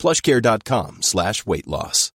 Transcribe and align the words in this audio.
plushcare.com 0.00 1.02
slash 1.02 1.44
weight 1.46 1.68
loss. 1.68 2.10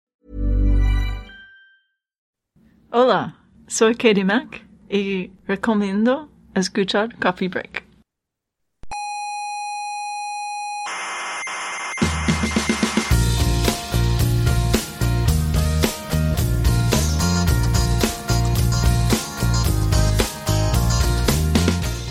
Hola, 2.92 3.36
soy 3.68 3.94
Katie 3.94 4.24
Mack 4.24 4.64
y 4.88 5.30
recomiendo 5.46 6.28
escuchar 6.54 7.18
Coffee 7.18 7.48
Break. 7.48 7.86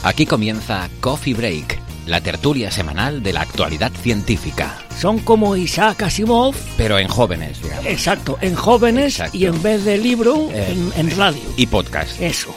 Aquí 0.06 0.28
comienza 0.28 0.88
Coffee 1.02 1.34
Break, 1.34 1.80
la 2.06 2.22
tertulia 2.22 2.72
semanal 2.72 3.24
de 3.24 3.34
la 3.34 3.42
actualidad 3.42 3.92
científica. 3.92 4.78
Son 5.00 5.20
como 5.20 5.56
Isaac 5.56 6.04
Asimov, 6.04 6.56
Pero 6.78 7.00
en 7.00 7.08
jóvenes, 7.08 7.62
digamos. 7.62 7.86
exacto, 7.86 8.38
en 8.42 8.56
jóvenes 8.56 9.14
Exacto. 9.20 9.38
y 9.38 9.46
en 9.46 9.62
vez 9.62 9.84
de 9.86 9.98
libro, 9.98 10.50
Eh, 10.52 10.72
en, 10.96 11.08
en 11.10 11.18
radio. 11.18 11.42
Y 11.58 11.66
podcast. 11.68 12.20
Eso. 12.22 12.54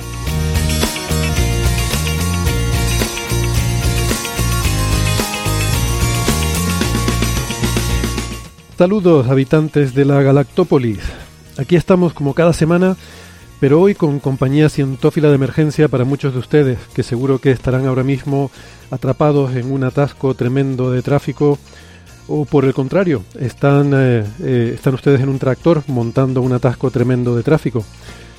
Saludos 8.77 9.29
habitantes 9.29 9.95
de 9.95 10.05
la 10.05 10.23
Galactópolis. 10.23 11.01
Aquí 11.59 11.75
estamos 11.75 12.13
como 12.13 12.35
cada 12.35 12.53
semana, 12.53 12.97
pero 13.61 13.81
hoy 13.81 13.95
con 13.95 14.21
compañía 14.21 14.69
cientófila 14.69 15.29
de 15.29 15.35
emergencia 15.35 15.89
para 15.89 16.05
muchos 16.05 16.33
de 16.33 16.39
ustedes, 16.39 16.79
que 16.95 17.03
seguro 17.03 17.41
que 17.41 17.51
estarán 17.51 17.87
ahora 17.87 18.05
mismo 18.05 18.51
atrapados 18.91 19.55
en 19.57 19.73
un 19.73 19.85
atasco 19.85 20.35
tremendo 20.35 20.91
de 20.91 21.03
tráfico, 21.03 21.59
o 22.29 22.45
por 22.45 22.65
el 22.65 22.75
contrario, 22.75 23.23
están, 23.41 23.93
eh, 23.95 24.25
eh, 24.41 24.73
están 24.75 24.95
ustedes 24.95 25.21
en 25.21 25.29
un 25.29 25.39
tractor 25.39 25.83
montando 25.89 26.43
un 26.43 26.53
atasco 26.53 26.91
tremendo 26.91 27.35
de 27.35 27.43
tráfico. 27.43 27.85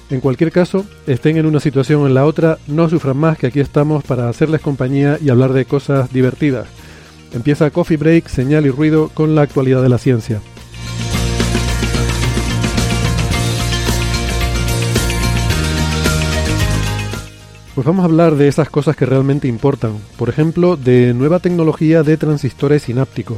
En 0.10 0.22
cualquier 0.22 0.52
caso, 0.52 0.86
estén 1.06 1.38
en 1.38 1.46
una 1.46 1.60
situación 1.60 2.02
o 2.02 2.08
en 2.08 2.14
la 2.14 2.26
otra, 2.26 2.58
no 2.68 2.90
sufran 2.90 3.18
más 3.18 3.38
que 3.38 3.48
aquí 3.48 3.60
estamos 3.60 4.04
para 4.04 4.30
hacerles 4.30 4.62
compañía 4.62 5.18
y 5.22 5.30
hablar 5.30 5.54
de 5.54 5.66
cosas 5.66 6.12
divertidas. 6.14 6.68
Empieza 7.34 7.70
Coffee 7.70 7.98
Break, 7.98 8.28
señal 8.28 8.66
y 8.66 8.70
ruido 8.70 9.10
con 9.14 9.36
la 9.36 9.42
actualidad 9.42 9.84
de 9.84 9.90
la 9.90 10.00
ciencia. 10.00 10.42
Pues 17.80 17.88
vamos 17.88 18.04
a 18.04 18.08
hablar 18.08 18.36
de 18.36 18.50
esas 18.50 18.70
cosas 18.70 18.98
que 18.98 19.06
realmente 19.06 19.48
importan. 19.48 19.94
Por 20.18 20.28
ejemplo, 20.28 20.76
de 20.76 21.14
nueva 21.14 21.40
tecnología 21.40 22.04
de 22.04 22.18
transistores 22.18 22.82
sinápticos, 22.82 23.38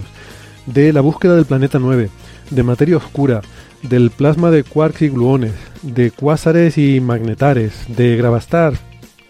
de 0.65 0.91
la 0.91 1.01
búsqueda 1.01 1.35
del 1.35 1.45
planeta 1.45 1.77
9, 1.77 2.09
de 2.49 2.63
materia 2.63 2.97
oscura, 2.97 3.41
del 3.83 4.09
plasma 4.09 4.49
de 4.49 4.63
quarks 4.63 5.03
y 5.03 5.09
gluones, 5.09 5.53
de 5.83 6.09
cuásares 6.09 6.79
y 6.79 6.99
magnetares, 7.01 7.85
de 7.87 8.17
gravastar, 8.17 8.73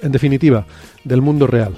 en 0.02 0.14
definitiva, 0.14 0.66
del 1.04 1.22
mundo 1.22 1.46
real. 1.46 1.74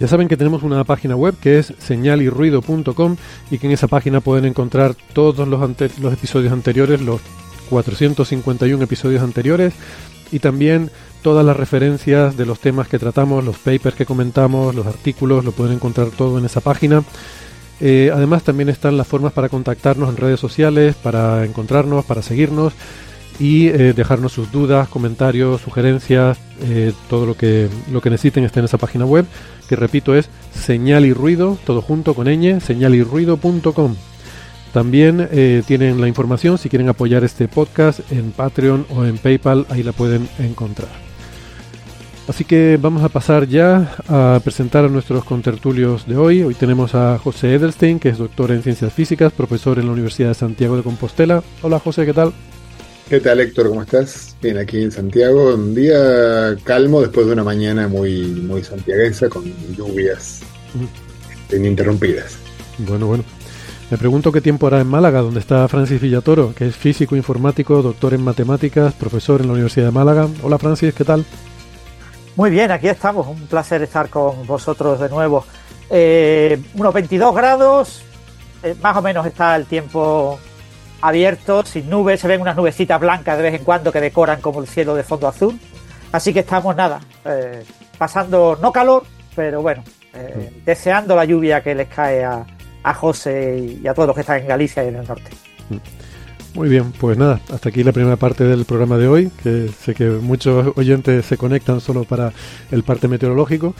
Ya 0.00 0.08
saben 0.08 0.28
que 0.28 0.38
tenemos 0.38 0.62
una 0.62 0.82
página 0.84 1.14
web 1.14 1.34
que 1.38 1.58
es 1.58 1.74
señalyrruido.com 1.78 3.16
y 3.50 3.58
que 3.58 3.66
en 3.66 3.74
esa 3.74 3.86
página 3.86 4.22
pueden 4.22 4.46
encontrar 4.46 4.96
todos 5.12 5.46
los, 5.46 5.60
los 6.00 6.12
episodios 6.14 6.54
anteriores, 6.54 7.02
los 7.02 7.20
451 7.68 8.82
episodios 8.82 9.22
anteriores 9.22 9.74
y 10.32 10.38
también 10.38 10.90
todas 11.20 11.44
las 11.44 11.54
referencias 11.54 12.34
de 12.34 12.46
los 12.46 12.60
temas 12.60 12.88
que 12.88 12.98
tratamos, 12.98 13.44
los 13.44 13.58
papers 13.58 13.94
que 13.94 14.06
comentamos, 14.06 14.74
los 14.74 14.86
artículos, 14.86 15.44
lo 15.44 15.52
pueden 15.52 15.74
encontrar 15.74 16.08
todo 16.08 16.38
en 16.38 16.46
esa 16.46 16.62
página. 16.62 17.04
Eh, 17.82 18.10
además 18.12 18.42
también 18.42 18.70
están 18.70 18.96
las 18.96 19.06
formas 19.06 19.34
para 19.34 19.50
contactarnos 19.50 20.08
en 20.08 20.16
redes 20.16 20.40
sociales, 20.40 20.96
para 20.96 21.44
encontrarnos, 21.44 22.06
para 22.06 22.22
seguirnos 22.22 22.72
y 23.40 23.68
eh, 23.68 23.94
dejarnos 23.94 24.32
sus 24.32 24.52
dudas, 24.52 24.88
comentarios, 24.88 25.62
sugerencias, 25.62 26.38
eh, 26.62 26.92
todo 27.08 27.24
lo 27.24 27.34
que, 27.34 27.68
lo 27.90 28.02
que 28.02 28.10
necesiten 28.10 28.44
está 28.44 28.60
en 28.60 28.66
esa 28.66 28.76
página 28.76 29.06
web, 29.06 29.24
que 29.66 29.76
repito 29.76 30.14
es 30.14 30.28
señal 30.54 31.06
y 31.06 31.14
ruido, 31.14 31.58
todo 31.64 31.80
junto 31.80 32.14
con 32.14 32.26
ñ, 32.26 32.60
señalyrruido.com. 32.60 33.96
También 34.74 35.26
eh, 35.32 35.62
tienen 35.66 36.00
la 36.00 36.06
información 36.06 36.58
si 36.58 36.68
quieren 36.68 36.90
apoyar 36.90 37.24
este 37.24 37.48
podcast 37.48 38.00
en 38.12 38.30
Patreon 38.30 38.86
o 38.90 39.04
en 39.04 39.16
PayPal, 39.16 39.66
ahí 39.70 39.82
la 39.82 39.92
pueden 39.92 40.28
encontrar. 40.38 40.90
Así 42.28 42.44
que 42.44 42.78
vamos 42.80 43.02
a 43.02 43.08
pasar 43.08 43.48
ya 43.48 43.96
a 44.06 44.38
presentar 44.44 44.84
a 44.84 44.88
nuestros 44.88 45.24
contertulios 45.24 46.06
de 46.06 46.16
hoy. 46.16 46.42
Hoy 46.42 46.54
tenemos 46.54 46.94
a 46.94 47.18
José 47.18 47.54
Edelstein, 47.54 47.98
que 47.98 48.10
es 48.10 48.18
doctor 48.18 48.52
en 48.52 48.62
ciencias 48.62 48.92
físicas, 48.92 49.32
profesor 49.32 49.80
en 49.80 49.86
la 49.86 49.92
Universidad 49.92 50.28
de 50.28 50.34
Santiago 50.34 50.76
de 50.76 50.84
Compostela. 50.84 51.42
Hola 51.62 51.80
José, 51.80 52.06
¿qué 52.06 52.12
tal? 52.12 52.32
¿Qué 53.10 53.18
tal, 53.18 53.40
Héctor? 53.40 53.70
¿Cómo 53.70 53.82
estás? 53.82 54.36
Bien, 54.40 54.56
aquí 54.56 54.84
en 54.84 54.92
Santiago, 54.92 55.52
un 55.52 55.74
día 55.74 56.54
calmo 56.62 57.00
después 57.00 57.26
de 57.26 57.32
una 57.32 57.42
mañana 57.42 57.88
muy, 57.88 58.22
muy 58.22 58.62
santiaguesa 58.62 59.28
con 59.28 59.42
lluvias 59.74 60.42
ininterrumpidas. 61.50 62.38
Bueno, 62.78 63.08
bueno. 63.08 63.24
Me 63.90 63.98
pregunto 63.98 64.30
qué 64.30 64.40
tiempo 64.40 64.68
hará 64.68 64.80
en 64.80 64.86
Málaga, 64.86 65.22
donde 65.22 65.40
está 65.40 65.66
Francis 65.66 66.00
Villatoro, 66.00 66.54
que 66.54 66.68
es 66.68 66.76
físico 66.76 67.16
informático, 67.16 67.82
doctor 67.82 68.14
en 68.14 68.22
matemáticas, 68.22 68.94
profesor 68.94 69.40
en 69.40 69.48
la 69.48 69.54
Universidad 69.54 69.86
de 69.86 69.92
Málaga. 69.92 70.28
Hola 70.44 70.58
Francis, 70.58 70.94
¿qué 70.94 71.02
tal? 71.02 71.24
Muy 72.36 72.50
bien, 72.50 72.70
aquí 72.70 72.86
estamos. 72.86 73.26
Un 73.26 73.48
placer 73.48 73.82
estar 73.82 74.08
con 74.08 74.46
vosotros 74.46 75.00
de 75.00 75.08
nuevo. 75.08 75.44
Eh, 75.90 76.60
unos 76.74 76.94
22 76.94 77.34
grados, 77.34 78.02
eh, 78.62 78.76
más 78.80 78.96
o 78.96 79.02
menos 79.02 79.26
está 79.26 79.56
el 79.56 79.66
tiempo 79.66 80.38
abierto, 81.00 81.64
sin 81.64 81.88
nubes, 81.88 82.20
se 82.20 82.28
ven 82.28 82.40
unas 82.40 82.56
nubecitas 82.56 83.00
blancas 83.00 83.36
de 83.36 83.42
vez 83.42 83.54
en 83.54 83.64
cuando 83.64 83.92
que 83.92 84.00
decoran 84.00 84.40
como 84.40 84.60
el 84.60 84.66
cielo 84.66 84.94
de 84.94 85.02
fondo 85.02 85.28
azul. 85.28 85.58
Así 86.12 86.32
que 86.32 86.40
estamos 86.40 86.74
nada, 86.74 87.00
eh, 87.24 87.62
pasando 87.96 88.58
no 88.60 88.72
calor, 88.72 89.04
pero 89.34 89.62
bueno, 89.62 89.84
eh, 90.12 90.62
deseando 90.64 91.14
la 91.14 91.24
lluvia 91.24 91.62
que 91.62 91.74
les 91.74 91.88
cae 91.88 92.24
a, 92.24 92.44
a 92.82 92.94
José 92.94 93.78
y 93.82 93.86
a 93.86 93.94
todos 93.94 94.08
los 94.08 94.14
que 94.14 94.22
están 94.22 94.40
en 94.40 94.48
Galicia 94.48 94.84
y 94.84 94.88
en 94.88 94.96
el 94.96 95.06
norte. 95.06 95.30
Muy 96.54 96.68
bien, 96.68 96.92
pues 96.92 97.16
nada, 97.16 97.40
hasta 97.52 97.68
aquí 97.68 97.84
la 97.84 97.92
primera 97.92 98.16
parte 98.16 98.44
del 98.44 98.64
programa 98.64 98.98
de 98.98 99.06
hoy, 99.06 99.30
que 99.42 99.70
sé 99.84 99.94
que 99.94 100.08
muchos 100.08 100.72
oyentes 100.76 101.24
se 101.24 101.36
conectan 101.36 101.80
solo 101.80 102.04
para 102.04 102.32
el 102.72 102.82
parte 102.82 103.06
meteorológico. 103.06 103.74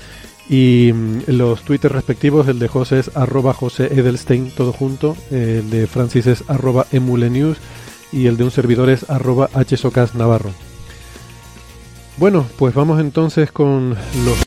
Y 0.49 0.93
mm, 0.93 1.23
los 1.29 1.63
twitters 1.63 1.95
respectivos, 1.95 2.49
el 2.49 2.59
de 2.59 2.69
José 2.69 3.01
es 3.01 3.17
arroba 3.17 3.55
José 3.55 3.87
Edelstein, 3.87 4.53
todo 4.53 4.73
junto, 4.73 5.17
el 5.31 5.69
de 5.71 5.87
Francis 5.87 6.27
es 6.27 6.45
arroba 6.49 6.87
emulenews 6.93 7.59
y 8.13 8.27
el 8.27 8.37
de 8.37 8.45
un 8.45 8.51
servidor 8.51 8.89
es 8.89 9.09
arroba 9.11 9.49
hsocas 9.69 10.15
navarro. 10.15 10.51
Bueno, 12.17 12.47
pues 12.59 12.75
vamos 12.75 13.01
entonces 13.01 13.51
con 13.51 13.97
los, 14.25 14.39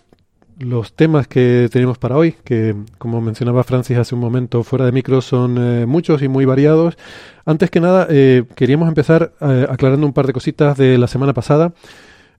los 0.59 0.93
temas 0.93 1.27
que 1.27 1.69
tenemos 1.71 1.97
para 1.97 2.17
hoy, 2.17 2.35
que 2.43 2.75
como 2.97 3.21
mencionaba 3.21 3.63
Francis 3.63 3.97
hace 3.97 4.15
un 4.15 4.21
momento 4.21 4.63
fuera 4.63 4.85
de 4.85 4.91
micro 4.91 5.21
son 5.21 5.57
eh, 5.57 5.85
muchos 5.85 6.21
y 6.21 6.27
muy 6.27 6.45
variados. 6.45 6.97
Antes 7.45 7.69
que 7.69 7.79
nada, 7.79 8.07
eh, 8.09 8.43
queríamos 8.55 8.87
empezar 8.87 9.33
eh, 9.41 9.67
aclarando 9.69 10.05
un 10.05 10.13
par 10.13 10.27
de 10.27 10.33
cositas 10.33 10.77
de 10.77 10.97
la 10.97 11.07
semana 11.07 11.33
pasada. 11.33 11.73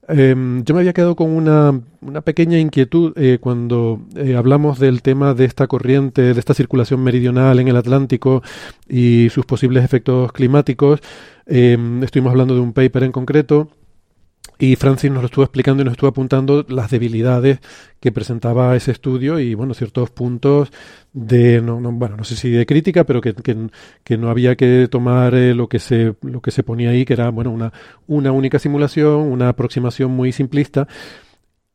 Em, 0.07 0.63
yo 0.63 0.75
me 0.75 0.81
había 0.81 0.93
quedado 0.93 1.15
con 1.15 1.31
una, 1.31 1.81
una 2.01 2.21
pequeña 2.21 2.59
inquietud 2.59 3.13
eh, 3.15 3.39
cuando 3.41 4.01
hablamos 4.37 4.77
del 4.77 5.01
tema 5.01 5.33
de 5.33 5.45
esta 5.45 5.65
corriente, 5.67 6.33
de 6.33 6.39
esta 6.39 6.53
circulación 6.53 7.03
meridional 7.03 7.59
en 7.59 7.67
el 7.67 7.75
Atlántico 7.75 8.43
y 8.87 9.29
sus 9.31 9.45
posibles 9.45 9.83
efectos 9.83 10.31
climáticos. 10.31 10.99
Em, 11.47 12.03
estuvimos 12.03 12.31
hablando 12.31 12.53
de 12.53 12.61
un 12.61 12.73
paper 12.73 13.03
en 13.03 13.11
concreto 13.11 13.69
y 14.57 14.75
Francis 14.75 15.11
nos 15.11 15.21
lo 15.21 15.25
estuvo 15.27 15.43
explicando 15.43 15.81
y 15.81 15.85
nos 15.85 15.93
estuvo 15.93 16.09
apuntando 16.09 16.65
las 16.69 16.89
debilidades 16.89 17.59
que 17.99 18.11
presentaba 18.11 18.75
ese 18.75 18.91
estudio 18.91 19.39
y 19.39 19.53
bueno 19.53 19.73
ciertos 19.73 20.09
puntos 20.11 20.71
de 21.13 21.61
no, 21.61 21.81
no 21.81 21.91
bueno 21.91 22.17
no 22.17 22.23
sé 22.23 22.35
si 22.35 22.49
de 22.49 22.65
crítica 22.65 23.03
pero 23.03 23.21
que, 23.21 23.33
que, 23.33 23.69
que 24.03 24.17
no 24.17 24.29
había 24.29 24.55
que 24.55 24.87
tomar 24.89 25.33
eh, 25.35 25.55
lo 25.55 25.67
que 25.67 25.79
se 25.79 26.15
lo 26.21 26.41
que 26.41 26.51
se 26.51 26.63
ponía 26.63 26.91
ahí 26.91 27.05
que 27.05 27.13
era 27.13 27.29
bueno 27.29 27.51
una 27.51 27.73
una 28.07 28.31
única 28.31 28.59
simulación 28.59 29.21
una 29.21 29.49
aproximación 29.49 30.11
muy 30.11 30.31
simplista 30.31 30.87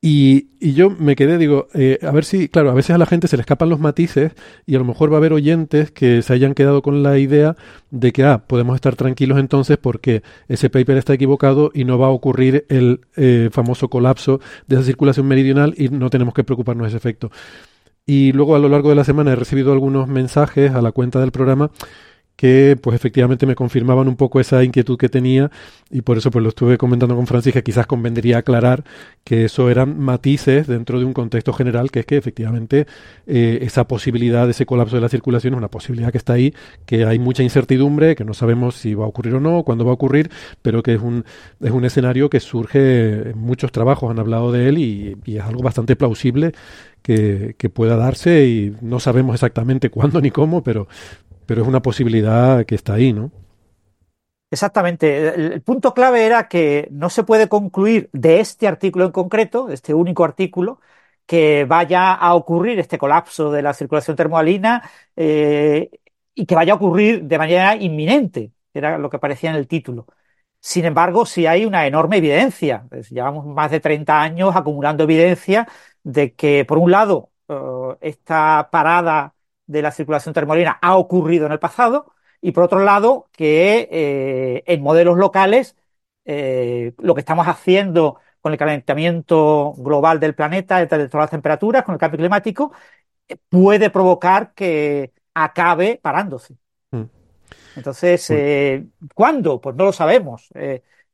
Y, 0.03 0.49
y, 0.61 0.73
yo 0.73 0.89
me 0.89 1.15
quedé, 1.15 1.37
digo, 1.37 1.69
eh, 1.75 1.99
a 2.01 2.11
ver 2.11 2.25
si, 2.25 2.49
claro, 2.49 2.71
a 2.71 2.75
veces 2.75 2.93
a 2.93 2.99
la 2.99 3.05
gente 3.05 3.29
se 3.29 3.37
le 3.37 3.43
escapan 3.43 3.69
los 3.69 3.81
matices 3.81 4.33
y 4.65 4.75
a 4.75 4.79
lo 4.79 4.87
mejor 4.87 5.13
va 5.13 5.17
a 5.17 5.19
haber 5.19 5.35
oyentes 5.35 5.91
que 5.91 6.23
se 6.23 6.33
hayan 6.33 6.55
quedado 6.55 6.81
con 6.81 7.03
la 7.03 7.19
idea 7.19 7.55
de 7.91 8.11
que, 8.11 8.25
ah, 8.25 8.45
podemos 8.47 8.77
estar 8.77 8.97
tranquilos 8.97 9.39
entonces 9.39 9.77
porque 9.77 10.23
ese 10.49 10.71
paper 10.71 10.97
está 10.97 11.13
equivocado 11.13 11.71
y 11.75 11.85
no 11.85 11.99
va 11.99 12.07
a 12.07 12.11
ocurrir 12.11 12.65
el 12.71 13.03
eh, 13.17 13.51
famoso 13.53 13.91
colapso 13.91 14.41
de 14.67 14.77
esa 14.77 14.85
circulación 14.87 15.29
meridional 15.29 15.75
y 15.77 15.91
no 15.91 16.09
tenemos 16.09 16.33
que 16.33 16.45
preocuparnos 16.45 16.85
de 16.85 16.89
ese 16.89 16.97
efecto. 16.97 17.31
Y 18.07 18.33
luego 18.33 18.57
a 18.57 18.59
lo 18.59 18.71
largo 18.71 18.89
de 18.89 18.95
la 18.95 19.05
semana 19.05 19.33
he 19.33 19.37
recibido 19.37 19.71
algunos 19.71 20.09
mensajes 20.09 20.73
a 20.73 20.81
la 20.81 20.93
cuenta 20.93 21.21
del 21.21 21.31
programa 21.31 21.71
que 22.41 22.79
pues 22.81 22.97
efectivamente 22.97 23.45
me 23.45 23.55
confirmaban 23.55 24.09
un 24.09 24.17
poco 24.17 24.41
esa 24.41 24.65
inquietud 24.65 24.97
que 24.97 25.11
tenía 25.11 25.51
y 25.91 26.01
por 26.01 26.17
eso 26.17 26.31
pues 26.31 26.43
lo 26.43 26.49
estuve 26.49 26.79
comentando 26.79 27.15
con 27.15 27.27
Francis 27.27 27.53
que 27.53 27.63
quizás 27.63 27.87
convendría 27.87 28.39
aclarar 28.39 28.83
que 29.25 29.45
eso 29.45 29.69
eran 29.69 30.01
matices 30.01 30.67
dentro 30.67 30.99
de 30.99 31.05
un 31.05 31.13
contexto 31.13 31.53
general 31.53 31.91
que 31.91 32.01
es 32.01 32.07
que 32.07 32.17
efectivamente 32.17 32.87
eh, 33.27 33.59
esa 33.61 33.87
posibilidad 33.87 34.47
de 34.47 34.53
ese 34.53 34.65
colapso 34.65 34.97
de 34.97 35.03
la 35.03 35.11
circulación 35.11 35.53
es 35.53 35.59
una 35.59 35.69
posibilidad 35.69 36.11
que 36.11 36.17
está 36.17 36.33
ahí, 36.33 36.55
que 36.87 37.05
hay 37.05 37.19
mucha 37.19 37.43
incertidumbre, 37.43 38.15
que 38.17 38.25
no 38.25 38.33
sabemos 38.33 38.75
si 38.75 38.95
va 38.95 39.05
a 39.05 39.09
ocurrir 39.09 39.35
o 39.35 39.41
no, 39.41 39.63
cuándo 39.63 39.85
va 39.85 39.91
a 39.91 39.95
ocurrir, 39.95 40.31
pero 40.63 40.83
que 40.83 40.95
es 40.95 41.03
un, 41.03 41.27
es 41.61 41.71
un 41.73 41.85
escenario 41.85 42.31
que 42.31 42.41
surge 42.41 43.33
en 43.33 43.39
muchos 43.39 43.71
trabajos, 43.71 44.11
han 44.11 44.19
hablado 44.19 44.51
de 44.51 44.67
él 44.67 44.79
y, 44.79 45.15
y 45.27 45.37
es 45.37 45.43
algo 45.43 45.63
bastante 45.63 45.95
plausible 45.95 46.53
que, 47.03 47.55
que, 47.59 47.69
pueda 47.69 47.97
darse 47.97 48.47
y 48.47 48.77
no 48.81 48.99
sabemos 48.99 49.35
exactamente 49.35 49.91
cuándo 49.91 50.23
ni 50.23 50.31
cómo, 50.31 50.63
pero, 50.63 50.89
pero 51.47 51.63
es 51.63 51.69
una 51.69 51.83
posibilidad 51.83 52.65
que 52.65 52.75
está 52.75 52.95
ahí, 52.95 53.13
¿no? 53.13 53.31
Exactamente. 54.51 55.29
El 55.29 55.63
punto 55.63 55.95
clave 55.95 56.27
era 56.27 56.49
que 56.49 56.89
no 56.91 57.09
se 57.09 57.23
puede 57.23 57.49
concluir 57.49 58.11
de 58.13 58.41
este 58.41 58.67
artículo 58.67 59.05
en 59.07 59.13
concreto, 59.13 59.67
de 59.67 59.75
este 59.75 59.95
único 59.95 60.25
artículo, 60.25 60.81
que 61.25 61.65
vaya 61.65 62.13
a 62.15 62.35
ocurrir 62.35 62.81
este 62.81 62.99
colapso 62.99 63.53
de 63.53 63.63
la 63.63 63.73
circulación 63.75 64.17
termoalina 64.17 64.83
eh, 65.15 65.91
y 66.35 66.47
que 66.47 66.55
vaya 66.57 66.73
a 66.73 66.77
ocurrir 66.77 67.23
de 67.25 67.39
manera 67.39 67.77
inminente, 67.77 68.53
era 68.75 68.99
lo 68.99 69.09
que 69.11 69.17
aparecía 69.19 69.51
en 69.51 69.57
el 69.57 69.69
título. 69.69 70.07
Sin 70.61 70.85
embargo, 70.85 71.27
sí 71.27 71.47
hay 71.47 71.65
una 71.65 71.87
enorme 71.87 72.19
evidencia. 72.19 72.87
Llevamos 73.11 73.47
más 73.47 73.71
de 73.71 73.81
30 73.81 74.21
años 74.21 74.57
acumulando 74.57 75.05
evidencia 75.05 75.69
de 76.03 76.35
que, 76.35 76.65
por 76.65 76.79
un 76.79 76.91
lado, 76.91 77.31
uh, 77.49 77.95
esta 78.01 78.69
parada 78.71 79.35
de 79.71 79.83
la 79.83 79.93
circulación 79.93 80.35
termolina 80.35 80.79
ha 80.83 80.97
ocurrido 80.97 81.47
en 81.47 81.53
el 81.53 81.61
pasado 81.61 82.13
y 82.41 82.53
por 82.53 82.65
otro 82.65 82.81
lado 82.81 83.29
que 83.33 83.89
eh, 83.91 84.65
en 84.67 84.83
modelos 84.83 85.17
locales 85.17 85.77
eh, 86.25 86.93
lo 86.99 87.15
que 87.15 87.21
estamos 87.21 87.47
haciendo 87.47 88.19
con 88.41 88.53
el 88.53 88.59
calentamiento 88.59 89.75
global 89.79 90.21
del 90.21 90.35
planeta, 90.35 90.79
de 90.79 90.87
todas 90.87 91.15
las 91.15 91.31
temperaturas, 91.31 91.85
con 91.85 91.95
el 91.95 91.99
cambio 92.01 92.19
climático, 92.19 92.73
eh, 93.29 93.37
puede 93.49 93.91
provocar 93.91 94.53
que 94.55 95.13
acabe 95.35 95.99
parándose. 96.03 96.57
Mm. 96.91 97.03
Entonces, 97.77 98.31
eh, 98.31 98.87
¿cuándo? 99.15 99.61
Pues 99.61 99.77
no 99.77 99.85
lo 99.85 99.93
sabemos. 99.93 100.49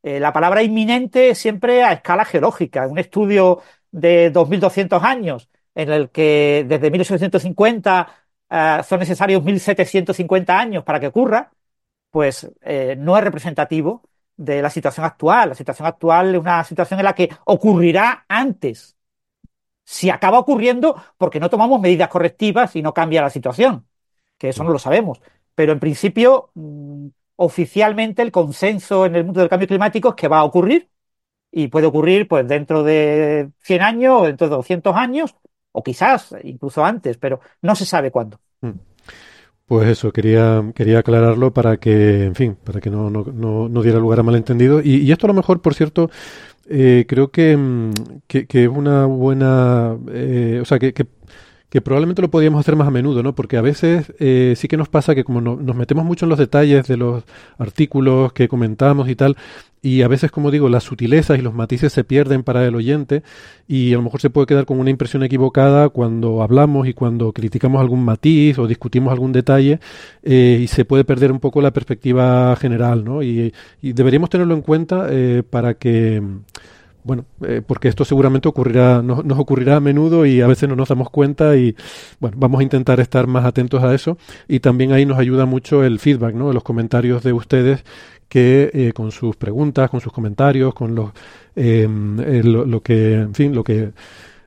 La 0.01 0.31
palabra 0.31 0.63
inminente 0.63 1.35
siempre 1.35 1.83
a 1.83 1.93
escala 1.93 2.23
geológica. 2.23 2.87
Un 2.87 2.97
estudio 2.97 3.61
de 3.91 4.31
2.200 4.31 5.01
años 5.03 5.49
en 5.75 5.91
el 5.91 6.09
que 6.09 6.65
desde 6.67 6.91
1850 6.91 8.07
uh, 8.49 8.83
son 8.83 8.99
necesarios 8.99 9.43
1750 9.43 10.59
años 10.59 10.83
para 10.83 10.99
que 10.99 11.07
ocurra, 11.07 11.51
pues 12.11 12.49
eh, 12.61 12.95
no 12.97 13.17
es 13.17 13.23
representativo 13.23 14.09
de 14.37 14.61
la 14.61 14.69
situación 14.69 15.05
actual. 15.05 15.49
La 15.49 15.55
situación 15.55 15.87
actual 15.87 16.35
es 16.35 16.41
una 16.41 16.63
situación 16.63 16.99
en 16.99 17.05
la 17.05 17.15
que 17.15 17.29
ocurrirá 17.45 18.25
antes. 18.27 18.97
Si 19.85 20.09
acaba 20.09 20.39
ocurriendo 20.39 21.01
porque 21.17 21.39
no 21.39 21.49
tomamos 21.49 21.81
medidas 21.81 22.09
correctivas 22.09 22.75
y 22.75 22.81
no 22.81 22.93
cambia 22.93 23.21
la 23.21 23.29
situación, 23.29 23.87
que 24.37 24.49
eso 24.49 24.63
no 24.63 24.71
lo 24.71 24.79
sabemos. 24.79 25.21
Pero 25.55 25.73
en 25.73 25.79
principio, 25.79 26.51
mmm, 26.55 27.07
oficialmente 27.37 28.21
el 28.21 28.31
consenso 28.31 29.05
en 29.05 29.15
el 29.15 29.25
mundo 29.25 29.39
del 29.41 29.49
cambio 29.49 29.67
climático 29.67 30.09
es 30.09 30.15
que 30.15 30.27
va 30.27 30.39
a 30.39 30.43
ocurrir 30.43 30.89
y 31.51 31.67
puede 31.69 31.87
ocurrir 31.87 32.27
pues 32.27 32.47
dentro 32.47 32.83
de 32.83 33.51
100 33.61 33.81
años 33.81 34.21
o 34.21 34.25
dentro 34.25 34.49
de 34.49 34.55
200 34.55 34.95
años 34.95 35.35
o 35.77 35.83
quizás 35.83 36.33
incluso 36.43 36.83
antes, 36.83 37.17
pero 37.17 37.39
no 37.61 37.75
se 37.75 37.85
sabe 37.85 38.09
cuándo. 38.09 38.39
Mm. 38.61 38.71
Pues 39.67 39.89
eso, 39.89 40.11
quería, 40.11 40.63
quería 40.73 40.99
aclararlo 40.99 41.53
para 41.53 41.77
que, 41.77 42.23
en 42.23 42.33
fin, 42.33 42.57
para 42.63 42.79
que 42.79 42.89
no, 42.89 43.11
no, 43.11 43.25
no, 43.31 43.69
no 43.69 43.81
diera 43.83 43.99
lugar 43.99 44.19
a 44.19 44.23
malentendido. 44.23 44.81
Y, 44.81 45.11
esto 45.11 45.27
a 45.27 45.29
lo 45.29 45.33
mejor, 45.33 45.61
por 45.61 45.75
cierto, 45.75 46.09
eh, 46.67 47.05
creo 47.07 47.29
que, 47.29 47.55
mm, 47.55 47.91
que, 48.27 48.47
es 48.49 48.69
una 48.69 49.05
buena, 49.05 49.97
eh, 50.09 50.59
o 50.61 50.65
sea, 50.65 50.79
que 50.79 50.93
que 51.69 51.81
probablemente 51.81 52.21
lo 52.21 52.29
podíamos 52.29 52.61
hacer 52.61 52.75
más 52.75 52.87
a 52.87 52.91
menudo, 52.91 53.23
¿no? 53.23 53.35
Porque 53.35 53.57
a 53.57 53.61
veces 53.61 54.13
eh, 54.19 54.53
sí 54.55 54.67
que 54.67 54.77
nos 54.77 54.87
pasa 54.87 55.15
que 55.15 55.23
como 55.23 55.41
no, 55.41 55.57
nos 55.57 55.75
metemos 55.75 56.05
mucho 56.05 56.25
en 56.25 56.29
los 56.29 56.39
detalles 56.39 56.87
de 56.87 56.97
los 56.97 57.23
artículos 57.57 58.31
que 58.33 58.47
comentamos 58.47 59.09
y 59.09 59.15
tal, 59.15 59.35
y 59.81 60.01
a 60.01 60.07
veces, 60.07 60.31
como 60.31 60.49
digo, 60.49 60.69
las 60.69 60.83
sutilezas 60.83 61.37
y 61.37 61.41
los 61.41 61.53
matices 61.53 61.93
se 61.93 62.03
pierden 62.03 62.43
para 62.43 62.65
el 62.65 62.75
oyente 62.75 63.23
y 63.67 63.93
a 63.93 63.97
lo 63.97 64.01
mejor 64.01 64.21
se 64.21 64.29
puede 64.29 64.47
quedar 64.47 64.65
con 64.65 64.79
una 64.79 64.89
impresión 64.89 65.23
equivocada 65.23 65.89
cuando 65.89 66.41
hablamos 66.41 66.87
y 66.87 66.93
cuando 66.93 67.31
criticamos 67.31 67.79
algún 67.79 68.03
matiz 68.03 68.57
o 68.59 68.67
discutimos 68.67 69.11
algún 69.11 69.31
detalle 69.31 69.79
eh, 70.23 70.59
y 70.61 70.67
se 70.67 70.83
puede 70.83 71.05
perder 71.05 71.31
un 71.31 71.39
poco 71.39 71.61
la 71.61 71.71
perspectiva 71.71 72.55
general, 72.55 73.05
¿no? 73.05 73.21
Y, 73.21 73.53
y 73.81 73.93
deberíamos 73.93 74.29
tenerlo 74.29 74.55
en 74.55 74.61
cuenta 74.61 75.07
eh, 75.09 75.43
para 75.47 75.75
que 75.75 76.21
bueno, 77.07 77.25
eh, 77.41 77.61
porque 77.65 77.87
esto 77.87 78.03
seguramente 78.03 78.49
ocurrirá, 78.49 79.01
no, 79.01 79.23
nos 79.23 79.39
ocurrirá 79.39 79.77
a 79.77 79.79
menudo 79.79 80.25
y 80.25 80.41
a 80.41 80.47
veces 80.47 80.67
no 80.67 80.75
nos 80.75 80.89
damos 80.89 81.09
cuenta 81.09 81.55
y 81.55 81.73
bueno, 82.19 82.35
vamos 82.37 82.59
a 82.59 82.63
intentar 82.63 82.99
estar 82.99 83.27
más 83.27 83.45
atentos 83.45 83.81
a 83.81 83.95
eso 83.95 84.17
y 84.47 84.59
también 84.59 84.91
ahí 84.91 85.05
nos 85.05 85.17
ayuda 85.17 85.45
mucho 85.45 85.85
el 85.85 85.99
feedback, 85.99 86.35
¿no? 86.35 86.51
Los 86.51 86.63
comentarios 86.63 87.23
de 87.23 87.31
ustedes 87.31 87.85
que 88.27 88.69
eh, 88.73 88.91
con 88.93 89.11
sus 89.11 89.37
preguntas, 89.37 89.89
con 89.89 90.01
sus 90.01 90.11
comentarios, 90.11 90.73
con 90.73 90.95
los, 90.95 91.11
eh, 91.55 91.87
lo, 92.43 92.65
lo 92.65 92.81
que, 92.81 93.13
en 93.13 93.33
fin, 93.33 93.55
lo 93.55 93.63
que 93.63 93.93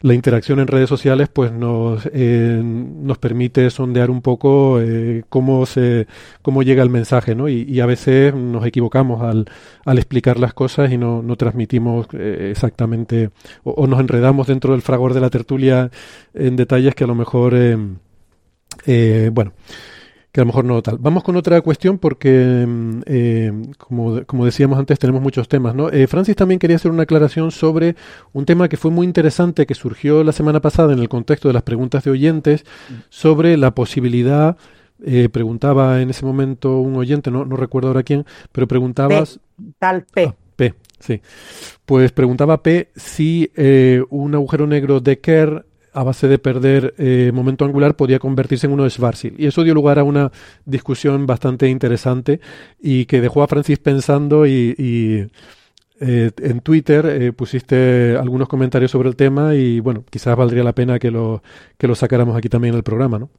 la 0.02 0.14
interacción 0.14 0.60
en 0.60 0.66
redes 0.66 0.88
sociales 0.88 1.28
pues 1.28 1.52
nos, 1.52 2.08
eh, 2.12 2.60
nos 2.62 3.18
permite 3.18 3.68
sondear 3.70 4.10
un 4.10 4.22
poco 4.22 4.80
eh, 4.80 5.24
cómo 5.28 5.66
se 5.66 6.06
cómo 6.42 6.62
llega 6.62 6.82
el 6.82 6.90
mensaje 6.90 7.34
¿no? 7.34 7.48
y, 7.48 7.80
a 7.80 7.86
veces 7.86 8.34
nos 8.34 8.64
equivocamos 8.66 9.22
al, 9.22 9.46
al, 9.84 9.98
explicar 9.98 10.38
las 10.38 10.54
cosas 10.54 10.90
y 10.92 10.98
no, 10.98 11.22
no 11.22 11.36
transmitimos 11.36 12.06
eh, 12.12 12.48
exactamente 12.50 13.30
o, 13.62 13.72
o, 13.72 13.86
nos 13.86 14.00
enredamos 14.00 14.46
dentro 14.46 14.72
del 14.72 14.82
fragor 14.82 15.14
de 15.14 15.20
la 15.20 15.30
tertulia 15.30 15.90
en 16.34 16.56
detalles 16.56 16.94
que 16.94 17.04
a 17.04 17.06
lo 17.06 17.14
mejor 17.14 17.54
eh, 17.54 17.76
eh, 18.86 19.30
bueno 19.32 19.52
que 20.32 20.40
a 20.40 20.44
lo 20.44 20.46
mejor 20.46 20.64
no 20.64 20.80
tal. 20.82 20.98
Vamos 20.98 21.24
con 21.24 21.36
otra 21.36 21.60
cuestión 21.60 21.98
porque, 21.98 22.64
mm, 22.66 23.00
eh, 23.06 23.52
como, 23.78 24.24
como, 24.26 24.44
decíamos 24.44 24.78
antes, 24.78 24.98
tenemos 24.98 25.22
muchos 25.22 25.48
temas. 25.48 25.74
¿no? 25.74 25.90
Eh, 25.90 26.06
Francis 26.06 26.36
también 26.36 26.60
quería 26.60 26.76
hacer 26.76 26.90
una 26.90 27.02
aclaración 27.02 27.50
sobre 27.50 27.96
un 28.32 28.44
tema 28.44 28.68
que 28.68 28.76
fue 28.76 28.90
muy 28.90 29.06
interesante 29.06 29.66
que 29.66 29.74
surgió 29.74 30.22
la 30.22 30.32
semana 30.32 30.60
pasada 30.60 30.92
en 30.92 31.00
el 31.00 31.08
contexto 31.08 31.48
de 31.48 31.54
las 31.54 31.64
preguntas 31.64 32.04
de 32.04 32.12
oyentes 32.12 32.64
sobre 33.08 33.56
la 33.56 33.74
posibilidad, 33.74 34.56
eh, 35.04 35.28
preguntaba 35.30 36.00
en 36.00 36.10
ese 36.10 36.24
momento 36.24 36.78
un 36.78 36.94
oyente, 36.96 37.30
no, 37.30 37.44
no 37.44 37.56
recuerdo 37.56 37.88
ahora 37.88 38.02
quién, 38.02 38.24
pero 38.52 38.68
preguntabas... 38.68 39.40
P, 39.56 39.64
tal 39.78 40.06
P. 40.12 40.26
Ah, 40.26 40.34
P, 40.54 40.74
sí. 41.00 41.20
Pues 41.86 42.12
preguntaba 42.12 42.62
P 42.62 42.90
si 42.94 43.50
un 44.10 44.34
agujero 44.34 44.66
negro 44.68 45.00
de 45.00 45.18
Kerr 45.18 45.66
a 45.92 46.02
base 46.02 46.28
de 46.28 46.38
perder 46.38 46.94
eh, 46.98 47.30
momento 47.34 47.64
angular 47.64 47.96
podía 47.96 48.18
convertirse 48.18 48.66
en 48.66 48.72
uno 48.72 48.84
de 48.84 48.90
Schwarzschild. 48.90 49.40
Y 49.40 49.46
eso 49.46 49.62
dio 49.62 49.74
lugar 49.74 49.98
a 49.98 50.04
una 50.04 50.30
discusión 50.64 51.26
bastante 51.26 51.68
interesante 51.68 52.40
y 52.78 53.06
que 53.06 53.20
dejó 53.20 53.42
a 53.42 53.48
Francis 53.48 53.78
pensando 53.78 54.46
y, 54.46 55.30
eh, 56.00 56.30
en 56.38 56.60
Twitter 56.60 57.04
eh, 57.06 57.32
pusiste 57.32 58.16
algunos 58.16 58.48
comentarios 58.48 58.90
sobre 58.90 59.08
el 59.08 59.16
tema 59.16 59.54
y 59.54 59.80
bueno, 59.80 60.04
quizás 60.08 60.36
valdría 60.36 60.64
la 60.64 60.74
pena 60.74 60.98
que 60.98 61.10
lo, 61.10 61.42
que 61.76 61.86
lo 61.86 61.94
sacáramos 61.94 62.36
aquí 62.36 62.48
también 62.48 62.74
en 62.74 62.78
el 62.78 62.84
programa, 62.84 63.18
¿no? 63.18 63.30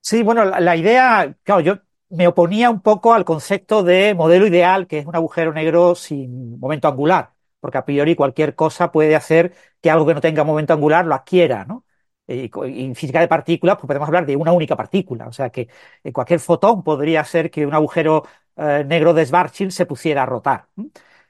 Sí, 0.00 0.22
bueno, 0.22 0.44
la, 0.44 0.60
la 0.60 0.76
idea, 0.76 1.36
claro, 1.42 1.60
yo 1.60 1.74
me 2.10 2.26
oponía 2.26 2.70
un 2.70 2.80
poco 2.80 3.12
al 3.12 3.24
concepto 3.24 3.82
de 3.82 4.14
modelo 4.14 4.46
ideal, 4.46 4.86
que 4.86 4.98
es 4.98 5.06
un 5.06 5.14
agujero 5.14 5.52
negro 5.52 5.94
sin 5.94 6.58
momento 6.58 6.88
angular 6.88 7.37
porque 7.60 7.78
a 7.78 7.84
priori 7.84 8.14
cualquier 8.14 8.54
cosa 8.54 8.92
puede 8.92 9.16
hacer 9.16 9.54
que 9.80 9.90
algo 9.90 10.06
que 10.06 10.14
no 10.14 10.20
tenga 10.20 10.44
momento 10.44 10.72
angular 10.72 11.06
lo 11.06 11.14
adquiera, 11.14 11.64
¿no? 11.64 11.84
Y, 12.26 12.50
en 12.84 12.94
física 12.94 13.20
de 13.20 13.28
partículas, 13.28 13.76
pues 13.76 13.86
podemos 13.86 14.06
hablar 14.08 14.26
de 14.26 14.36
una 14.36 14.52
única 14.52 14.76
partícula, 14.76 15.28
o 15.28 15.32
sea 15.32 15.50
que 15.50 15.68
cualquier 16.12 16.40
fotón 16.40 16.82
podría 16.84 17.24
ser 17.24 17.50
que 17.50 17.66
un 17.66 17.74
agujero 17.74 18.24
eh, 18.56 18.84
negro 18.86 19.14
de 19.14 19.24
Schwarzschild 19.24 19.70
se 19.70 19.86
pusiera 19.86 20.22
a 20.24 20.26
rotar. 20.26 20.66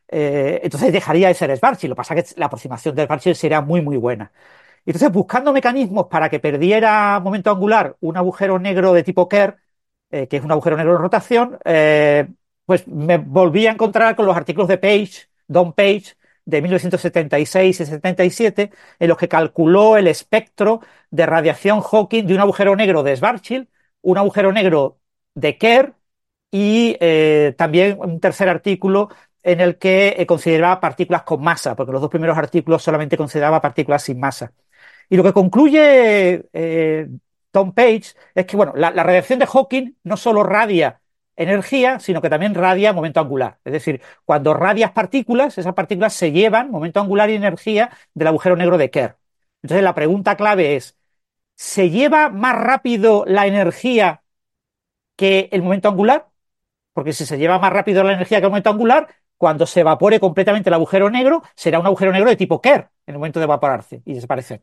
Eh, 0.09 0.61
entonces 0.63 0.93
dejaría 0.93 1.29
de 1.29 1.35
ser 1.35 1.55
Schwarzschild, 1.57 1.91
lo 1.91 1.95
que 1.95 1.99
pasa 1.99 2.15
es 2.15 2.35
que 2.35 2.41
la 2.41 2.47
aproximación 2.47 2.95
de 2.95 3.05
Schwarzschild 3.05 3.37
sería 3.37 3.61
muy, 3.61 3.81
muy 3.83 3.97
buena. 3.97 4.33
Entonces, 4.87 5.13
buscando 5.13 5.53
mecanismos 5.53 6.07
para 6.09 6.31
que 6.31 6.41
perdiera 6.41 7.21
momento 7.21 7.51
angular 7.51 7.97
un 8.01 8.17
agujero 8.17 8.59
negro 8.59 8.93
de 8.95 9.03
tipo 9.03 9.29
Kerr, 9.29 9.59
eh, 10.11 10.27
que 10.29 10.39
es 10.39 10.45
un 10.45 10.51
agujero 10.51 10.77
negro 10.79 10.93
de 10.95 10.99
rotación, 10.99 11.59
eh, 11.65 12.27
pues 12.65 12.87
me 12.89 13.19
volví 13.19 13.67
a 13.67 13.73
encontrar 13.73 14.17
con 14.17 14.27
los 14.27 14.37
artículos 14.37 14.69
de 14.69 14.79
Page, 14.79 15.29
Don 15.47 15.73
Page, 15.75 16.15
de 16.49 16.63
1976 16.63 17.81
y 17.81 17.85
77 17.85 18.71
en 18.99 19.09
los 19.09 19.19
que 19.19 19.29
calculó 19.29 19.99
el 19.99 20.07
espectro 20.07 20.81
de 21.11 21.27
radiación 21.27 21.83
Hawking 21.83 22.25
de 22.27 22.35
un 22.35 22.41
agujero 22.41 22.75
negro 22.75 23.03
de 23.03 23.17
Schwarzschild, 23.17 23.69
un 24.01 24.17
agujero 24.19 24.51
negro 24.53 24.99
de 25.35 25.59
Kerr 25.59 25.95
y 26.51 26.97
eh, 27.01 27.55
también 27.59 27.99
un 28.01 28.19
tercer 28.21 28.49
artículo 28.49 29.11
en 29.43 29.61
el 29.61 29.77
que 29.79 30.15
eh, 30.19 30.27
consideraba 30.27 30.81
partículas 30.81 31.23
con 31.25 31.43
masa, 31.43 31.77
porque 31.77 31.93
los 31.93 32.01
dos 32.01 32.11
primeros 32.11 32.39
artículos 32.39 32.83
solamente 32.83 33.17
consideraba 33.19 33.61
partículas 33.61 34.03
sin 34.05 34.19
masa. 34.19 34.53
Y 35.11 35.17
lo 35.17 35.23
que 35.25 35.33
concluye 35.35 36.49
eh, 36.53 37.09
Tom 37.51 37.73
Page 37.75 38.15
es 38.35 38.47
que 38.47 38.57
bueno, 38.57 38.73
la, 38.75 38.91
radiación 38.91 39.39
de 39.39 39.47
Hawking 39.47 39.97
no 40.05 40.17
solo 40.17 40.45
radia 40.45 41.01
energía, 41.39 42.01
sino 42.01 42.21
que 42.21 42.29
también 42.31 42.55
radia 42.55 42.93
momento 42.93 43.21
angular. 43.21 43.59
Es 43.65 43.73
decir, 43.73 44.03
cuando 44.25 44.55
radias 44.55 44.93
partículas, 44.93 45.57
esas 45.57 45.75
partículas 45.75 46.13
se 46.13 46.33
llevan 46.33 46.71
momento 46.71 47.01
angular 47.01 47.31
y 47.31 47.35
energía 47.35 47.91
del 48.15 48.29
agujero 48.29 48.57
negro 48.57 48.77
de 48.77 48.91
Kerr. 48.91 49.17
Entonces 49.63 49.85
la 49.85 49.95
pregunta 49.95 50.37
clave 50.37 50.77
es, 50.77 50.97
¿se 51.57 51.91
lleva 51.91 52.31
más 52.31 52.57
rápido 52.57 53.25
la 53.27 53.47
energía 53.47 54.23
que 55.17 55.49
el 55.53 55.63
momento 55.63 55.89
angular? 55.89 56.29
Porque 56.93 57.13
si 57.13 57.27
se 57.27 57.39
lleva 57.39 57.59
más 57.59 57.73
rápido 57.73 58.05
la 58.05 58.15
energía 58.15 58.41
que 58.41 58.47
el 58.47 58.51
momento 58.51 58.71
angular, 58.71 59.09
cuando 59.37 59.67
se 59.67 59.81
evapore 59.81 60.21
completamente 60.21 60.71
el 60.71 60.75
agujero 60.75 61.11
negro, 61.11 61.43
será 61.55 61.79
un 61.79 61.87
agujero 61.87 62.13
negro 62.13 62.31
de 62.31 62.37
tipo 62.37 62.61
Kerr 62.61 62.91
en 63.07 63.15
el 63.15 63.19
momento 63.19 63.41
de 63.41 63.45
evaporarse 63.45 64.03
y 64.05 64.15
desaparecer. 64.15 64.63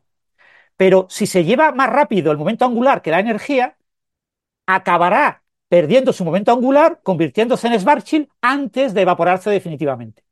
Pero 0.76 1.06
si 1.10 1.26
se 1.26 1.44
lleva 1.44 1.72
más 1.72 1.90
rápido 1.90 2.32
el 2.32 2.38
momento 2.38 2.64
angular 2.66 3.02
que 3.02 3.10
la 3.10 3.20
energía, 3.20 3.76
acabará 4.66 5.42
perdiendo 5.68 6.12
su 6.12 6.24
momento 6.24 6.52
angular, 6.52 7.00
convirtiéndose 7.02 7.66
en 7.68 7.78
Schwarzschild 7.78 8.28
antes 8.40 8.94
de 8.94 9.02
evaporarse 9.02 9.50
definitivamente. 9.50 10.22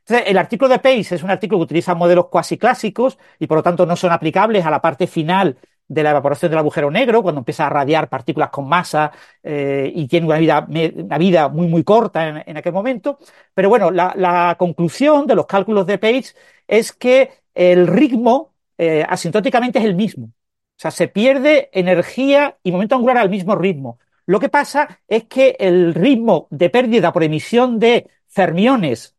Entonces, 0.00 0.28
el 0.28 0.38
artículo 0.38 0.68
de 0.68 0.78
Pace 0.78 1.14
es 1.14 1.22
un 1.22 1.30
artículo 1.30 1.60
que 1.60 1.64
utiliza 1.64 1.94
modelos 1.94 2.28
cuasi 2.28 2.58
clásicos 2.58 3.18
y 3.38 3.46
por 3.46 3.58
lo 3.58 3.62
tanto 3.62 3.86
no 3.86 3.96
son 3.96 4.12
aplicables 4.12 4.64
a 4.64 4.70
la 4.70 4.80
parte 4.80 5.06
final 5.06 5.58
de 5.90 6.04
la 6.04 6.10
evaporación 6.10 6.50
del 6.50 6.58
agujero 6.60 6.90
negro, 6.90 7.20
cuando 7.20 7.40
empieza 7.40 7.66
a 7.66 7.70
radiar 7.70 8.08
partículas 8.08 8.50
con 8.50 8.68
masa 8.68 9.10
eh, 9.42 9.90
y 9.92 10.06
tiene 10.06 10.26
una 10.26 10.38
vida, 10.38 10.66
una 10.68 11.18
vida, 11.18 11.48
muy, 11.48 11.66
muy 11.66 11.82
corta 11.82 12.44
en, 12.46 12.56
aquel 12.56 12.72
momento. 12.72 13.18
Pero 13.54 13.68
bueno, 13.68 13.90
la, 13.90 14.54
conclusión 14.56 15.26
de 15.26 15.34
los 15.34 15.46
cálculos 15.46 15.86
de 15.86 15.98
Page 15.98 16.26
es 16.68 16.92
que 16.92 17.30
el 17.54 17.88
ritmo 17.88 18.54
eh, 18.78 19.04
asintóticamente 19.08 19.80
es 19.80 19.84
el 19.84 19.96
mismo. 19.96 20.26
O 20.26 20.32
sea, 20.76 20.92
se 20.92 21.08
pierde 21.08 21.70
energía 21.72 22.56
y 22.62 22.70
momento 22.70 22.94
angular 22.94 23.18
al 23.18 23.28
mismo 23.28 23.56
ritmo. 23.56 23.98
Lo 24.30 24.38
que 24.38 24.48
pasa 24.48 25.00
es 25.08 25.24
que 25.24 25.56
el 25.58 25.92
ritmo 25.92 26.46
de 26.50 26.70
pérdida 26.70 27.12
por 27.12 27.24
emisión 27.24 27.80
de 27.80 28.08
fermiones 28.28 29.16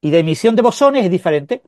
y 0.00 0.10
de 0.10 0.20
emisión 0.20 0.54
de 0.54 0.62
bosones 0.62 1.04
es 1.04 1.10
diferente. 1.10 1.62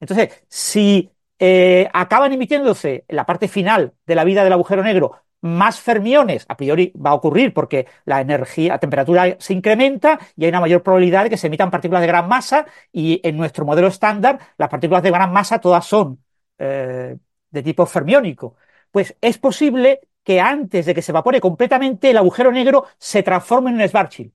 Entonces, 0.00 0.42
si 0.48 1.10
eh, 1.38 1.90
acaban 1.92 2.32
emitiéndose 2.32 3.04
en 3.08 3.16
la 3.16 3.26
parte 3.26 3.46
final 3.46 3.92
de 4.06 4.14
la 4.14 4.24
vida 4.24 4.42
del 4.42 4.54
agujero 4.54 4.82
negro 4.82 5.20
más 5.42 5.80
fermiones, 5.80 6.46
a 6.48 6.56
priori 6.56 6.94
va 6.96 7.10
a 7.10 7.14
ocurrir 7.14 7.52
porque 7.52 7.86
la 8.06 8.22
energía, 8.22 8.72
la 8.72 8.80
temperatura 8.80 9.36
se 9.38 9.52
incrementa 9.52 10.18
y 10.34 10.44
hay 10.44 10.48
una 10.48 10.60
mayor 10.60 10.82
probabilidad 10.82 11.24
de 11.24 11.30
que 11.30 11.36
se 11.36 11.48
emitan 11.48 11.70
partículas 11.70 12.00
de 12.00 12.06
gran 12.06 12.26
masa 12.26 12.64
y 12.90 13.20
en 13.22 13.36
nuestro 13.36 13.66
modelo 13.66 13.88
estándar 13.88 14.38
las 14.56 14.70
partículas 14.70 15.02
de 15.02 15.10
gran 15.10 15.30
masa 15.30 15.60
todas 15.60 15.84
son 15.84 16.24
eh, 16.58 17.18
de 17.50 17.62
tipo 17.62 17.84
fermiónico. 17.84 18.56
Pues 18.90 19.14
es 19.20 19.36
posible 19.36 20.00
que 20.24 20.40
antes 20.40 20.86
de 20.86 20.94
que 20.94 21.02
se 21.02 21.12
evapore 21.12 21.40
completamente 21.40 22.10
el 22.10 22.18
agujero 22.18 22.52
negro 22.52 22.86
se 22.98 23.22
transforme 23.22 23.70
en 23.70 23.76
un 23.80 23.88
Schwarzschild 23.88 24.32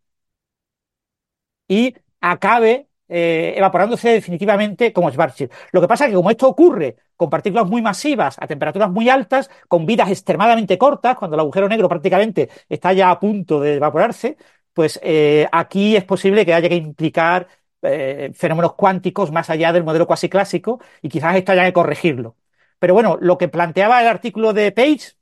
y 1.67 1.95
acabe 2.21 2.87
eh, 3.07 3.53
evaporándose 3.57 4.09
definitivamente 4.09 4.91
como 4.93 5.09
Schwarzschild. 5.11 5.51
Lo 5.71 5.81
que 5.81 5.87
pasa 5.87 6.05
es 6.05 6.09
que 6.11 6.15
como 6.15 6.31
esto 6.31 6.47
ocurre 6.47 6.97
con 7.15 7.29
partículas 7.29 7.67
muy 7.67 7.81
masivas 7.81 8.35
a 8.39 8.47
temperaturas 8.47 8.89
muy 8.91 9.09
altas, 9.09 9.49
con 9.67 9.85
vidas 9.85 10.09
extremadamente 10.09 10.77
cortas, 10.77 11.15
cuando 11.17 11.35
el 11.35 11.41
agujero 11.41 11.69
negro 11.69 11.87
prácticamente 11.89 12.49
está 12.69 12.93
ya 12.93 13.11
a 13.11 13.19
punto 13.19 13.59
de 13.59 13.75
evaporarse, 13.75 14.37
pues 14.73 14.99
eh, 15.03 15.47
aquí 15.51 15.95
es 15.95 16.03
posible 16.03 16.45
que 16.45 16.53
haya 16.53 16.67
que 16.69 16.75
implicar 16.75 17.47
eh, 17.81 18.31
fenómenos 18.33 18.73
cuánticos 18.73 19.31
más 19.31 19.49
allá 19.49 19.71
del 19.71 19.83
modelo 19.83 20.07
cuasi 20.07 20.27
clásico 20.29 20.81
y 21.01 21.09
quizás 21.09 21.35
esto 21.35 21.51
haya 21.51 21.65
que 21.65 21.73
corregirlo. 21.73 22.35
Pero 22.79 22.93
bueno, 22.93 23.17
lo 23.21 23.37
que 23.37 23.47
planteaba 23.47 24.01
el 24.01 24.07
artículo 24.07 24.51
de 24.53 24.71
Page 24.71 25.13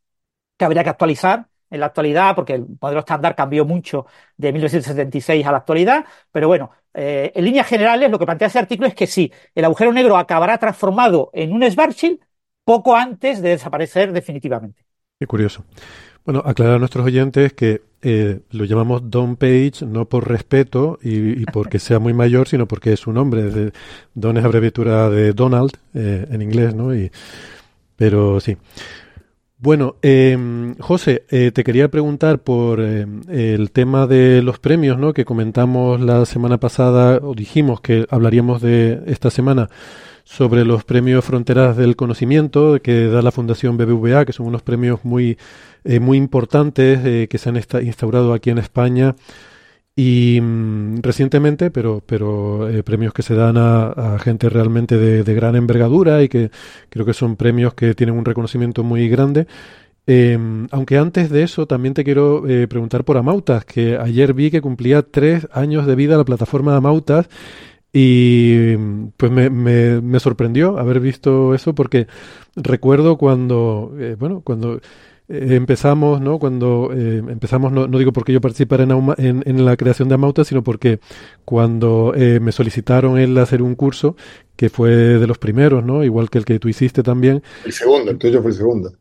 habría 0.65 0.83
que 0.83 0.89
actualizar 0.89 1.47
en 1.69 1.79
la 1.79 1.87
actualidad, 1.87 2.35
porque 2.35 2.53
el 2.53 2.65
modelo 2.79 2.99
estándar 2.99 3.35
cambió 3.35 3.65
mucho 3.65 4.05
de 4.37 4.51
1976 4.51 5.45
a 5.45 5.51
la 5.51 5.57
actualidad, 5.57 6.05
pero 6.31 6.47
bueno, 6.47 6.69
eh, 6.93 7.31
en 7.33 7.45
líneas 7.45 7.67
generales 7.67 8.11
lo 8.11 8.19
que 8.19 8.25
plantea 8.25 8.47
ese 8.47 8.59
artículo 8.59 8.87
es 8.87 8.93
que 8.93 9.07
sí, 9.07 9.31
el 9.55 9.65
agujero 9.65 9.91
negro 9.91 10.15
acabará 10.17 10.57
transformado 10.59 11.31
en 11.33 11.51
un 11.51 11.63
Schwarzschild 11.67 12.19
poco 12.63 12.95
antes 12.95 13.41
de 13.41 13.49
desaparecer 13.49 14.13
definitivamente. 14.13 14.85
Qué 15.19 15.25
curioso. 15.25 15.65
Bueno, 16.25 16.41
aclarar 16.45 16.75
a 16.75 16.79
nuestros 16.79 17.05
oyentes 17.05 17.53
que 17.53 17.81
eh, 18.01 18.41
lo 18.51 18.65
llamamos 18.65 19.09
Don 19.09 19.35
Page 19.35 19.85
no 19.85 20.05
por 20.05 20.27
respeto 20.27 20.99
y, 21.01 21.45
porque 21.47 21.79
sea 21.79 21.99
muy 21.99 22.13
mayor, 22.13 22.47
sino 22.47 22.67
porque 22.67 22.93
es 22.93 23.01
su 23.01 23.11
nombre. 23.11 23.71
Don 24.13 24.37
es 24.37 24.45
abreviatura 24.45 25.09
de 25.09 25.33
Donald 25.33 25.71
eh, 25.93 26.25
en 26.29 26.41
inglés, 26.41 26.75
¿no? 26.75 26.95
Y, 26.95 27.11
pero 27.95 28.39
sí. 28.39 28.57
Bueno, 29.63 29.95
eh, 30.01 30.37
José, 30.81 31.23
eh, 31.29 31.51
te 31.53 31.63
quería 31.63 31.87
preguntar 31.87 32.39
por 32.39 32.81
eh, 32.81 33.07
el 33.29 33.71
tema 33.71 34.07
de 34.07 34.41
los 34.41 34.59
premios, 34.59 34.99
¿no? 34.99 35.13
Que 35.13 35.23
comentamos 35.23 36.01
la 36.01 36.25
semana 36.25 36.57
pasada, 36.57 37.21
o 37.23 37.33
dijimos 37.33 37.79
que 37.79 38.05
hablaríamos 38.09 38.61
de 38.61 39.01
esta 39.05 39.29
semana 39.29 39.69
sobre 40.25 40.65
los 40.65 40.83
premios 40.83 41.23
Fronteras 41.23 41.77
del 41.77 41.95
Conocimiento 41.95 42.77
que 42.83 43.07
da 43.07 43.21
la 43.21 43.31
Fundación 43.31 43.77
BBVA, 43.77 44.25
que 44.25 44.33
son 44.33 44.47
unos 44.47 44.63
premios 44.63 45.05
muy, 45.05 45.37
eh, 45.85 46.01
muy 46.01 46.17
importantes 46.17 47.29
que 47.29 47.37
se 47.37 47.47
han 47.47 47.55
instaurado 47.55 48.33
aquí 48.33 48.49
en 48.49 48.57
España 48.57 49.15
y 49.95 50.39
mm, 50.41 51.01
recientemente, 51.01 51.69
pero, 51.71 52.01
pero 52.05 52.69
eh, 52.69 52.83
premios 52.83 53.13
que 53.13 53.21
se 53.21 53.35
dan 53.35 53.57
a, 53.57 54.17
gente 54.19 54.49
realmente 54.49 54.97
de, 54.97 55.33
gran 55.33 55.55
envergadura 55.55 56.23
y 56.23 56.29
que 56.29 56.51
creo 56.89 57.05
que 57.05 57.13
son 57.13 57.35
premios 57.35 57.73
que 57.73 57.93
tienen 57.93 58.17
un 58.17 58.25
reconocimiento 58.25 58.83
muy 58.83 59.07
grande. 59.09 59.47
Em, 60.05 60.67
aunque 60.71 60.97
antes 60.97 61.29
de 61.29 61.43
eso 61.43 61.65
también 61.65 61.93
te 61.93 62.03
quiero 62.03 62.47
eh, 62.47 62.67
preguntar 62.67 63.05
por 63.05 63.17
Amautas, 63.17 63.65
que 63.65 63.97
ayer 63.97 64.33
vi 64.33 64.51
que 64.51 64.61
cumplía 64.61 65.01
tres 65.03 65.47
años 65.53 65.85
de 65.85 65.95
vida 65.95 66.17
la 66.17 66.25
plataforma 66.25 66.75
Amautas 66.75 67.29
y 67.93 68.75
pues 69.17 69.31
me, 69.31 69.49
me, 69.49 70.01
me 70.01 70.19
sorprendió 70.19 70.79
haber 70.79 70.99
visto 70.99 71.53
eso 71.53 71.75
porque 71.75 72.07
recuerdo 72.55 73.17
cuando, 73.17 73.93
eh, 73.99 74.15
bueno, 74.19 74.41
cuando 74.43 74.81
eh, 75.29 75.55
empezamos, 75.55 76.19
¿no? 76.19 76.37
Cuando 76.37 76.91
eh, 76.93 77.17
empezamos, 77.17 77.71
no, 77.71 77.87
no, 77.87 77.97
digo 77.97 78.11
porque 78.11 78.33
yo 78.33 78.41
participara 78.41 78.83
en, 78.83 79.43
en, 79.45 79.65
la 79.65 79.77
creación 79.77 80.09
de 80.09 80.15
Amauta, 80.15 80.43
sino 80.43 80.63
porque 80.63 80.99
cuando 81.45 82.13
eh, 82.15 82.39
me 82.41 82.51
solicitaron 82.51 83.17
el 83.17 83.37
hacer 83.37 83.61
un 83.61 83.75
curso, 83.75 84.17
que 84.57 84.69
fue 84.69 84.91
de 84.91 85.25
los 85.25 85.37
primeros, 85.37 85.83
¿no? 85.83 86.03
Igual 86.03 86.29
que 86.29 86.39
el 86.39 86.45
que 86.45 86.59
tú 86.59 86.67
hiciste 86.67 87.03
también. 87.03 87.41
El 87.65 87.71
segundo, 87.71 88.11
el 88.11 88.17
tuyo 88.17 88.41
fue 88.41 88.51
el 88.51 88.57
segundo. 88.57 88.93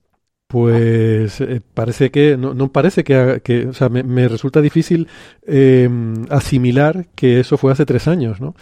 Pues 0.47 1.43
parece 1.73 2.11
que, 2.11 2.37
no, 2.37 2.53
no 2.53 2.71
parece 2.71 3.05
que, 3.05 3.41
que, 3.43 3.67
o 3.67 3.73
sea, 3.73 3.89
me, 3.89 4.03
me 4.03 4.29
resulta 4.29 4.61
difícil 4.61 5.09
em, 5.47 6.27
asimilar 6.29 7.07
que 7.15 7.41
eso 7.41 7.57
fue 7.57 7.73
hace 7.73 7.87
tres 7.87 8.07
años, 8.07 8.39
¿no? 8.41 8.55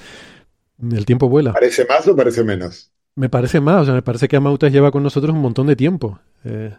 El 0.80 1.04
tiempo 1.04 1.28
vuela. 1.28 1.52
¿Parece 1.52 1.84
más 1.86 2.06
o 2.06 2.16
parece 2.16 2.44
menos? 2.44 2.90
Me 3.16 3.28
parece 3.28 3.60
más, 3.60 3.82
o 3.82 3.84
sea, 3.86 3.94
me 3.94 4.02
parece 4.02 4.28
que 4.28 4.36
Amautas 4.36 4.72
lleva 4.72 4.90
con 4.90 5.02
nosotros 5.02 5.34
un 5.34 5.42
montón 5.42 5.66
de 5.66 5.76
tiempo. 5.76 6.20
Eh, 6.44 6.72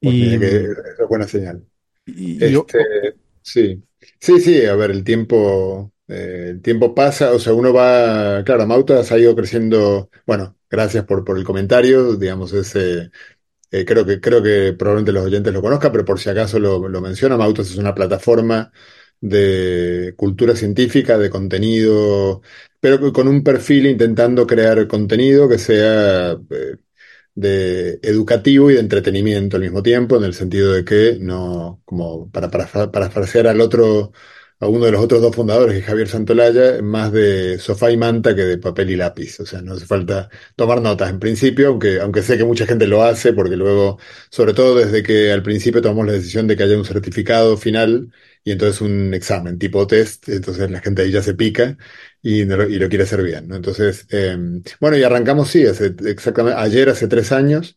pues 0.00 0.14
y, 0.14 0.34
es 0.34 1.08
buena 1.08 1.26
señal. 1.26 1.64
Este, 2.06 2.78
sí, 3.42 3.82
sí, 4.18 4.40
sí, 4.40 4.64
a 4.64 4.74
ver, 4.74 4.90
el 4.90 5.04
tiempo, 5.04 5.92
eh, 6.06 6.48
el 6.50 6.62
tiempo 6.62 6.94
pasa, 6.94 7.32
o 7.32 7.38
sea, 7.38 7.52
uno 7.52 7.72
va, 7.72 8.42
claro, 8.44 8.66
Mautas 8.66 9.12
ha 9.12 9.18
ido 9.18 9.36
creciendo, 9.36 10.10
bueno, 10.26 10.56
gracias 10.70 11.04
por, 11.04 11.24
por 11.24 11.36
el 11.36 11.44
comentario, 11.44 12.16
digamos, 12.16 12.52
ese, 12.52 13.10
eh, 13.70 13.84
creo 13.84 14.06
que, 14.06 14.20
creo 14.20 14.42
que 14.42 14.72
probablemente 14.72 15.12
los 15.12 15.26
oyentes 15.26 15.52
lo 15.52 15.60
conozcan, 15.62 15.92
pero 15.92 16.04
por 16.04 16.18
si 16.18 16.30
acaso 16.30 16.58
lo, 16.58 16.88
lo 16.88 17.00
menciona, 17.00 17.36
Mautas 17.36 17.70
es 17.70 17.76
una 17.76 17.94
plataforma 17.94 18.72
de 19.20 20.14
cultura 20.16 20.54
científica, 20.54 21.18
de 21.18 21.30
contenido, 21.30 22.42
pero 22.80 23.12
con 23.12 23.28
un 23.28 23.42
perfil 23.42 23.86
intentando 23.86 24.46
crear 24.46 24.86
contenido 24.86 25.48
que 25.48 25.58
sea 25.58 26.32
eh, 26.32 26.76
de 27.38 28.00
educativo 28.02 28.70
y 28.70 28.74
de 28.74 28.80
entretenimiento 28.80 29.56
al 29.56 29.62
mismo 29.62 29.82
tiempo, 29.82 30.16
en 30.16 30.24
el 30.24 30.34
sentido 30.34 30.72
de 30.72 30.84
que 30.84 31.18
no, 31.20 31.80
como 31.84 32.30
para, 32.32 32.50
para, 32.50 33.10
al 33.46 33.60
otro, 33.60 34.12
a 34.60 34.66
uno 34.68 34.86
de 34.86 34.92
los 34.92 35.00
otros 35.02 35.22
dos 35.22 35.34
fundadores, 35.36 35.74
que 35.74 35.80
es 35.80 35.86
Javier 35.86 36.08
Santolaya, 36.08 36.82
más 36.82 37.12
de 37.12 37.58
sofá 37.58 37.90
y 37.92 37.96
manta 37.96 38.34
que 38.34 38.42
de 38.42 38.58
papel 38.58 38.90
y 38.90 38.96
lápiz. 38.96 39.38
O 39.40 39.46
sea, 39.46 39.62
no 39.62 39.74
hace 39.74 39.86
falta 39.86 40.28
tomar 40.56 40.80
notas 40.82 41.10
en 41.10 41.18
principio, 41.20 41.68
aunque, 41.68 42.00
aunque 42.00 42.22
sé 42.22 42.36
que 42.36 42.44
mucha 42.44 42.66
gente 42.66 42.86
lo 42.86 43.02
hace, 43.04 43.32
porque 43.32 43.56
luego, 43.56 43.98
sobre 44.30 44.54
todo 44.54 44.74
desde 44.76 45.02
que 45.02 45.30
al 45.32 45.42
principio 45.42 45.80
tomamos 45.82 46.06
la 46.06 46.12
decisión 46.12 46.46
de 46.46 46.56
que 46.56 46.64
haya 46.64 46.76
un 46.76 46.84
certificado 46.84 47.56
final 47.56 48.12
y 48.44 48.52
entonces 48.52 48.80
un 48.80 49.14
examen 49.14 49.58
tipo 49.58 49.86
test, 49.86 50.28
entonces 50.28 50.70
la 50.70 50.80
gente 50.80 51.02
ahí 51.02 51.10
ya 51.12 51.22
se 51.22 51.34
pica 51.34 51.76
y, 52.22 52.42
y 52.42 52.44
lo 52.78 52.88
quiere 52.88 53.04
hacer 53.04 53.22
bien, 53.22 53.48
¿no? 53.48 53.56
Entonces, 53.56 54.06
eh, 54.10 54.36
bueno, 54.80 54.96
y 54.96 55.02
arrancamos, 55.02 55.48
sí, 55.50 55.66
hace, 55.66 55.94
exactamente, 56.06 56.58
ayer, 56.60 56.88
hace 56.88 57.08
tres 57.08 57.32
años, 57.32 57.76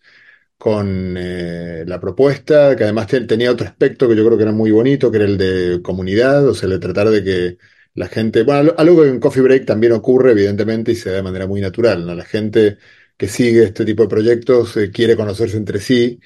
con 0.62 1.16
eh, 1.18 1.84
la 1.88 2.00
propuesta, 2.00 2.76
que 2.76 2.84
además 2.84 3.08
tenía 3.08 3.52
otro 3.52 3.66
aspecto 3.66 4.08
que 4.08 4.16
yo 4.16 4.24
creo 4.24 4.38
que 4.38 4.44
era 4.44 4.52
muy 4.52 4.70
bonito, 4.70 5.10
que 5.10 5.18
era 5.18 5.26
el 5.26 5.36
de 5.36 5.82
comunidad, 5.82 6.48
o 6.48 6.54
sea, 6.54 6.68
el 6.68 6.74
de 6.74 6.80
tratar 6.80 7.10
de 7.10 7.24
que 7.24 7.58
la 7.96 8.08
gente, 8.08 8.44
bueno, 8.44 8.72
algo 8.78 9.02
que 9.02 9.10
en 9.10 9.20
Coffee 9.20 9.42
Break 9.42 9.66
también 9.66 9.94
ocurre, 9.94 10.34
evidentemente, 10.34 10.92
y 10.92 10.96
se 10.96 11.10
da 11.10 11.16
de 11.16 11.24
manera 11.24 11.48
muy 11.48 11.62
natural, 11.62 12.06
¿no? 12.06 12.14
La 12.14 12.26
gente 12.26 12.78
que 13.18 13.28
sigue 13.28 13.64
este 13.64 13.86
tipo 13.86 14.04
de 14.04 14.10
proyectos 14.10 14.78
eh, 14.78 14.92
quiere 14.92 15.16
conocerse 15.16 15.58
entre 15.58 15.80
sí, 15.80 16.20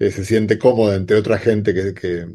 eh, 0.00 0.10
se 0.10 0.24
siente 0.24 0.58
cómoda 0.58 0.96
entre 0.96 1.16
otra 1.16 1.38
gente 1.38 1.72
que, 1.72 1.94
que, 1.94 2.26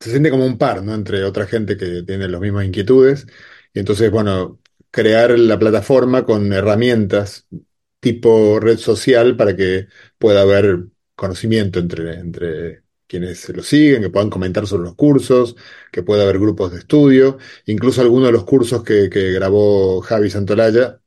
se 0.00 0.10
siente 0.10 0.30
como 0.30 0.46
un 0.46 0.58
par, 0.58 0.82
¿no? 0.84 0.94
Entre 0.94 1.24
otra 1.24 1.46
gente 1.46 1.76
que 1.76 2.02
tiene 2.04 2.28
las 2.28 2.40
mismas 2.40 2.64
inquietudes. 2.66 3.26
Y 3.74 3.80
entonces, 3.80 4.10
bueno, 4.10 4.60
crear 4.90 5.38
la 5.38 5.58
plataforma 5.58 6.24
con 6.24 6.52
herramientas 6.52 7.46
tipo 8.00 8.60
red 8.60 8.78
social 8.78 9.36
para 9.36 9.56
que 9.56 9.88
pueda 10.18 10.42
haber 10.42 10.86
conocimiento 11.14 11.78
entre, 11.78 12.14
entre 12.18 12.84
quienes 13.06 13.48
lo 13.50 13.62
siguen, 13.62 14.02
que 14.02 14.10
puedan 14.10 14.30
comentar 14.30 14.66
sobre 14.66 14.84
los 14.84 14.94
cursos, 14.94 15.56
que 15.92 16.02
pueda 16.02 16.22
haber 16.24 16.38
grupos 16.38 16.72
de 16.72 16.78
estudio, 16.78 17.38
incluso 17.66 18.00
algunos 18.00 18.28
de 18.28 18.32
los 18.32 18.44
cursos 18.44 18.82
que, 18.84 19.08
grabó 19.08 20.00
Javi 20.00 20.30
Santolaya 20.30 21.00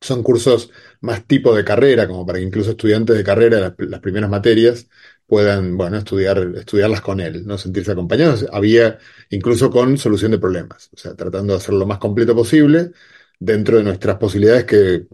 son 0.00 0.22
cursos 0.22 0.70
más 1.00 1.26
tipo 1.26 1.54
de 1.54 1.64
carrera, 1.64 2.06
como 2.08 2.26
para 2.26 2.38
que 2.38 2.44
incluso 2.44 2.70
estudiantes 2.72 3.16
de 3.16 3.24
carrera, 3.24 3.60
las, 3.60 3.74
las 3.78 4.00
primeras 4.00 4.30
materias, 4.30 4.88
puedan, 5.26 5.76
bueno, 5.76 5.98
estudiar, 5.98 6.38
estudiarlas 6.56 7.00
con 7.00 7.20
él, 7.20 7.46
¿no? 7.46 7.58
Sentirse 7.58 7.92
acompañados. 7.92 8.46
Había 8.52 8.98
incluso 9.30 9.70
con 9.70 9.98
solución 9.98 10.30
de 10.32 10.38
problemas, 10.38 10.90
o 10.94 10.96
sea, 10.98 11.14
tratando 11.14 11.54
de 11.54 11.58
hacerlo 11.58 11.80
lo 11.80 11.86
más 11.86 11.98
completo 11.98 12.34
posible 12.34 12.92
dentro 13.38 13.78
de 13.78 13.84
nuestras 13.84 14.16
posibilidades 14.18 14.64
que 14.64 15.06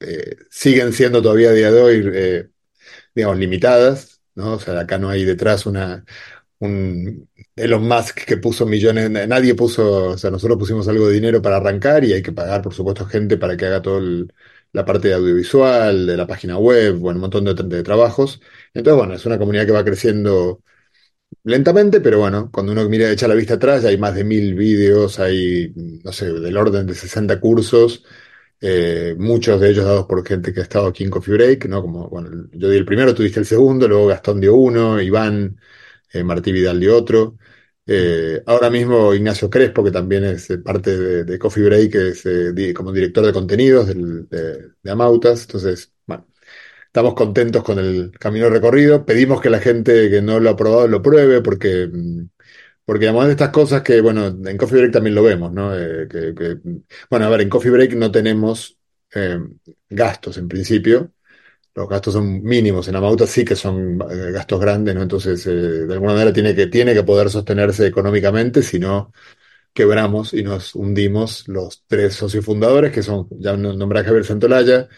eh, 0.00 0.36
siguen 0.50 0.92
siendo 0.92 1.22
todavía 1.22 1.50
a 1.50 1.52
día 1.52 1.70
de 1.70 1.80
hoy, 1.80 2.10
eh, 2.14 2.50
digamos, 3.14 3.38
limitadas, 3.38 4.22
¿no? 4.34 4.54
O 4.54 4.60
sea, 4.60 4.80
acá 4.80 4.98
no 4.98 5.10
hay 5.10 5.24
detrás 5.24 5.66
una, 5.66 6.04
un 6.58 7.28
Elon 7.56 7.86
Musk 7.88 8.24
que 8.24 8.36
puso 8.38 8.66
millones, 8.66 9.10
nadie 9.10 9.54
puso, 9.54 10.10
o 10.10 10.18
sea, 10.18 10.30
nosotros 10.30 10.58
pusimos 10.58 10.88
algo 10.88 11.08
de 11.08 11.14
dinero 11.14 11.42
para 11.42 11.56
arrancar 11.56 12.04
y 12.04 12.12
hay 12.14 12.22
que 12.22 12.32
pagar, 12.32 12.62
por 12.62 12.74
supuesto, 12.74 13.06
gente 13.06 13.36
para 13.38 13.56
que 13.56 13.66
haga 13.66 13.82
toda 13.82 14.02
la 14.72 14.84
parte 14.84 15.12
audiovisual, 15.12 16.06
de 16.06 16.16
la 16.16 16.26
página 16.26 16.58
web, 16.58 16.96
bueno, 16.96 17.18
un 17.18 17.22
montón 17.22 17.44
de, 17.44 17.54
de, 17.54 17.82
trabajos. 17.82 18.40
Entonces, 18.74 18.98
bueno, 18.98 19.14
es 19.14 19.26
una 19.26 19.38
comunidad 19.38 19.66
que 19.66 19.72
va 19.72 19.84
creciendo 19.84 20.62
lentamente, 21.44 22.00
pero 22.00 22.18
bueno, 22.20 22.50
cuando 22.52 22.72
uno 22.72 22.88
mira, 22.88 23.10
echa 23.10 23.28
la 23.28 23.34
vista 23.34 23.54
atrás, 23.54 23.84
hay 23.84 23.98
más 23.98 24.14
de 24.14 24.24
mil 24.24 24.54
vídeos, 24.54 25.18
hay, 25.20 25.72
no 26.04 26.12
sé, 26.12 26.32
del 26.32 26.56
orden 26.56 26.86
de 26.86 26.94
60 26.94 27.40
cursos 27.40 28.04
eh, 28.60 29.14
muchos 29.18 29.60
de 29.60 29.70
ellos 29.70 29.84
dados 29.84 30.06
por 30.06 30.26
gente 30.26 30.52
que 30.52 30.60
ha 30.60 30.62
estado 30.64 30.88
aquí 30.88 31.04
en 31.04 31.10
Coffee 31.10 31.34
Break, 31.34 31.66
¿no? 31.66 31.82
Como, 31.82 32.08
bueno, 32.08 32.48
yo 32.52 32.68
di 32.68 32.76
el 32.76 32.84
primero, 32.84 33.14
tú 33.14 33.22
diste 33.22 33.40
el 33.40 33.46
segundo, 33.46 33.88
luego 33.88 34.06
Gastón 34.08 34.40
dio 34.40 34.54
uno, 34.54 35.00
Iván, 35.00 35.58
eh, 36.12 36.24
Martí 36.24 36.52
Vidal 36.52 36.80
dio 36.80 36.96
otro. 36.96 37.38
Eh, 37.86 38.42
ahora 38.46 38.70
mismo 38.70 39.14
Ignacio 39.14 39.50
Crespo, 39.50 39.82
que 39.82 39.90
también 39.90 40.24
es 40.24 40.48
parte 40.64 41.24
de, 41.24 41.38
Coffee 41.38 41.64
Break, 41.64 41.94
es 41.96 42.74
como 42.74 42.92
director 42.92 43.24
de 43.26 43.32
contenidos 43.32 43.88
de, 43.88 44.74
de, 44.82 44.90
Amautas. 44.90 45.42
Entonces, 45.42 45.92
bueno, 46.06 46.26
estamos 46.86 47.14
contentos 47.14 47.62
con 47.64 47.78
el 47.78 48.12
camino 48.18 48.48
recorrido. 48.50 49.04
Pedimos 49.04 49.40
que 49.40 49.50
la 49.50 49.60
gente 49.60 50.10
que 50.10 50.22
no 50.22 50.40
lo 50.40 50.50
ha 50.50 50.56
probado 50.56 50.88
lo 50.88 51.02
pruebe 51.02 51.40
porque 51.42 51.88
mm, 51.92 52.28
porque 52.84 53.06
además 53.06 53.26
de 53.26 53.32
estas 53.32 53.50
cosas 53.50 53.82
que, 53.82 54.00
bueno, 54.00 54.26
en 54.26 54.56
Coffee 54.56 54.78
Break 54.78 54.92
también 54.92 55.14
lo 55.14 55.22
vemos, 55.22 55.52
¿no? 55.52 55.76
Eh, 55.76 56.08
que, 56.08 56.58
bueno, 57.08 57.26
a 57.26 57.28
ver, 57.28 57.42
en 57.42 57.48
Coffee 57.48 57.70
Break 57.70 57.94
no 57.94 58.10
tenemos 58.10 58.78
eh, 59.14 59.38
gastos 59.88 60.38
en 60.38 60.48
principio. 60.48 61.12
Los 61.74 61.88
gastos 61.88 62.14
son 62.14 62.42
mínimos. 62.42 62.88
En 62.88 62.96
Amauta 62.96 63.26
sí 63.26 63.44
que 63.44 63.54
son 63.54 64.00
eh, 64.10 64.32
gastos 64.32 64.60
grandes, 64.60 64.94
¿no? 64.94 65.02
Entonces, 65.02 65.44
de 65.44 65.92
alguna 65.92 66.14
manera 66.14 66.32
tiene 66.32 66.54
que, 66.54 66.66
tiene 66.66 66.94
que 66.94 67.04
poder 67.04 67.30
sostenerse 67.30 67.86
económicamente, 67.86 68.62
si 68.62 68.78
no 68.78 69.12
quebramos 69.72 70.34
y 70.34 70.42
nos 70.42 70.74
hundimos 70.74 71.46
los 71.48 71.84
tres 71.86 72.14
socios 72.14 72.44
fundadores, 72.44 72.92
que 72.92 73.02
son, 73.02 73.28
ya 73.38 73.56
nombré 73.56 74.00
a 74.00 74.04
Javier 74.04 74.24
Santolaya, 74.24 74.88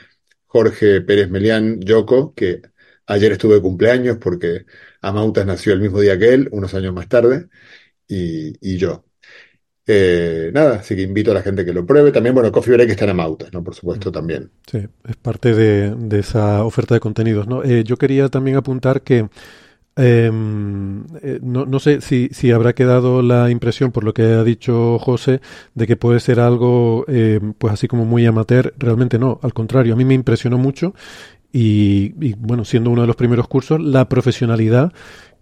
Jorge 0.47 1.03
Pérez 1.03 1.31
Melián, 1.31 1.81
Yoko, 1.81 2.35
que 2.35 2.63
ayer 3.07 3.33
estuve 3.33 3.57
de 3.57 3.63
cumpleaños 3.63 4.19
porque 4.19 4.65
Amautas 5.03 5.47
nació 5.47 5.75
el 5.75 5.81
mismo 5.81 6.01
día 6.01 6.19
que 6.19 6.33
él, 6.33 6.49
unos 6.53 6.75
años 6.75 6.95
más 6.95 7.09
tarde 7.09 7.49
y, 8.13 8.77
yo. 8.77 9.05
Eh, 9.87 10.51
nada, 10.55 10.77
así 10.77 10.95
que 10.95 11.03
invito 11.03 11.33
a 11.33 11.35
la 11.35 11.43
gente 11.43 11.65
que 11.65 11.73
lo 11.73 11.85
pruebe. 11.85 12.13
También, 12.13 12.35
bueno, 12.35 12.53
Coffee 12.53 12.75
Break 12.75 12.91
está 12.91 13.05
en 13.05 13.11
Amautas, 13.11 13.53
¿no? 13.53 13.65
Por 13.65 13.75
supuesto, 13.75 14.11
mm. 14.11 14.13
también. 14.13 14.51
Sí, 14.71 14.87
es 15.09 15.17
parte 15.17 15.55
de, 15.55 16.19
esa 16.19 16.65
oferta 16.65 16.95
de 16.95 17.01
contenidos, 17.01 17.47
¿no? 17.47 17.65
Eh, 17.65 17.85
yo 17.85 17.97
quería 17.97 18.29
también 18.29 18.57
apuntar 18.57 19.03
que 19.03 19.29
em, 19.97 21.05
eh, 21.23 21.39
no, 21.43 21.67
no, 21.67 21.79
sé 21.81 22.01
si, 22.01 22.29
si, 22.33 22.53
habrá 22.53 22.75
quedado 22.75 23.23
la 23.23 23.51
impresión, 23.51 23.93
por 23.93 24.05
lo 24.05 24.15
que 24.15 24.23
ha 24.23 24.45
dicho 24.45 24.99
José, 24.99 25.41
de 25.75 25.87
que 25.87 25.97
puede 25.97 26.21
ser 26.21 26.41
algo, 26.41 27.05
em, 27.09 27.53
pues 27.55 27.73
así 27.73 27.89
como 27.89 28.05
muy 28.05 28.25
amateur. 28.25 28.73
Realmente 28.79 29.19
no, 29.19 29.41
al 29.43 29.53
contrario, 29.53 29.95
a 29.95 29.97
mí 29.97 30.05
me 30.05 30.15
impresionó 30.15 30.59
mucho 30.59 30.95
y, 31.53 32.15
y, 32.21 32.35
bueno, 32.39 32.65
siendo 32.65 32.91
uno 32.91 33.03
de 33.03 33.07
los 33.07 33.17
primeros 33.17 33.47
cursos, 33.49 33.81
la 33.81 34.09
profesionalidad 34.09 34.93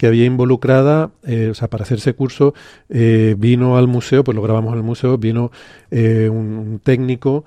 que 0.01 0.07
había 0.07 0.25
involucrada, 0.25 1.11
eh, 1.27 1.49
o 1.51 1.55
sea, 1.55 1.69
para 1.69 1.83
hacer 1.83 1.99
ese 1.99 2.15
curso 2.15 2.55
eh, 2.89 3.35
vino 3.37 3.77
al 3.77 3.87
museo, 3.87 4.25
pues 4.25 4.35
lo 4.35 4.41
grabamos 4.41 4.73
en 4.73 4.79
el 4.79 4.83
museo, 4.83 5.19
vino 5.19 5.53
eh, 5.91 6.31
un, 6.33 6.81
técnico 6.83 7.45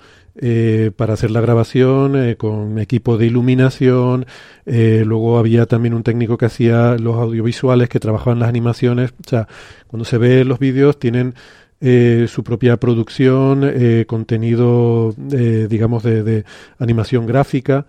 para 0.96 1.14
hacer 1.14 1.32
la 1.32 1.40
grabación 1.40 2.34
con 2.34 2.78
equipo 2.80 3.16
de 3.18 3.26
iluminación, 3.26 4.26
luego 4.66 5.38
había 5.38 5.66
también 5.66 5.94
un 5.94 6.02
técnico 6.02 6.36
que 6.36 6.46
hacía 6.46 6.96
los 6.96 7.16
audiovisuales, 7.16 7.88
que 7.88 8.00
trabajaba 8.00 8.32
en 8.32 8.40
las 8.40 8.48
animaciones, 8.48 9.14
o 9.24 9.28
sea, 9.28 9.46
cuando 9.86 10.04
se 10.04 10.18
ve 10.18 10.44
los 10.44 10.58
vídeos 10.58 10.98
tienen 10.98 11.34
su 11.80 12.42
propia 12.44 12.76
producción, 12.78 13.64
contenido, 14.08 15.14
digamos, 15.16 16.02
de, 16.02 16.44
animación 16.78 17.26
gráfica. 17.26 17.86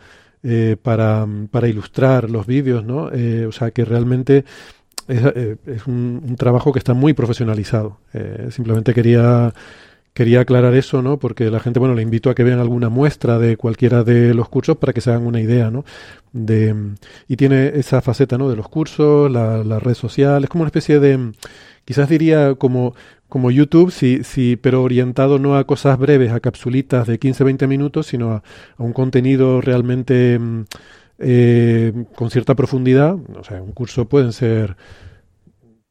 Eh, 0.47 0.77
para, 0.79 1.25
para, 1.49 1.67
ilustrar 1.67 2.29
los 2.29 2.45
vídeos, 2.45 2.85
¿no? 2.85 3.09
Eh, 3.11 3.47
o 3.47 3.51
sea 3.51 3.71
que 3.71 3.83
realmente 3.83 4.45
es, 5.07 5.19
eh, 5.35 5.55
es 5.65 5.87
un, 5.87 6.35
trabajo 6.37 6.71
que 6.71 6.77
está 6.77 6.93
muy 6.93 7.13
profesionalizado. 7.13 7.97
simplemente 8.51 8.93
quería 8.93 9.53
quería 10.13 10.41
aclarar 10.41 10.75
eso, 10.75 11.01
¿no? 11.01 11.17
Porque 11.17 11.49
la 11.49 11.59
gente, 11.59 11.79
bueno, 11.79 11.95
le 11.95 12.03
invito 12.03 12.29
a 12.29 12.35
que 12.35 12.43
vean 12.43 12.59
alguna 12.59 12.89
muestra 12.89 13.39
de 13.39 13.57
cualquiera 13.57 14.03
de 14.03 14.33
los 14.35 14.47
cursos 14.47 14.77
para 14.77 14.93
que 14.93 15.01
se 15.01 15.09
hagan 15.09 15.25
una 15.25 15.41
idea, 15.41 15.71
¿no? 15.71 15.83
De, 16.37 16.75
y 17.29 17.37
tiene 17.37 17.71
esa 17.75 18.01
faceta, 18.01 18.37
¿no? 18.37 18.49
De 18.49 18.57
los 18.57 18.67
cursos, 18.67 19.31
la, 19.31 19.63
la 19.63 19.79
red 19.79 19.93
social, 19.93 20.43
es 20.43 20.49
como 20.49 20.63
una 20.63 20.67
especie 20.67 20.99
de, 20.99 21.31
quizás 21.85 22.09
diría 22.09 22.55
como 22.55 22.93
como 23.35 23.51
YouTube, 23.51 23.91
sí, 23.91 24.21
sí, 24.23 24.55
pero 24.55 24.83
orientado 24.83 25.39
no 25.39 25.57
a 25.57 25.65
cosas 25.65 25.97
breves, 25.97 26.31
a 26.31 26.39
capsulitas 26.39 27.07
de 27.07 27.19
15-20 27.19 27.67
minutos, 27.67 28.07
sino 28.07 28.31
a, 28.31 28.43
un 28.77 28.93
contenido 28.93 29.61
realmente 29.61 30.39
mm, 30.39 30.63
eh, 31.19 32.05
con 32.15 32.29
cierta 32.29 32.55
profundidad. 32.55 33.17
O 33.37 33.43
sea, 33.43 33.61
un 33.61 33.71
curso 33.71 34.07
pueden 34.07 34.31
ser, 34.31 34.77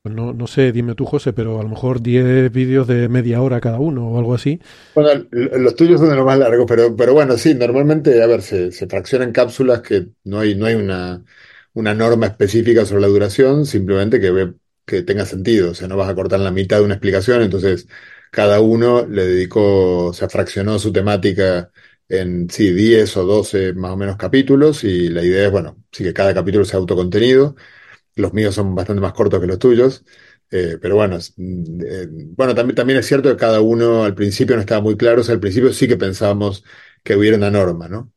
no, 0.05 0.33
no 0.33 0.47
sé, 0.47 0.73
dime 0.73 0.95
tú, 0.95 1.07
José, 1.07 1.33
pero 1.33 1.59
a 1.61 1.63
lo 1.63 1.69
mejor 1.69 2.03
10 2.03 2.53
vídeos 2.53 2.87
de 2.87 3.09
media 3.09 3.41
hora 3.41 3.61
cada 3.61 3.79
uno 3.79 4.09
o 4.09 4.19
algo 4.19 4.35
así. 4.35 4.61
Bueno, 4.95 5.27
los 5.31 5.75
tuyos 5.75 5.99
son 6.01 6.11
de 6.11 6.17
los 6.17 6.25
más 6.25 6.39
largos, 6.39 6.67
pero, 6.69 6.95
pero 6.95 7.15
bueno, 7.15 7.37
sí, 7.37 7.55
normalmente, 7.55 8.23
a 8.23 8.27
ver, 8.27 8.43
se, 8.43 8.71
se 8.71 8.87
fraccionan 8.87 9.33
cápsulas 9.33 9.81
que 9.83 10.09
no 10.25 10.39
hay, 10.41 10.55
no 10.55 10.67
hay 10.67 10.75
una, 10.75 11.25
una 11.73 11.95
norma 11.95 12.27
específica 12.27 12.85
sobre 12.87 13.01
la 13.03 13.09
duración, 13.09 13.67
simplemente 13.67 14.21
que 14.21 14.31
ve 14.31 14.55
que 14.87 15.03
tenga 15.03 15.25
sentido, 15.27 15.71
o 15.71 15.75
sea, 15.75 15.89
no 15.89 15.97
vas 15.97 16.09
a 16.11 16.15
cortar 16.15 16.39
la 16.41 16.51
mitad 16.51 16.79
de 16.79 16.85
una 16.85 16.95
explicación, 16.95 17.43
entonces 17.43 17.89
cada 18.31 18.61
uno 18.61 19.07
le 19.07 19.27
dedicó, 19.27 20.07
o 20.09 20.13
sea, 20.13 20.29
fraccionó 20.29 20.79
su 20.79 20.93
temática 20.93 21.73
en, 22.09 22.49
sí, 22.51 22.71
10 22.73 23.17
o 23.17 23.25
12 23.25 23.73
más 23.73 23.93
o 23.93 23.97
menos 23.97 24.17
capítulos 24.17 24.85
y 24.85 25.09
la 25.09 25.23
idea 25.25 25.47
es, 25.47 25.51
bueno, 25.51 25.83
sí 25.91 26.05
que 26.05 26.13
cada 26.13 26.35
capítulo 26.35 26.65
sea 26.67 26.79
autocontenido, 26.79 27.57
los 28.17 28.33
míos 28.33 28.55
son 28.55 28.75
bastante 28.75 29.01
más 29.01 29.13
cortos 29.13 29.41
que 29.41 29.47
los 29.47 29.59
tuyos, 29.59 30.05
eh, 30.51 30.79
pero 30.81 30.97
bueno, 30.97 31.19
eh, 31.19 32.07
bueno, 32.37 32.55
también, 32.55 32.77
también 32.77 32.99
es 32.99 33.07
cierto 33.07 33.31
que 33.31 33.37
cada 33.37 33.61
uno 33.61 34.05
al 34.05 34.15
principio 34.15 34.57
no 34.57 34.61
estaba 34.63 34.81
muy 34.81 34.97
claro, 34.97 35.21
o 35.23 35.25
sea, 35.25 35.35
al 35.35 35.41
principio 35.41 35.73
sí 35.73 35.89
que 35.89 35.97
pensábamos 35.97 36.65
que 37.03 37.17
hubiera 37.17 37.37
una 37.37 37.51
norma, 37.51 37.89
¿no? 37.89 38.13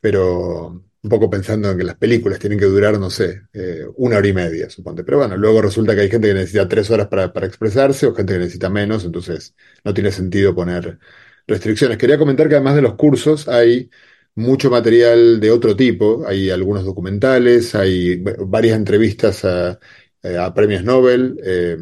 Pero, 0.00 0.86
un 1.06 1.10
poco 1.10 1.30
pensando 1.30 1.70
en 1.70 1.78
que 1.78 1.84
las 1.84 1.96
películas 1.96 2.40
tienen 2.40 2.58
que 2.58 2.64
durar, 2.66 2.98
no 2.98 3.10
sé, 3.10 3.42
eh, 3.52 3.86
una 3.96 4.16
hora 4.18 4.26
y 4.28 4.32
media, 4.32 4.68
suponte. 4.68 5.04
Pero 5.04 5.18
bueno, 5.18 5.36
luego 5.36 5.62
resulta 5.62 5.94
que 5.94 6.00
hay 6.02 6.10
gente 6.10 6.28
que 6.28 6.34
necesita 6.34 6.68
tres 6.68 6.90
horas 6.90 7.06
para, 7.08 7.32
para 7.32 7.46
expresarse 7.46 8.06
o 8.06 8.14
gente 8.14 8.32
que 8.32 8.40
necesita 8.40 8.68
menos, 8.70 9.04
entonces 9.04 9.54
no 9.84 9.94
tiene 9.94 10.10
sentido 10.10 10.54
poner 10.54 10.98
restricciones. 11.46 11.96
Quería 11.98 12.18
comentar 12.18 12.48
que 12.48 12.56
además 12.56 12.74
de 12.74 12.82
los 12.82 12.94
cursos 12.96 13.46
hay 13.48 13.88
mucho 14.36 14.70
material 14.70 15.40
de 15.40 15.50
otro 15.50 15.76
tipo. 15.76 16.24
Hay 16.26 16.50
algunos 16.50 16.84
documentales, 16.84 17.74
hay 17.74 18.22
varias 18.46 18.76
entrevistas 18.76 19.44
a, 19.44 19.80
a 20.22 20.54
premios 20.54 20.84
Nobel. 20.84 21.40
Eh, 21.44 21.76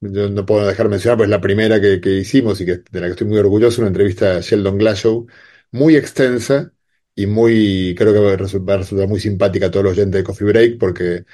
yo 0.00 0.28
no 0.30 0.46
puedo 0.46 0.66
dejar 0.66 0.86
de 0.86 0.90
mencionar, 0.90 1.18
pues 1.18 1.28
la 1.30 1.40
primera 1.40 1.80
que, 1.80 2.00
que, 2.00 2.18
hicimos 2.18 2.60
y 2.60 2.66
que, 2.66 2.82
de 2.90 3.00
la 3.00 3.06
que 3.06 3.12
estoy 3.12 3.26
muy 3.26 3.38
orgulloso, 3.38 3.80
una 3.80 3.88
entrevista 3.88 4.36
a 4.36 4.40
Sheldon 4.40 4.78
Glashow, 4.78 5.26
muy 5.72 5.96
extensa 5.96 6.72
y 7.14 7.26
muy, 7.26 7.94
creo 7.96 8.12
que 8.12 8.20
va 8.20 8.32
a 8.32 8.36
resultar 8.36 9.08
muy 9.08 9.20
simpática 9.20 9.66
a 9.66 9.70
todos 9.70 9.84
los 9.84 9.92
oyentes 9.94 10.20
de 10.20 10.24
Coffee 10.24 10.46
Break, 10.48 10.78
porque 10.78 11.24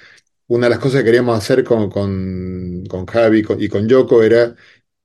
una 0.49 0.67
de 0.67 0.71
las 0.71 0.79
cosas 0.81 1.01
que 1.01 1.07
queríamos 1.07 1.39
hacer 1.39 1.65
con, 1.65 1.91
con, 1.91 2.85
con 2.87 3.07
Javi 3.07 3.45
y 3.59 3.69
con 3.69 3.89
Yoko 3.89 4.23
era 4.23 4.55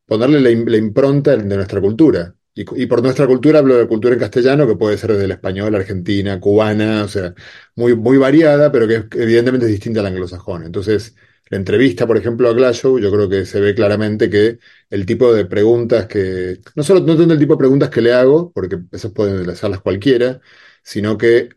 ponerle 0.06 0.42
la, 0.42 0.78
impronta 0.78 1.36
de 1.38 1.56
nuestra 1.56 1.82
cultura. 1.82 2.36
Y, 2.58 2.86
por 2.86 3.04
nuestra 3.04 3.28
cultura 3.28 3.60
hablo 3.60 3.76
de 3.76 3.86
cultura 3.88 4.14
en 4.14 4.20
castellano, 4.22 4.66
que 4.66 4.78
puede 4.78 4.98
ser 4.98 5.12
desde 5.12 5.26
el 5.26 5.32
español, 5.32 5.76
argentina, 5.76 6.40
cubana, 6.40 7.04
o 7.04 7.08
sea, 7.10 7.34
muy, 7.76 7.96
muy 7.98 8.18
variada, 8.18 8.72
pero 8.72 8.88
que 8.88 8.96
evidentemente 9.20 9.66
es 9.66 9.74
distinta 9.74 10.00
al 10.00 10.06
anglosajón. 10.06 10.64
Entonces, 10.64 11.16
la 11.50 11.58
entrevista, 11.58 12.08
por 12.08 12.16
ejemplo, 12.18 12.48
a 12.48 12.54
Glasgow, 12.54 12.98
yo 12.98 13.12
creo 13.12 13.28
que 13.28 13.46
se 13.46 13.60
ve 13.60 13.76
claramente 13.76 14.30
que 14.30 14.60
el 14.90 15.06
tipo 15.06 15.34
de 15.34 15.46
preguntas 15.46 16.08
que, 16.08 16.62
no 16.76 16.84
solo 16.84 17.02
no 17.02 17.18
tanto 17.18 17.34
el 17.34 17.40
tipo 17.40 17.54
de 17.56 17.58
preguntas 17.60 17.90
que 17.90 18.02
le 18.02 18.14
hago, 18.14 18.52
porque 18.54 18.80
esas 18.94 19.12
pueden 19.12 19.50
hacerlas 19.50 19.82
cualquiera, 19.82 20.40
sino 20.82 21.18
que 21.18 21.50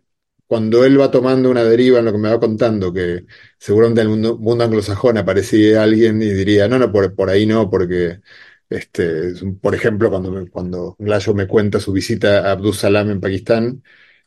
cuando 0.46 0.84
él 0.84 1.00
va 1.00 1.10
tomando 1.10 1.50
una 1.50 1.62
deriva 1.62 1.98
en 2.00 2.06
lo 2.06 2.12
que 2.12 2.18
me 2.18 2.28
va 2.30 2.40
contando, 2.40 2.92
que 2.92 3.26
seguramente 3.58 4.00
en 4.00 4.06
el 4.08 4.10
mundo, 4.10 4.38
mundo 4.38 4.64
anglosajón 4.64 5.16
aparecía 5.18 5.82
alguien 5.82 6.20
y 6.22 6.32
diría, 6.32 6.66
no, 6.68 6.78
no, 6.78 6.90
por, 6.90 7.14
por 7.14 7.30
ahí 7.30 7.46
no, 7.46 7.70
porque, 7.70 8.20
este, 8.70 9.32
por 9.60 9.74
ejemplo, 9.74 10.10
cuando, 10.10 10.46
cuando 10.50 10.96
Glasgow 10.98 11.34
me 11.34 11.46
cuenta 11.46 11.80
su 11.80 11.92
visita 11.92 12.48
a 12.48 12.52
Abdul 12.52 12.74
Salam 12.74 13.10
en 13.10 13.20
Pakistán, 13.20 13.82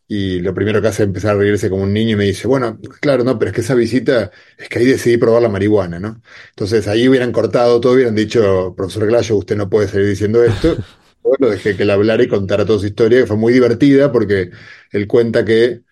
y 0.07 0.39
lo 0.41 0.53
primero 0.53 0.81
que 0.81 0.89
hace 0.89 1.03
es 1.03 1.07
empezar 1.07 1.35
a 1.35 1.39
reírse 1.39 1.69
como 1.69 1.83
un 1.83 1.93
niño 1.93 2.13
y 2.13 2.15
me 2.17 2.25
dice, 2.25 2.47
bueno, 2.47 2.79
claro, 2.99 3.23
no, 3.23 3.39
pero 3.39 3.49
es 3.51 3.55
que 3.55 3.61
esa 3.61 3.75
visita, 3.75 4.31
es 4.57 4.67
que 4.67 4.79
ahí 4.79 4.85
decidí 4.85 5.17
probar 5.17 5.41
la 5.41 5.49
marihuana, 5.49 5.99
¿no? 5.99 6.21
Entonces 6.49 6.87
ahí 6.87 7.07
hubieran 7.07 7.31
cortado 7.31 7.79
todo, 7.79 7.93
hubieran 7.93 8.15
dicho, 8.15 8.73
profesor 8.75 9.07
Glasgow, 9.07 9.37
usted 9.39 9.55
no 9.55 9.69
puede 9.69 9.87
seguir 9.87 10.07
diciendo 10.09 10.43
esto. 10.43 10.77
Bueno, 11.23 11.49
dejé 11.49 11.77
que 11.77 11.83
él 11.83 11.91
hablara 11.91 12.23
y 12.23 12.27
contara 12.27 12.65
toda 12.65 12.79
su 12.79 12.87
historia, 12.87 13.19
que 13.21 13.27
fue 13.27 13.37
muy 13.37 13.53
divertida 13.53 14.11
porque 14.11 14.49
él 14.91 15.07
cuenta 15.07 15.45
que 15.45 15.83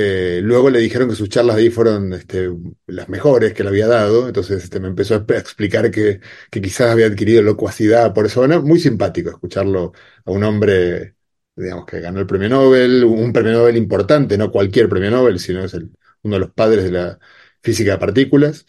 eh, 0.00 0.40
luego 0.42 0.70
le 0.70 0.78
dijeron 0.78 1.08
que 1.08 1.16
sus 1.16 1.28
charlas 1.28 1.56
de 1.56 1.62
ahí 1.62 1.70
fueron 1.70 2.12
este, 2.12 2.48
las 2.86 3.08
mejores 3.08 3.52
que 3.52 3.64
le 3.64 3.70
había 3.70 3.88
dado, 3.88 4.28
entonces 4.28 4.62
este, 4.62 4.78
me 4.78 4.86
empezó 4.86 5.14
a 5.14 5.36
explicar 5.36 5.90
que, 5.90 6.20
quizás 6.50 6.92
había 6.92 7.06
adquirido 7.06 7.42
locuacidad 7.42 8.14
por 8.14 8.26
eso. 8.26 8.40
Bueno, 8.40 8.62
muy 8.62 8.78
simpático 8.78 9.30
escucharlo 9.30 9.92
a 10.24 10.30
un 10.30 10.44
hombre, 10.44 11.16
digamos, 11.56 11.84
que 11.86 12.00
ganó 12.00 12.20
el 12.20 12.26
premio 12.26 12.48
Nobel, 12.48 13.04
un 13.04 13.32
premio 13.32 13.52
Nobel 13.52 13.76
importante, 13.76 14.38
no 14.38 14.52
cualquier 14.52 14.88
premio 14.88 15.10
Nobel, 15.10 15.40
sino 15.40 15.64
es 15.64 15.74
uno 15.74 16.34
de 16.36 16.40
los 16.40 16.52
padres 16.52 16.84
de 16.84 16.92
la 16.92 17.18
física 17.60 17.92
de 17.92 17.98
partículas, 17.98 18.66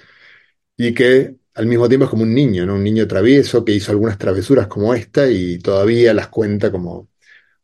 y 0.78 0.94
que 0.94 1.36
al 1.56 1.68
mismo 1.68 1.88
tiempo 1.90 2.06
es 2.06 2.12
como 2.12 2.24
un 2.24 2.34
niño. 2.34 2.64
Un 2.74 2.84
niño 2.84 3.08
travieso 3.08 3.66
que 3.66 3.74
hizo 3.74 3.92
algunas 3.92 4.18
travesuras 4.18 4.68
como 4.68 4.94
esta 4.94 5.30
y 5.30 5.60
todavía 5.60 6.14
las 6.14 6.30
cuenta 6.30 6.72
como, 6.72 7.10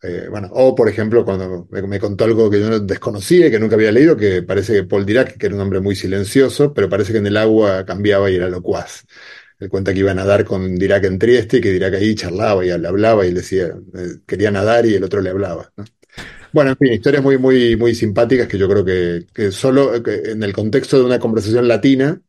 eh, 0.01 0.27
bueno, 0.29 0.49
o 0.51 0.75
por 0.75 0.89
ejemplo, 0.89 1.25
cuando 1.25 1.67
me, 1.71 1.99
contó 1.99 2.25
algo 2.25 2.49
que 2.49 2.59
yo 2.59 2.69
no 2.69 2.79
desconocía 2.79 3.47
y 3.47 3.51
que 3.51 3.59
nunca 3.59 3.75
había 3.75 3.91
leído, 3.91 4.17
que 4.17 4.43
parece 4.43 4.73
que 4.73 4.83
Paul 4.83 5.05
Dirac, 5.05 5.37
que 5.37 5.45
era 5.45 5.55
un 5.55 5.61
hombre 5.61 5.79
muy 5.79 5.95
silencioso, 5.95 6.73
pero 6.73 6.89
parece 6.89 7.11
que 7.11 7.19
en 7.19 7.27
el 7.27 7.37
agua 7.37 7.85
cambiaba 7.85 8.29
y 8.29 8.35
era 8.35 8.49
locuaz. 8.49 9.05
Él 9.59 9.69
cuenta 9.69 9.93
que 9.93 9.99
iba 9.99 10.11
a 10.11 10.15
nadar 10.15 10.45
con 10.45 10.75
Dirac 10.75 11.05
en 11.05 11.17
Trieste 11.17 11.57
y 11.57 11.61
que 11.61 11.71
Dirac 11.71 11.95
ahí 11.95 12.13
charlaba 12.15 12.65
y 12.65 12.77
le 12.77 12.87
hablaba 12.87 13.25
y 13.25 13.29
le 13.29 13.41
decía, 13.41 13.67
eh, 13.67 14.19
quería 14.27 14.51
nadar 14.51 14.85
y 14.85 14.95
el 14.95 15.03
otro 15.03 15.21
le 15.21 15.29
hablaba, 15.29 15.71
Bueno, 16.53 16.71
en 16.71 16.77
fin, 16.77 16.93
historias 16.93 17.23
muy, 17.23 17.37
muy, 17.37 17.75
muy 17.75 17.95
simpáticas 17.95 18.47
que 18.47 18.57
yo 18.57 18.69
creo 18.69 18.85
que, 18.85 19.27
que 19.33 19.51
solo 19.51 19.93
en 19.95 20.43
el 20.43 20.53
contexto 20.53 20.97
de 20.99 21.05
una 21.05 21.19
conversación 21.19 21.67
latina, 21.67 22.21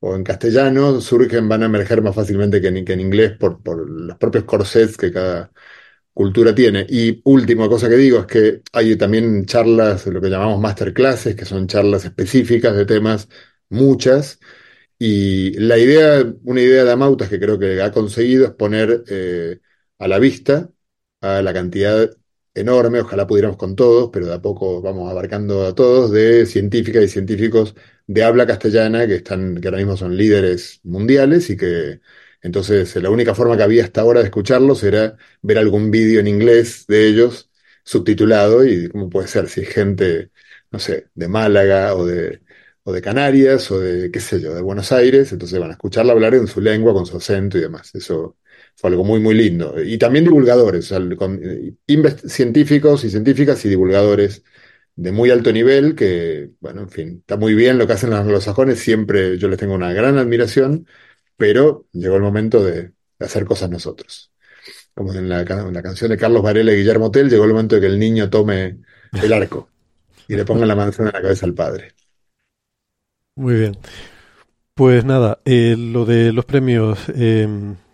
o 0.00 0.14
en 0.16 0.24
castellano 0.24 1.00
surgen, 1.00 1.48
van 1.48 1.62
a 1.62 1.66
emerger 1.66 2.02
más 2.02 2.14
fácilmente 2.14 2.60
que 2.60 2.68
en, 2.68 2.84
que 2.84 2.92
en 2.92 3.00
inglés 3.00 3.32
por, 3.38 3.62
por, 3.62 3.88
los 3.88 4.18
propios 4.18 4.44
corsets 4.44 4.96
que 4.98 5.10
cada 5.12 5.50
cultura 6.14 6.54
tiene. 6.54 6.86
Y 6.88 7.20
última 7.24 7.68
cosa 7.68 7.88
que 7.88 7.96
digo 7.96 8.20
es 8.20 8.26
que 8.26 8.62
hay 8.72 8.96
también 8.96 9.46
charlas, 9.46 10.06
lo 10.06 10.20
que 10.20 10.30
llamamos 10.30 10.60
masterclasses, 10.60 11.36
que 11.36 11.44
son 11.44 11.66
charlas 11.68 12.04
específicas 12.06 12.76
de 12.76 12.86
temas, 12.86 13.28
muchas. 13.70 14.40
Y 14.98 15.52
la 15.58 15.78
idea, 15.78 16.24
una 16.44 16.60
idea 16.60 16.84
de 16.84 16.92
Amautas 16.92 17.28
que 17.28 17.40
creo 17.40 17.58
que 17.58 17.82
ha 17.82 17.92
conseguido 17.92 18.46
es 18.46 18.52
poner 18.52 19.04
eh, 19.08 19.60
a 19.98 20.08
la 20.08 20.18
vista 20.18 20.70
a 21.20 21.42
la 21.42 21.52
cantidad 21.54 22.10
enorme, 22.54 23.00
ojalá 23.00 23.26
pudiéramos 23.26 23.56
con 23.56 23.74
todos, 23.76 24.10
pero 24.12 24.26
de 24.26 24.34
a 24.34 24.42
poco 24.42 24.80
vamos 24.82 25.10
abarcando 25.10 25.66
a 25.66 25.74
todos, 25.74 26.10
de 26.12 26.46
científicas 26.46 27.02
y 27.04 27.08
científicos 27.08 27.74
de 28.06 28.22
habla 28.24 28.46
castellana 28.46 29.06
que 29.06 29.16
están, 29.16 29.60
que 29.60 29.68
ahora 29.68 29.78
mismo 29.78 29.96
son 29.96 30.16
líderes 30.16 30.80
mundiales 30.84 31.50
y 31.50 31.56
que 31.56 32.00
entonces 32.44 32.94
la 32.96 33.10
única 33.10 33.34
forma 33.34 33.56
que 33.56 33.64
había 33.64 33.84
hasta 33.84 34.02
ahora 34.02 34.20
de 34.20 34.26
escucharlos 34.26 34.84
era 34.84 35.16
ver 35.42 35.58
algún 35.58 35.90
vídeo 35.90 36.20
en 36.20 36.28
inglés 36.28 36.86
de 36.86 37.08
ellos 37.08 37.50
subtitulado 37.84 38.66
y 38.66 38.88
cómo 38.88 39.10
puede 39.10 39.28
ser 39.28 39.48
si 39.48 39.62
es 39.62 39.68
gente, 39.70 40.30
no 40.70 40.78
sé, 40.78 41.08
de 41.14 41.28
Málaga 41.28 41.94
o 41.96 42.04
de, 42.06 42.42
o 42.84 42.92
de 42.92 43.02
Canarias 43.02 43.70
o 43.70 43.80
de, 43.80 44.10
qué 44.10 44.20
sé 44.20 44.40
yo, 44.40 44.54
de 44.54 44.62
Buenos 44.62 44.92
Aires, 44.92 45.32
entonces 45.32 45.58
van 45.58 45.70
a 45.70 45.72
escucharla 45.74 46.12
hablar 46.12 46.34
en 46.34 46.46
su 46.46 46.60
lengua, 46.60 46.92
con 46.92 47.06
su 47.06 47.16
acento 47.16 47.58
y 47.58 47.62
demás. 47.62 47.94
Eso 47.94 48.36
fue 48.76 48.90
algo 48.90 49.04
muy, 49.04 49.20
muy 49.20 49.34
lindo. 49.34 49.82
Y 49.82 49.98
también 49.98 50.24
divulgadores, 50.24 50.92
eh, 50.92 51.74
científicos 52.28 53.04
y 53.04 53.10
científicas 53.10 53.64
y 53.64 53.68
divulgadores 53.68 54.42
de 54.96 55.12
muy 55.12 55.30
alto 55.30 55.52
nivel, 55.52 55.94
que, 55.96 56.50
bueno, 56.60 56.82
en 56.82 56.90
fin, 56.90 57.18
está 57.20 57.36
muy 57.36 57.54
bien 57.54 57.78
lo 57.78 57.86
que 57.86 57.94
hacen 57.94 58.10
los 58.10 58.20
anglosajones, 58.20 58.78
siempre 58.78 59.38
yo 59.38 59.48
les 59.48 59.58
tengo 59.58 59.74
una 59.74 59.92
gran 59.92 60.18
admiración, 60.18 60.86
pero 61.36 61.86
llegó 61.92 62.16
el 62.16 62.22
momento 62.22 62.64
de, 62.64 62.92
hacer 63.18 63.44
cosas 63.44 63.70
nosotros. 63.70 64.30
Como 64.94 65.12
en 65.12 65.28
la, 65.28 65.44
la, 65.44 65.82
canción 65.82 66.10
de 66.10 66.16
Carlos 66.16 66.42
Varela 66.42 66.72
y 66.72 66.76
Guillermo 66.76 67.10
Tell, 67.10 67.28
llegó 67.28 67.44
el 67.44 67.50
momento 67.50 67.74
de 67.74 67.80
que 67.80 67.86
el 67.88 67.98
niño 67.98 68.30
tome 68.30 68.78
el 69.12 69.32
arco 69.32 69.68
y 70.28 70.36
le 70.36 70.44
ponga 70.44 70.66
la 70.66 70.76
manzana 70.76 71.10
en 71.10 71.14
la 71.14 71.22
cabeza 71.22 71.46
al 71.46 71.54
padre. 71.54 71.92
Muy 73.36 73.54
bien. 73.54 73.76
Pues 74.74 75.04
nada, 75.04 75.40
eh, 75.44 75.76
lo 75.78 76.04
de 76.04 76.32
los 76.32 76.44
premios, 76.44 76.98
eh, 77.14 77.48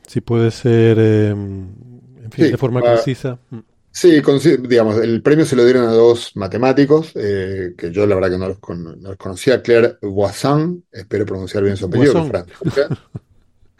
si 0.06 0.20
puede 0.20 0.50
ser, 0.50 0.98
eh, 0.98 1.28
en 1.30 2.30
fin, 2.30 2.50
de 2.50 2.56
forma 2.56 2.80
concisa. 2.80 3.38
Mm. 3.50 3.58
Sí, 3.92 4.22
digamos, 4.68 4.98
el 4.98 5.20
premio 5.20 5.44
se 5.44 5.56
lo 5.56 5.64
dieron 5.64 5.88
a 5.88 5.92
dos 5.92 6.36
matemáticos, 6.36 7.12
eh, 7.16 7.74
que 7.76 7.90
yo 7.90 8.06
la 8.06 8.14
verdad 8.14 8.30
que 8.30 8.38
no 8.38 8.48
los, 8.48 9.16
conocía, 9.16 9.62
Claire 9.62 9.96
Boissin, 10.00 10.84
espero 10.92 11.26
pronunciar 11.26 11.64
bien 11.64 11.76
su 11.76 11.86
apellido, 11.86 12.30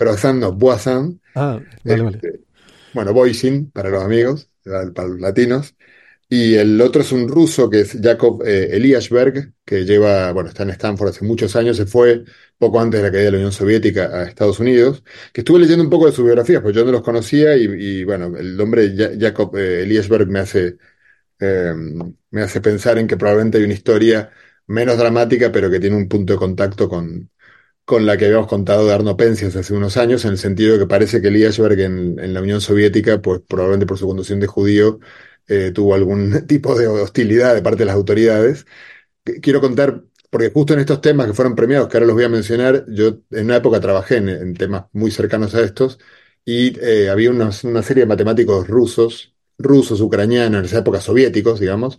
Croissant, 0.00 0.40
no, 0.40 0.52
Boissin. 0.52 1.20
Ah, 1.34 1.60
vale, 1.84 2.02
vale. 2.02 2.16
Este, 2.16 2.40
bueno, 2.94 3.12
Boisin, 3.12 3.70
para 3.70 3.90
los 3.90 4.02
amigos, 4.02 4.48
para 4.64 5.08
los 5.08 5.20
latinos. 5.20 5.76
Y 6.26 6.54
el 6.54 6.80
otro 6.80 7.02
es 7.02 7.12
un 7.12 7.28
ruso 7.28 7.68
que 7.68 7.80
es 7.80 7.98
Jacob 8.00 8.42
eh, 8.46 8.70
Eliashberg, 8.72 9.52
que 9.62 9.84
lleva, 9.84 10.32
bueno, 10.32 10.48
está 10.48 10.62
en 10.62 10.70
Stanford 10.70 11.10
hace 11.10 11.24
muchos 11.24 11.54
años, 11.54 11.76
se 11.76 11.84
fue 11.84 12.24
poco 12.56 12.80
antes 12.80 13.00
de 13.00 13.06
la 13.08 13.12
caída 13.12 13.24
de 13.26 13.30
la 13.32 13.36
Unión 13.38 13.52
Soviética 13.52 14.06
a 14.06 14.22
Estados 14.22 14.58
Unidos, 14.58 15.02
que 15.34 15.42
estuve 15.42 15.58
leyendo 15.58 15.84
un 15.84 15.90
poco 15.90 16.06
de 16.06 16.12
su 16.12 16.24
biografía, 16.24 16.62
pues 16.62 16.74
yo 16.74 16.84
no 16.84 16.92
los 16.92 17.02
conocía 17.02 17.56
y, 17.56 18.04
bueno, 18.04 18.34
el 18.38 18.56
nombre 18.56 18.94
Jacob 19.18 19.54
eh, 19.56 19.82
Eliashberg 19.82 20.28
me 20.28 20.38
hace, 20.38 20.78
eh, 21.40 21.74
me 22.30 22.42
hace 22.42 22.60
pensar 22.60 22.96
en 22.98 23.06
que 23.06 23.16
probablemente 23.16 23.58
hay 23.58 23.64
una 23.64 23.74
historia 23.74 24.30
menos 24.66 24.96
dramática, 24.96 25.50
pero 25.52 25.70
que 25.70 25.80
tiene 25.80 25.96
un 25.96 26.08
punto 26.08 26.34
de 26.34 26.38
contacto 26.38 26.88
con, 26.88 27.30
con 27.84 28.06
la 28.06 28.16
que 28.16 28.26
habíamos 28.26 28.46
contado 28.48 28.86
de 28.86 28.94
Arno 28.94 29.16
Penzias 29.16 29.56
hace 29.56 29.74
unos 29.74 29.96
años, 29.96 30.24
en 30.24 30.32
el 30.32 30.38
sentido 30.38 30.74
de 30.74 30.80
que 30.80 30.86
parece 30.86 31.20
que 31.20 31.28
Eliashberg 31.28 31.80
en, 31.80 32.18
en 32.20 32.34
la 32.34 32.40
Unión 32.42 32.60
Soviética, 32.60 33.20
pues 33.20 33.40
probablemente 33.46 33.86
por 33.86 33.98
su 33.98 34.06
conducción 34.06 34.40
de 34.40 34.46
judío, 34.46 35.00
eh, 35.50 35.72
tuvo 35.72 35.94
algún 35.94 36.46
tipo 36.46 36.78
de 36.78 36.86
hostilidad 36.86 37.54
de 37.54 37.62
parte 37.62 37.80
de 37.80 37.86
las 37.86 37.96
autoridades. 37.96 38.66
Quiero 39.42 39.60
contar, 39.60 40.04
porque 40.30 40.50
justo 40.50 40.74
en 40.74 40.80
estos 40.80 41.00
temas 41.00 41.26
que 41.26 41.34
fueron 41.34 41.56
premiados, 41.56 41.88
que 41.88 41.96
ahora 41.96 42.06
los 42.06 42.14
voy 42.16 42.24
a 42.24 42.28
mencionar, 42.28 42.84
yo 42.88 43.20
en 43.30 43.46
una 43.46 43.56
época 43.56 43.80
trabajé 43.80 44.18
en, 44.18 44.54
temas 44.54 44.86
muy 44.92 45.10
cercanos 45.10 45.54
a 45.54 45.62
estos 45.62 45.98
y 46.44 46.78
eh, 46.80 47.10
había 47.10 47.30
una, 47.30 47.52
serie 47.52 48.04
de 48.04 48.06
matemáticos 48.06 48.68
rusos, 48.68 49.34
rusos, 49.58 50.00
ucranianos, 50.00 50.60
en 50.60 50.64
esa 50.66 50.78
época 50.80 51.00
soviéticos, 51.00 51.60
digamos, 51.60 51.98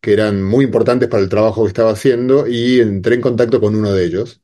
que 0.00 0.12
eran 0.12 0.42
muy 0.42 0.64
importantes 0.64 1.08
para 1.08 1.22
el 1.22 1.28
trabajo 1.28 1.62
que 1.64 1.68
estaba 1.68 1.92
haciendo 1.92 2.46
y 2.48 2.80
entré 2.80 3.16
en 3.16 3.20
contacto 3.22 3.60
con 3.60 3.74
uno 3.76 3.92
de 3.92 4.04
ellos. 4.04 4.41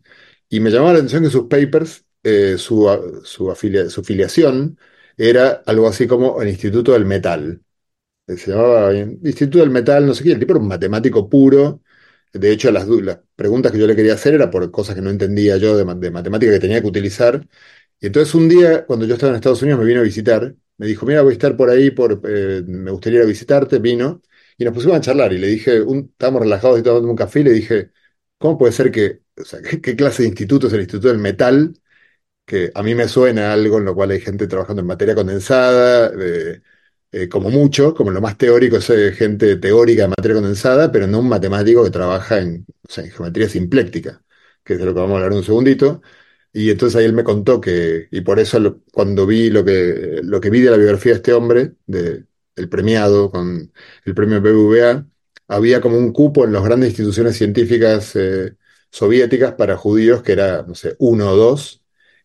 Y 0.48 0.61
me 0.61 0.70
llamaba 0.70 0.92
la 0.94 0.98
atención 0.98 1.22
que 1.24 1.30
sus 1.30 1.46
papers, 1.48 2.04
eh, 2.22 2.56
su, 2.58 3.22
su, 3.24 3.54
filiación 4.04 4.78
era 5.16 5.62
algo 5.66 5.88
así 5.88 6.06
como 6.06 6.40
el 6.42 6.48
Instituto 6.48 6.92
del 6.92 7.04
Metal 7.04 7.62
se 8.37 8.50
llamaba 8.50 8.94
Instituto 8.94 9.58
del 9.58 9.70
Metal, 9.70 10.06
no 10.06 10.14
sé 10.14 10.24
qué, 10.24 10.32
el 10.32 10.38
tipo 10.38 10.52
era 10.52 10.61
un 10.61 10.68
matemático 10.68 11.28
puro. 11.28 11.82
De 12.32 12.52
hecho, 12.52 12.70
las, 12.70 12.87
preguntas 13.37 13.72
que 13.72 13.78
yo 13.78 13.87
le 13.87 13.96
quería 13.96 14.14
hacer 14.14 14.34
era 14.34 14.50
por 14.50 14.70
cosas 14.70 14.94
que 14.94 15.00
no 15.02 15.11
entendía 15.11 15.56
yo 15.56 15.76
de, 15.76 15.84
matemática 15.84 16.52
que 16.52 16.61
tenía 16.61 16.80
que 16.80 16.87
utilizar. 16.88 17.46
Y 18.00 18.06
entonces 18.06 18.34
un 18.34 18.48
día, 18.48 18.87
cuando 18.87 19.06
yo 19.06 19.14
estaba 19.14 19.30
en 19.30 19.37
Estados 19.37 19.62
Unidos, 19.62 19.80
me 19.80 19.87
vino 19.87 20.00
a 20.00 20.02
visitar. 20.04 20.54
Me 20.76 20.87
dijo, 20.87 21.06
mira, 21.06 21.22
voy 21.22 21.32
a 21.32 21.34
estar 21.34 21.56
por 21.56 21.70
ahí, 21.70 21.90
por, 21.90 22.20
eh, 22.24 22.62
me 22.66 22.90
gustaría 22.90 23.20
ir 23.20 23.24
a 23.24 23.26
visitarte. 23.28 23.78
Vino 23.78 24.22
y 24.56 24.64
nos 24.64 24.74
pusimos 24.74 24.96
a 24.96 25.00
charlar. 25.00 25.32
Y 25.32 25.38
le 25.38 25.48
dije, 25.48 25.80
un, 25.80 26.11
estábamos 26.12 26.42
relajados 26.42 26.78
y 26.80 26.82
tomando 26.82 27.08
un 27.11 27.16
café. 27.16 27.40
Y 27.40 27.44
le 27.44 27.52
dije, 27.52 27.92
¿cómo 28.38 28.58
puede 28.58 28.72
ser 28.72 28.90
que, 28.92 29.22
o 29.40 29.44
sea, 29.44 29.61
¿qué, 29.62 29.96
clase 29.96 30.22
de 30.22 30.29
instituto 30.29 30.66
es 30.68 30.72
el 30.72 30.81
Instituto 30.81 31.09
del 31.09 31.18
Metal? 31.18 31.74
Que 32.44 32.72
a 32.74 32.83
mí 32.83 32.94
me 32.94 33.09
suena 33.09 33.53
algo 33.53 33.79
en 33.79 33.85
lo 33.87 33.94
cual 33.94 34.11
hay 34.12 34.20
gente 34.20 34.46
trabajando 34.48 34.81
en 34.83 34.88
materia 34.88 35.14
condensada, 35.14 36.11
de 36.11 36.62
eh, 37.12 37.29
como 37.29 37.51
mucho, 37.51 37.94
como 37.94 38.11
lo 38.11 38.20
más 38.20 38.37
teórico 38.37 38.77
es 38.77 38.90
eh, 38.90 39.12
gente 39.12 39.57
teórica 39.57 40.03
de 40.03 40.09
materia 40.09 40.35
condensada, 40.35 40.92
pero 40.92 41.07
no 41.07 41.20
un 41.20 41.29
matemático 41.29 41.83
que 41.85 41.90
trabaja 41.90 42.38
en, 42.40 42.66
geometría 42.88 43.48
simpléctica, 43.48 44.22
que 44.62 44.74
es 44.74 44.79
de 44.79 44.85
lo 44.85 44.94
que 44.94 45.01
vamos 45.01 45.14
a 45.14 45.24
hablar 45.24 45.33
un 45.38 45.44
segundito. 45.44 46.03
Y 46.53 46.70
entonces 46.70 46.96
ahí 46.96 47.05
él 47.07 47.12
me 47.14 47.24
contó 47.24 47.61
que, 47.61 48.09
y 48.11 48.20
por 48.22 48.38
eso 48.38 48.83
cuando 48.92 49.27
vi 49.27 49.51
lo 49.51 49.64
que, 49.64 50.20
lo 50.22 50.40
que 50.40 50.51
vi 50.51 50.61
de 50.61 50.70
la 50.70 50.77
biografía 50.77 51.12
de 51.12 51.16
este 51.16 51.33
hombre, 51.33 51.74
de, 51.87 52.27
el 52.57 52.68
premiado 52.68 53.31
con 53.31 53.72
el 54.05 54.14
premio 54.14 54.40
BBVA, 54.40 55.07
había 55.48 55.81
como 55.81 55.96
un 55.98 56.12
cupo 56.12 56.44
en 56.44 56.53
las 56.53 56.64
grandes 56.64 56.90
instituciones 56.90 57.37
científicas 57.37 58.14
eh, 58.16 58.57
soviéticas 58.90 59.55
para 59.55 59.77
judíos 59.77 60.22
que 60.22 60.33
era, 60.33 60.62
no 60.62 60.74
sé, 60.74 60.96
uno 60.98 61.31
o 61.31 61.37
dos. 61.37 61.83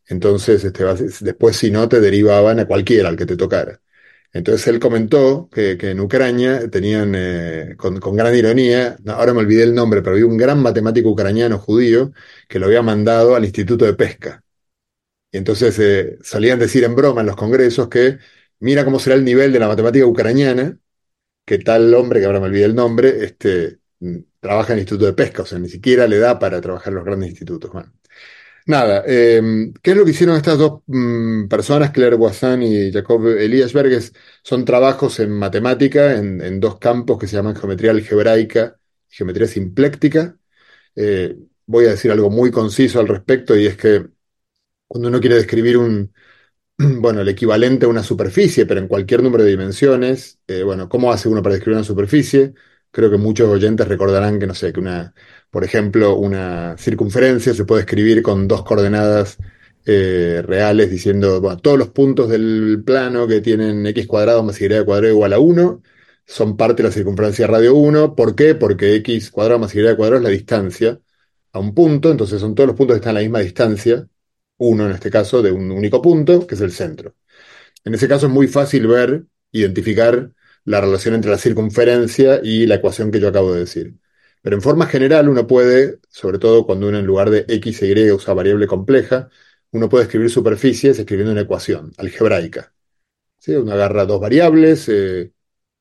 Entonces, 0.08 0.64
este, 0.64 0.84
después 1.22 1.56
si 1.58 1.72
no, 1.72 1.90
te 1.90 2.00
derivaban 2.02 2.60
a 2.60 2.68
cualquiera, 2.68 3.10
al 3.10 3.18
que 3.18 3.26
te 3.26 3.38
tocara. 3.38 3.82
Entonces 4.34 4.68
él 4.68 4.80
comentó 4.80 5.50
que, 5.52 5.78
en 5.80 6.00
Ucrania 6.00 6.70
tenían, 6.70 7.14
eh, 7.16 7.76
con, 7.78 8.00
gran 8.16 8.36
ironía, 8.36 8.98
ahora 9.08 9.34
me 9.34 9.42
olvidé 9.42 9.64
el 9.64 9.76
nombre, 9.76 10.02
pero 10.02 10.16
había 10.16 10.26
un 10.26 10.38
gran 10.38 10.60
matemático 10.62 11.10
ucraniano 11.10 11.60
judío 11.60 12.12
que 12.50 12.60
lo 12.60 12.66
había 12.66 12.82
mandado 12.82 13.36
al 13.36 13.46
Instituto 13.46 13.86
de 13.86 13.94
Pesca. 13.94 14.44
Y 15.32 15.38
entonces 15.38 15.78
eh, 15.80 16.18
solían 16.24 16.60
decir 16.60 16.84
en 16.84 16.96
broma 16.96 17.22
en 17.22 17.28
los 17.28 17.36
congresos 17.36 17.90
que 17.90 18.20
mira 18.60 18.86
cómo 18.86 19.00
será 19.00 19.16
el 19.16 19.26
nivel 19.26 19.52
de 19.54 19.60
la 19.60 19.68
matemática 19.68 20.06
ucraniana, 20.06 20.78
que 21.46 21.60
tal 21.60 21.94
hombre, 21.96 22.20
que 22.22 22.26
ahora 22.28 22.40
me 22.40 22.48
olvidé 22.48 22.66
el 22.66 22.76
nombre, 22.76 23.26
este, 23.26 23.80
trabaja 24.44 24.74
en 24.74 24.80
el 24.80 24.82
Instituto 24.82 25.06
de 25.08 25.14
Pesca, 25.14 25.44
o 25.44 25.46
sea, 25.46 25.58
ni 25.60 25.70
siquiera 25.70 26.08
le 26.08 26.20
da 26.20 26.38
para 26.38 26.62
trabajar 26.62 26.90
en 26.92 26.96
los 26.96 27.06
grandes 27.06 27.30
institutos. 27.30 27.72
Nada, 28.66 29.04
em, 29.06 29.74
¿qué 29.82 29.92
es 29.92 29.98
lo 29.98 30.06
que 30.06 30.12
hicieron 30.12 30.38
estas 30.38 30.58
dos 30.58 30.82
mm, 30.88 31.48
personas, 31.48 31.92
Claire 31.92 32.16
Boissin 32.16 32.62
y 32.64 32.92
Jacob 32.92 33.28
Eliasberg? 33.28 34.02
Son 34.44 34.66
trabajos 34.66 35.20
en 35.20 35.32
matemática 35.32 36.14
en, 36.18 36.60
dos 36.60 36.78
campos 36.80 37.18
que 37.20 37.28
se 37.28 37.36
llaman 37.36 37.56
geometría 37.56 37.92
algebraica 37.92 38.78
y 39.10 39.16
geometría 39.16 39.48
simpléctica. 39.48 40.38
Eh, 40.96 41.36
voy 41.66 41.86
a 41.86 41.92
decir 41.92 42.12
algo 42.12 42.30
muy 42.30 42.52
conciso 42.52 43.00
al 43.00 43.08
respecto 43.08 43.56
y 43.58 43.66
es 43.68 43.78
que 43.78 44.08
cuando 44.88 45.10
uno 45.10 45.20
quiere 45.20 45.36
describir 45.38 45.78
un, 45.78 46.14
bueno, 46.78 47.22
el 47.22 47.30
equivalente 47.30 47.86
a 47.86 47.90
una 47.90 48.04
superficie, 48.04 48.66
pero 48.66 48.80
en 48.80 48.88
cualquier 48.88 49.24
número 49.24 49.44
de 49.44 49.52
dimensiones, 49.52 50.40
eh, 50.48 50.64
bueno, 50.64 50.90
¿cómo 50.90 51.12
hace 51.12 51.30
uno 51.30 51.42
para 51.44 51.56
describir 51.56 51.78
una 51.78 51.86
superficie? 51.86 52.54
Creo 52.94 53.10
que 53.10 53.18
muchos 53.18 53.50
oyentes 53.50 53.88
recordarán 53.88 54.40
que, 54.40 54.46
no 54.48 54.54
sé, 54.54 54.72
que 54.72 54.80
una, 54.80 55.16
por 55.50 55.64
ejemplo, 55.64 56.16
una 56.16 56.78
circunferencia 56.78 57.54
se 57.56 57.66
puede 57.66 57.82
escribir 57.82 58.22
con 58.22 58.48
dos 58.48 58.64
coordenadas 58.64 59.38
eh, 59.86 60.44
reales 60.46 60.92
diciendo, 60.92 61.42
bueno, 61.42 61.58
todos 61.58 61.80
los 61.80 61.90
puntos 61.90 62.30
del 62.30 62.84
plano 62.86 63.28
que 63.28 63.42
tienen 63.42 63.86
x 63.88 64.06
cuadrado 64.08 64.44
más 64.44 64.62
y 64.62 64.68
cuadrado 64.86 65.10
igual 65.10 65.34
a 65.34 65.40
1 65.40 65.82
son 66.26 66.56
parte 66.56 66.84
de 66.84 66.90
la 66.90 66.94
circunferencia 66.94 67.48
radio 67.48 67.76
1. 67.76 68.16
¿Por 68.16 68.36
qué? 68.36 68.56
Porque 68.56 68.96
x 68.98 69.32
cuadrado 69.32 69.60
más 69.60 69.76
y 69.76 69.80
cuadrado 69.96 70.18
es 70.18 70.24
la 70.24 70.30
distancia 70.30 71.00
a 71.52 71.60
un 71.60 71.74
punto, 71.74 72.12
entonces 72.12 72.40
son 72.42 72.56
todos 72.56 72.68
los 72.68 72.78
puntos 72.78 72.96
que 72.96 73.00
están 73.00 73.12
a 73.12 73.20
la 73.20 73.22
misma 73.22 73.40
distancia, 73.40 74.08
uno 74.58 74.86
en 74.86 74.92
este 74.92 75.10
caso 75.10 75.42
de 75.42 75.52
un 75.52 75.72
único 75.72 76.02
punto, 76.02 76.46
que 76.48 76.56
es 76.56 76.62
el 76.62 76.72
centro. 76.72 77.16
En 77.84 77.94
ese 77.96 78.08
caso 78.08 78.28
es 78.28 78.32
muy 78.34 78.48
fácil 78.48 78.88
ver, 78.88 79.26
identificar 79.52 80.32
la 80.66 80.82
relación 80.82 81.16
entre 81.16 81.32
la 81.32 81.38
circunferencia 81.38 82.40
y 82.44 82.66
la 82.66 82.76
ecuación 82.76 83.12
que 83.12 83.20
yo 83.20 83.28
acabo 83.30 83.54
de 83.54 83.62
decir. 83.62 83.96
Pero 84.42 84.56
en 84.56 84.62
forma 84.62 84.88
general 84.88 85.30
uno 85.30 85.48
puede, 85.48 86.00
sobre 86.10 86.40
todo 86.40 86.66
cuando 86.66 86.88
uno 86.88 87.00
en 87.00 87.06
lugar 87.06 87.30
de 87.30 87.46
x 87.48 87.82
e 87.84 87.88
y 87.88 88.12
usa 88.12 88.34
variable 88.34 88.68
compleja, 88.68 89.30
uno 89.72 89.90
puede 89.90 90.06
escribir 90.06 90.30
superficies 90.30 91.00
escribiendo 91.00 91.32
una 91.32 91.42
ecuación 91.42 91.92
algebraica. 91.98 92.74
¿Sí? 93.40 93.54
Uno 93.56 93.74
agarra 93.74 94.06
dos 94.06 94.22
variables, 94.22 94.90
eh, 94.90 95.34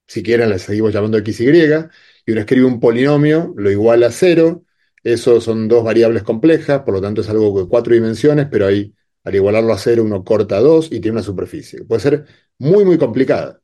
si 0.06 0.22
quieren 0.22 0.50
las 0.50 0.62
seguimos 0.62 0.92
llamando 0.92 1.18
x, 1.18 1.40
y, 1.40 1.46
y 1.48 2.32
uno 2.32 2.40
escribe 2.40 2.66
un 2.66 2.80
polinomio, 2.80 3.54
lo 3.56 3.70
igual 3.70 4.02
a 4.04 4.10
cero, 4.12 4.64
eso 5.02 5.40
son 5.40 5.68
dos 5.68 5.84
variables 5.84 6.22
complejas, 6.22 6.82
por 6.82 6.94
lo 6.94 7.00
tanto 7.00 7.22
es 7.22 7.28
algo 7.28 7.62
de 7.62 7.68
cuatro 7.68 7.94
dimensiones, 7.94 8.48
pero 8.50 8.66
ahí 8.66 8.94
al 9.24 9.34
igualarlo 9.34 9.72
a 9.72 9.78
cero 9.78 10.04
uno 10.04 10.24
corta 10.24 10.60
dos 10.60 10.86
y 10.86 11.00
tiene 11.00 11.12
una 11.12 11.22
superficie. 11.22 11.84
Puede 11.84 12.00
ser 12.00 12.26
muy, 12.58 12.84
muy 12.84 12.98
complicada. 12.98 13.61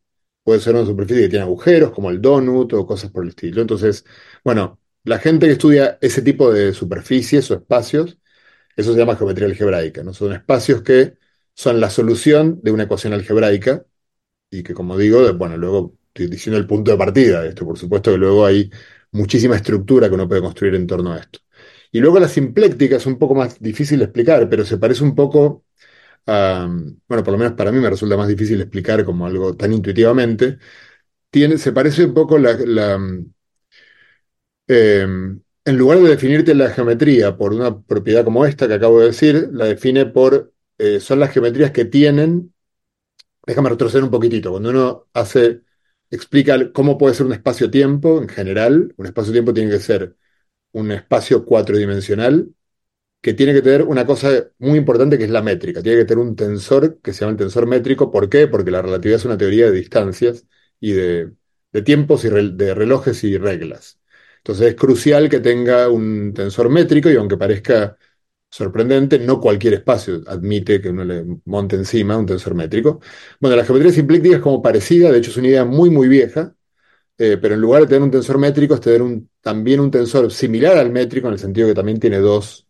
Puede 0.49 0.61
ser 0.61 0.75
una 0.75 0.87
superficie 0.87 1.25
que 1.25 1.29
tiene 1.29 1.45
agujeros, 1.45 1.91
como 1.93 2.09
el 2.11 2.23
donut 2.23 2.73
o 2.73 2.87
cosas 2.87 3.11
por 3.11 3.23
el 3.23 3.31
estilo. 3.31 3.61
Entonces, 3.61 4.07
bueno, 4.43 4.81
la 5.05 5.19
gente 5.19 5.45
que 5.47 5.53
estudia 5.53 5.99
ese 6.01 6.23
tipo 6.23 6.51
de 6.51 6.73
superficies 6.73 7.51
o 7.51 7.55
espacios, 7.57 8.19
eso 8.77 8.93
se 8.95 8.99
llama 8.99 9.17
geometría 9.17 9.49
algebraica, 9.49 10.03
¿no? 10.05 10.15
Son 10.15 10.33
espacios 10.33 10.83
que 10.83 11.19
son 11.55 11.81
la 11.81 11.91
solución 11.91 12.61
de 12.63 12.73
una 12.73 12.85
ecuación 12.85 13.13
algebraica 13.15 13.87
y 14.51 14.63
que, 14.63 14.75
como 14.75 14.97
digo, 14.99 15.33
bueno, 15.35 15.57
luego 15.57 15.97
estoy 16.09 16.29
diciendo 16.29 16.59
el 16.59 16.67
punto 16.67 16.91
de 16.93 16.97
partida 16.99 17.43
de 17.43 17.51
esto. 17.51 17.67
Por 17.67 17.79
supuesto 17.79 18.13
que 18.13 18.19
luego 18.19 18.47
hay 18.47 18.71
muchísima 19.13 19.57
estructura 19.57 20.09
que 20.09 20.15
uno 20.15 20.29
puede 20.29 20.43
construir 20.43 20.75
en 20.75 20.87
torno 20.87 21.13
a 21.13 21.19
esto. 21.19 21.41
Y 21.93 22.01
luego 22.01 22.21
la 22.21 22.29
simpléctica 22.29 22.97
es 22.97 23.07
un 23.07 23.19
poco 23.19 23.35
más 23.35 23.61
difícil 23.61 23.99
de 23.99 24.07
explicar, 24.07 24.49
pero 24.49 24.65
se 24.65 24.79
parece 24.79 25.05
un 25.05 25.15
poco 25.15 25.65
bueno, 27.09 27.25
por 27.25 27.33
lo 27.33 27.39
menos 27.39 27.55
para 27.55 27.73
mí 27.73 27.79
me 27.79 27.91
resulta 27.91 28.17
más 28.17 28.29
difícil 28.29 28.61
explicar 28.61 29.05
como 29.05 29.27
algo 29.27 29.57
tan 29.57 29.73
intuitivamente, 29.73 30.59
tiene, 31.31 31.59
se 31.59 31.73
parece 31.73 32.07
un 32.07 32.15
poco 32.15 32.39
la, 32.39 32.53
em, 34.67 35.41
en 35.65 35.77
lugar 35.79 35.99
de 35.99 36.09
definirte 36.11 36.55
la 36.55 36.71
geometría 36.71 37.37
por 37.37 37.53
una 37.53 37.81
propiedad 37.83 38.25
como 38.25 38.45
esta 38.47 38.67
que 38.69 38.75
acabo 38.75 39.01
de 39.01 39.07
decir, 39.09 39.49
la 39.53 39.67
define 39.67 40.07
por, 40.07 40.53
eh, 40.79 41.01
son 41.01 41.21
las 41.21 41.33
geometrías 41.33 41.71
que 41.73 41.85
tienen, 41.85 42.55
déjame 43.47 43.71
retroceder 43.71 44.05
un 44.05 44.11
poquitito, 44.11 44.51
cuando 44.53 44.71
uno 44.71 45.09
hace, 45.15 45.63
explica 46.11 46.73
cómo 46.73 46.99
puede 46.99 47.15
ser 47.15 47.27
un 47.27 47.33
espacio-tiempo 47.35 48.23
en 48.23 48.29
general, 48.29 48.95
un 48.97 49.07
espacio-tiempo 49.07 49.55
tiene 49.55 49.71
que 49.73 49.81
ser 49.81 50.17
un 50.73 50.93
espacio 50.93 51.45
cuatridimensional 51.45 52.51
que 53.21 53.35
tiene 53.35 53.53
que 53.53 53.63
tener 53.63 53.83
una 53.83 54.07
cosa 54.07 54.49
muy 54.59 54.79
importante 54.79 55.19
que 55.19 55.25
es 55.25 55.31
la 55.31 55.43
métrica. 55.43 55.83
Tiene 55.83 55.99
que 55.99 56.05
tener 56.05 56.25
un 56.25 56.37
tensor 56.37 57.01
que 57.01 57.13
se 57.13 57.21
llama 57.21 57.33
el 57.33 57.39
tensor 57.39 57.67
métrico. 57.67 58.11
¿Por 58.11 58.29
qué? 58.29 58.47
Porque 58.49 58.71
la 58.71 58.83
relatividad 58.83 59.19
es 59.19 59.25
una 59.25 59.39
teoría 59.39 59.67
de 59.67 59.73
distancias 59.73 60.47
y 60.81 60.93
de, 60.93 61.33
tiempos 61.85 62.25
y 62.25 62.31
de 62.31 62.75
relojes 62.75 63.25
y 63.25 63.37
reglas. 63.39 63.99
Entonces 64.39 64.69
es 64.69 64.75
crucial 64.77 65.29
que 65.29 65.41
tenga 65.41 65.89
un 65.91 66.33
tensor 66.35 66.71
métrico 66.71 67.11
y 67.11 67.17
aunque 67.17 67.37
parezca 67.37 67.99
sorprendente, 68.51 69.19
no 69.19 69.41
cualquier 69.41 69.75
espacio 69.75 70.23
admite 70.27 70.81
que 70.81 70.91
uno 70.91 71.05
le 71.05 71.25
monte 71.45 71.77
encima 71.77 72.17
un 72.17 72.27
tensor 72.27 72.55
métrico. 72.55 73.01
Bueno, 73.41 73.57
la 73.57 73.65
geometría 73.65 73.93
simpléctica 73.93 74.37
es 74.37 74.43
como 74.43 74.63
parecida, 74.63 75.13
de 75.13 75.19
hecho 75.19 75.31
es 75.31 75.37
una 75.37 75.49
idea 75.49 75.65
muy, 75.65 75.91
muy 75.91 76.09
vieja, 76.09 76.55
eh, 77.19 77.39
pero 77.41 77.55
en 77.55 77.61
lugar 77.61 77.83
de 77.83 77.89
tener 77.89 78.03
un 78.03 78.11
tensor 78.13 78.39
métrico 78.39 78.75
es 78.75 78.81
tener 78.81 79.03
un, 79.03 79.31
también 79.41 79.81
un 79.81 79.91
tensor 79.91 80.33
similar 80.33 80.79
al 80.79 80.91
métrico 80.93 81.29
en 81.29 81.35
el 81.35 81.41
sentido 81.41 81.69
que 81.69 81.75
también 81.75 82.01
tiene 82.01 82.19
dos 82.19 82.68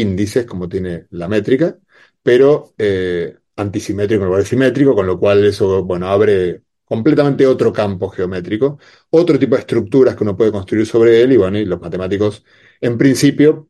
índices, 0.00 0.46
como 0.46 0.68
tiene 0.68 1.06
la 1.10 1.28
métrica, 1.28 1.78
pero 2.22 2.74
eh, 2.78 3.36
antisimétrico 3.56 4.22
en 4.22 4.26
lugar 4.28 4.42
de 4.42 4.48
simétrico, 4.48 4.94
con 4.94 5.06
lo 5.06 5.18
cual 5.18 5.44
eso, 5.44 5.84
bueno, 5.84 6.08
abre 6.08 6.62
completamente 6.84 7.46
otro 7.46 7.72
campo 7.72 8.08
geométrico, 8.08 8.78
otro 9.10 9.38
tipo 9.38 9.54
de 9.54 9.60
estructuras 9.60 10.16
que 10.16 10.24
uno 10.24 10.36
puede 10.36 10.52
construir 10.52 10.86
sobre 10.86 11.22
él, 11.22 11.32
y 11.32 11.36
bueno, 11.36 11.58
y 11.58 11.64
los 11.64 11.80
matemáticos, 11.80 12.44
en 12.80 12.98
principio, 12.98 13.68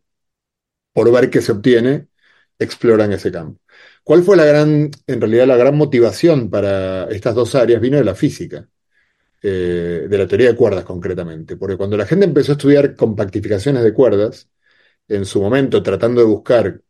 por 0.93 1.11
ver 1.13 1.31
qué 1.31 1.41
se 1.43 1.53
obtiene, 1.53 2.09
exploran 2.59 3.13
ese 3.13 3.33
campo. 3.33 3.61
¿Cuál 4.05 4.23
fue 4.23 4.37
la 4.37 4.45
gran, 4.45 4.91
en 5.07 5.21
realidad, 5.21 5.47
la 5.47 5.57
gran 5.57 5.77
motivación 5.77 6.51
para 6.51 7.05
estas 7.11 7.35
dos 7.35 7.55
áreas? 7.55 7.81
Vino 7.81 7.97
de 7.99 8.05
la 8.05 8.15
física, 8.15 8.69
eh, 9.43 10.07
de 10.09 10.19
la 10.19 10.27
teoría 10.27 10.49
de 10.49 10.57
cuerdas 10.57 10.85
concretamente, 10.85 11.57
porque 11.57 11.77
cuando 11.77 11.97
la 11.97 12.07
gente 12.07 12.27
empezó 12.27 12.53
a 12.53 12.57
estudiar 12.57 12.97
compactificaciones 12.97 13.83
de 13.85 13.93
cuerdas, 13.95 14.49
en 15.11 15.25
su 15.27 15.41
momento 15.41 15.83
tratando 15.83 16.21
de 16.21 16.27
buscar 16.27 16.83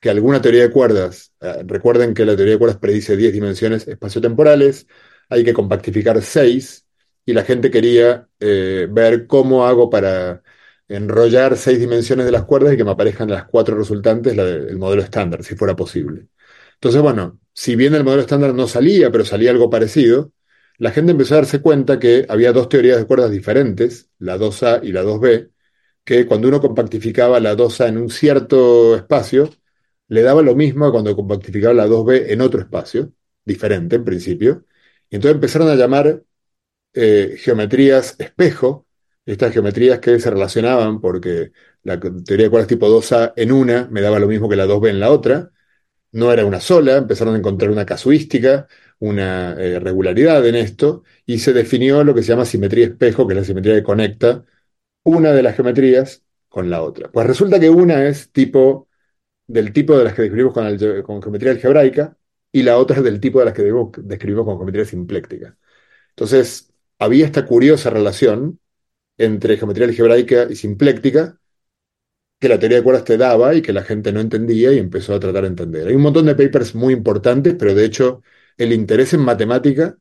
que 0.00 0.10
alguna 0.10 0.40
teoría 0.42 0.62
de 0.62 0.70
cuerdas, 0.70 1.34
eh, 1.40 1.62
recuerden 1.66 2.14
que 2.14 2.24
la 2.24 2.36
teoría 2.36 2.54
de 2.54 2.58
cuerdas 2.58 2.78
predice 2.78 3.16
10 3.16 3.32
dimensiones 3.32 3.88
espaciotemporales, 3.88 4.86
hay 5.28 5.44
que 5.44 5.52
compactificar 5.54 6.22
6, 6.22 6.86
y 7.26 7.32
la 7.34 7.44
gente 7.44 7.70
quería 7.70 8.28
eh, 8.40 8.88
ver 8.90 9.26
cómo 9.26 9.66
hago 9.66 9.90
para 9.90 10.42
enrollar 10.88 11.56
6 11.56 11.78
dimensiones 11.78 12.26
de 12.26 12.32
las 12.32 12.44
cuerdas 12.44 12.72
y 12.72 12.76
que 12.76 12.84
me 12.84 12.92
aparezcan 12.92 13.28
las 13.30 13.44
cuatro 13.44 13.76
resultantes, 13.76 14.34
del 14.36 14.78
modelo 14.78 15.02
estándar, 15.02 15.44
si 15.44 15.54
fuera 15.54 15.76
posible. 15.76 16.28
Entonces, 16.74 17.02
bueno, 17.02 17.38
si 17.52 17.76
bien 17.76 17.94
el 17.94 18.04
modelo 18.04 18.22
estándar 18.22 18.54
no 18.54 18.68
salía, 18.68 19.10
pero 19.10 19.24
salía 19.24 19.50
algo 19.50 19.68
parecido, 19.68 20.32
la 20.78 20.92
gente 20.92 21.12
empezó 21.12 21.34
a 21.34 21.38
darse 21.38 21.60
cuenta 21.60 21.98
que 21.98 22.24
había 22.28 22.52
dos 22.52 22.68
teorías 22.68 22.98
de 22.98 23.06
cuerdas 23.06 23.30
diferentes, 23.30 24.08
la 24.18 24.38
2A 24.38 24.80
y 24.82 24.92
la 24.92 25.02
2B, 25.02 25.50
que 26.08 26.26
cuando 26.26 26.48
uno 26.48 26.58
compactificaba 26.58 27.38
la 27.38 27.54
2A 27.54 27.88
en 27.88 27.98
un 27.98 28.08
cierto 28.10 28.96
espacio, 28.96 29.50
le 30.08 30.22
daba 30.22 30.40
lo 30.42 30.54
mismo 30.56 30.90
cuando 30.90 31.14
compactificaba 31.14 31.74
la 31.74 31.86
2B 31.86 32.32
en 32.32 32.40
otro 32.40 32.60
espacio, 32.60 33.12
diferente 33.44 33.96
en 33.96 34.04
principio. 34.04 34.64
Y 35.10 35.16
entonces 35.16 35.34
empezaron 35.34 35.68
a 35.68 35.74
llamar 35.74 36.24
eh, 36.94 37.36
geometrías 37.38 38.16
espejo, 38.18 38.86
estas 39.26 39.52
geometrías 39.52 40.00
que 40.00 40.18
se 40.20 40.30
relacionaban 40.30 41.00
porque 41.02 41.52
la 41.82 42.00
teoría 42.00 42.46
de 42.46 42.50
cuerdas 42.50 42.68
tipo 42.68 42.88
2A 42.88 43.34
en 43.36 43.52
una 43.52 43.86
me 43.90 44.00
daba 44.00 44.18
lo 44.18 44.28
mismo 44.28 44.48
que 44.48 44.56
la 44.56 44.66
2B 44.66 44.88
en 44.88 45.00
la 45.00 45.10
otra, 45.10 45.50
no 46.12 46.32
era 46.32 46.46
una 46.46 46.60
sola, 46.60 46.96
empezaron 46.96 47.34
a 47.34 47.38
encontrar 47.38 47.70
una 47.70 47.86
casuística, 47.86 48.66
una 49.00 49.52
eh, 49.58 49.78
regularidad 49.80 50.46
en 50.46 50.54
esto, 50.56 51.04
y 51.26 51.38
se 51.40 51.52
definió 51.52 52.02
lo 52.04 52.14
que 52.14 52.22
se 52.22 52.30
llama 52.30 52.46
simetría 52.46 52.86
espejo, 52.86 53.26
que 53.26 53.34
es 53.34 53.40
la 53.40 53.44
simetría 53.44 53.74
que 53.76 53.82
conecta 53.82 54.46
una 55.08 55.32
de 55.32 55.42
las 55.42 55.56
geometrías 55.56 56.22
con 56.48 56.70
la 56.70 56.82
otra. 56.82 57.10
Pues 57.10 57.26
resulta 57.26 57.60
que 57.60 57.70
una 57.70 58.06
es 58.06 58.30
tipo 58.32 58.88
del 59.46 59.72
tipo 59.72 59.96
de 59.98 60.04
las 60.04 60.14
que 60.14 60.22
describimos 60.22 60.54
con, 60.54 61.02
con 61.02 61.22
geometría 61.22 61.52
algebraica 61.52 62.16
y 62.52 62.62
la 62.62 62.78
otra 62.78 62.98
es 62.98 63.04
del 63.04 63.20
tipo 63.20 63.38
de 63.40 63.46
las 63.46 63.54
que 63.54 63.64
describimos 64.02 64.46
con 64.46 64.56
geometría 64.58 64.84
simpléctica. 64.84 65.56
Entonces, 66.10 66.72
había 66.98 67.26
esta 67.26 67.46
curiosa 67.46 67.90
relación 67.90 68.60
entre 69.18 69.56
geometría 69.56 69.86
algebraica 69.88 70.48
y 70.50 70.56
simpléctica 70.56 71.38
que 72.38 72.48
la 72.48 72.58
teoría 72.58 72.78
de 72.78 72.84
cuerdas 72.84 73.04
te 73.04 73.16
daba 73.16 73.54
y 73.54 73.62
que 73.62 73.72
la 73.72 73.82
gente 73.82 74.12
no 74.12 74.20
entendía 74.20 74.72
y 74.72 74.78
empezó 74.78 75.14
a 75.14 75.20
tratar 75.20 75.42
de 75.42 75.48
entender. 75.48 75.88
Hay 75.88 75.94
un 75.94 76.02
montón 76.02 76.26
de 76.26 76.34
papers 76.36 76.74
muy 76.74 76.94
importantes, 76.94 77.54
pero 77.58 77.74
de 77.74 77.84
hecho 77.84 78.22
el 78.56 78.72
interés 78.72 79.12
en 79.14 79.20
matemática, 79.20 79.98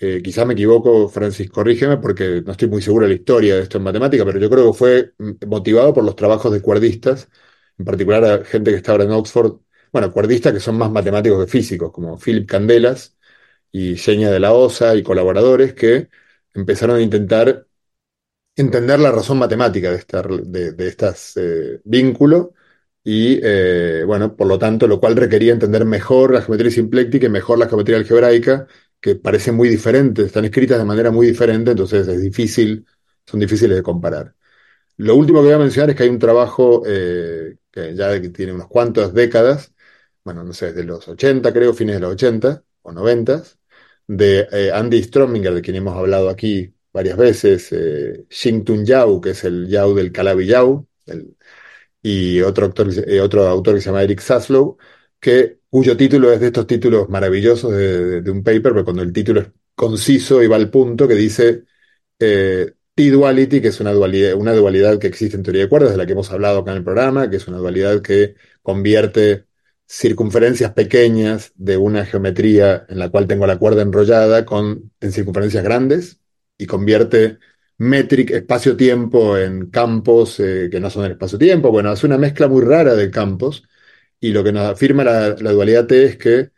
eh, 0.00 0.22
quizás 0.22 0.46
me 0.46 0.54
equivoco, 0.54 1.08
Francis, 1.08 1.50
corrígeme, 1.50 1.98
porque 1.98 2.42
no 2.44 2.52
estoy 2.52 2.68
muy 2.68 2.82
seguro 2.82 3.04
de 3.06 3.10
la 3.14 3.20
historia 3.20 3.56
de 3.56 3.62
esto 3.62 3.78
en 3.78 3.84
matemática, 3.84 4.24
pero 4.24 4.38
yo 4.40 4.50
creo 4.50 4.72
que 4.72 4.78
fue 4.78 5.14
mm, 5.18 5.46
motivado 5.46 5.92
por 5.94 6.04
los 6.04 6.16
trabajos 6.16 6.52
de 6.52 6.62
cuerdistas, 6.62 7.28
en 7.78 7.84
particular 7.84 8.24
a 8.24 8.44
gente 8.44 8.70
que 8.70 8.78
está 8.78 8.92
ahora 8.92 9.04
en 9.04 9.12
Oxford, 9.12 9.60
bueno, 9.92 10.12
cuerdistas 10.12 10.52
que 10.54 10.60
son 10.60 10.78
más 10.78 10.90
matemáticos 10.90 11.44
que 11.44 11.50
físicos, 11.50 11.92
como 11.92 12.18
Philip 12.18 12.48
Candelas 12.48 13.16
y 13.72 13.96
Seña 13.98 14.30
de 14.30 14.40
la 14.40 14.52
Osa 14.54 14.94
y 14.96 15.02
colaboradores 15.02 15.74
que 15.74 16.10
empezaron 16.54 16.96
a 16.96 17.02
intentar 17.02 17.66
entender 18.56 19.00
la 19.00 19.12
razón 19.12 19.38
matemática 19.38 19.90
de, 19.90 19.96
esta, 19.96 20.22
de, 20.22 20.96
eh, 21.36 21.80
vínculos 21.84 22.48
y, 23.02 23.40
eh, 23.42 24.04
bueno, 24.06 24.36
por 24.36 24.46
lo 24.46 24.58
tanto, 24.58 24.86
lo 24.86 25.00
cual 25.00 25.16
requería 25.16 25.52
entender 25.52 25.84
mejor 25.84 26.32
la 26.34 26.42
geometría 26.42 26.70
simpléctica 26.70 27.26
y 27.26 27.30
mejor 27.30 27.58
la 27.58 27.68
geometría 27.68 27.96
algebraica, 27.96 28.66
que 29.00 29.16
parecen 29.16 29.54
muy 29.56 29.68
diferentes, 29.68 30.26
están 30.26 30.44
escritas 30.44 30.78
de 30.78 30.84
manera 30.84 31.10
muy 31.10 31.26
diferente, 31.26 31.72
entonces 31.72 32.06
es 32.08 32.20
difícil, 32.22 32.86
son 33.26 33.40
difíciles 33.40 33.76
de 33.76 33.82
comparar. 33.82 34.34
Lo 34.98 35.16
último 35.16 35.40
que 35.40 35.46
voy 35.46 35.54
a 35.54 35.58
mencionar 35.58 35.90
es 35.90 35.96
que 35.96 36.04
hay 36.04 36.08
un 36.10 36.18
trabajo 36.18 36.82
eh, 36.86 37.56
que 37.70 37.94
ya 37.94 38.20
tiene 38.32 38.52
unas 38.52 38.68
cuantas 38.68 39.14
décadas, 39.14 39.72
bueno, 40.24 40.44
no 40.44 40.52
sé, 40.52 40.66
desde 40.68 40.84
los 40.84 41.08
80 41.08 41.52
creo, 41.52 41.74
fines 41.74 41.96
de 41.96 42.00
los 42.00 42.12
80 42.12 42.62
o 42.82 42.92
90, 42.92 43.42
de 44.06 44.48
eh, 44.52 44.72
Andy 44.72 45.02
Strominger, 45.02 45.54
de 45.54 45.62
quien 45.62 45.76
hemos 45.76 45.96
hablado 45.96 46.28
aquí 46.30 46.74
varias 46.92 47.16
veces, 47.16 47.68
eh, 47.72 48.26
Tun 48.64 48.84
Yao, 48.84 49.20
que 49.20 49.30
es 49.30 49.44
el 49.44 49.68
Yao 49.68 49.94
del 49.94 50.12
Calabi 50.12 50.46
Yao, 50.46 50.88
y 52.02 52.40
otro, 52.40 52.72
eh, 53.06 53.20
otro 53.20 53.46
autor 53.46 53.74
que 53.74 53.80
se 53.80 53.86
llama 53.86 54.02
Eric 54.02 54.20
Saslow, 54.20 54.78
que, 55.20 55.59
cuyo 55.70 55.96
título 55.96 56.32
es 56.32 56.40
de 56.40 56.48
estos 56.48 56.66
títulos 56.66 57.08
maravillosos 57.08 57.72
de, 57.72 58.30
un 58.30 58.42
paper, 58.42 58.72
pero 58.72 58.84
cuando 58.84 59.02
el 59.02 59.12
título 59.12 59.40
es 59.40 59.48
conciso 59.74 60.42
y 60.42 60.48
va 60.48 60.56
al 60.56 60.70
punto, 60.70 61.08
que 61.08 61.14
dice 61.14 61.64
eh, 62.18 62.72
T-duality, 62.94 63.60
que 63.62 63.68
es 63.68 63.80
una 63.80 63.92
dualidad, 63.92 64.34
una 64.34 64.52
dualidad 64.54 64.98
que 64.98 65.06
existe 65.06 65.36
en 65.36 65.42
teoría 65.42 65.62
de 65.62 65.68
cuerdas, 65.68 65.92
de 65.92 65.96
la 65.96 66.06
que 66.06 66.12
hemos 66.12 66.30
hablado 66.32 66.60
acá 66.60 66.72
en 66.72 66.78
el 66.78 66.84
programa, 66.84 67.30
que 67.30 67.36
es 67.36 67.48
una 67.48 67.58
dualidad 67.58 68.02
que 68.02 68.34
convierte 68.62 69.46
circunferencias 69.88 70.72
pequeñas 70.72 71.52
de 71.56 71.76
una 71.76 72.04
geometría 72.06 72.86
en 72.88 72.98
la 72.98 73.10
cual 73.10 73.26
tengo 73.26 73.46
la 73.46 73.58
cuerda 73.58 73.82
enrollada 73.82 74.44
con, 74.44 74.92
en 75.00 75.12
circunferencias 75.12 75.64
grandes 75.64 76.20
y 76.58 76.66
convierte 76.66 77.38
metric 77.78 78.30
espacio-tiempo 78.30 79.38
en 79.38 79.70
campos 79.70 80.38
eh, 80.40 80.68
que 80.70 80.80
no 80.80 80.90
son 80.90 81.06
el 81.06 81.12
espacio-tiempo. 81.12 81.70
Bueno, 81.70 81.90
hace 81.90 82.06
una 82.06 82.18
mezcla 82.18 82.46
muy 82.48 82.62
rara 82.62 82.94
de 82.94 83.10
campos 83.10 83.64
y 84.20 84.32
lo 84.32 84.44
que 84.44 84.52
nos 84.52 84.68
afirma 84.70 85.04
la, 85.04 85.34
dualidad 85.34 85.86
T 85.86 86.04
es 86.04 86.16
que 86.18 86.50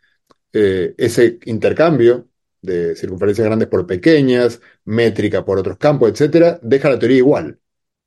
eh, 0.52 0.94
ese 0.98 1.38
intercambio 1.46 2.28
de 2.60 2.96
circunferencias 2.96 3.46
grandes 3.46 3.68
por 3.68 3.86
pequeñas, 3.86 4.60
métrica 4.84 5.44
por 5.44 5.58
otros 5.58 5.78
campos, 5.78 6.10
etcétera, 6.10 6.58
deja 6.62 6.90
la 6.90 6.98
teoría 6.98 7.18
igual. 7.18 7.60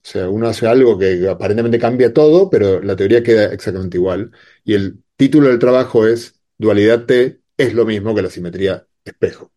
O 0.03 0.07
sea, 0.07 0.29
uno 0.29 0.47
hace 0.47 0.67
algo 0.67 0.97
que 0.99 1.27
aparentemente 1.27 1.79
cambia 1.79 2.13
todo, 2.13 2.49
pero 2.49 2.81
la 2.81 2.95
teoría 2.95 3.23
queda 3.23 3.53
exactamente 3.53 3.97
igual. 3.97 4.31
Y 4.63 4.75
el 4.75 5.03
título 5.15 5.49
del 5.49 5.59
trabajo 5.59 6.07
es 6.07 6.39
Dualidad 6.57 7.05
T 7.05 7.41
es 7.57 7.73
lo 7.73 7.85
mismo 7.85 8.15
que 8.15 8.21
la 8.21 8.29
simetría 8.29 8.87
espejo, 9.03 9.53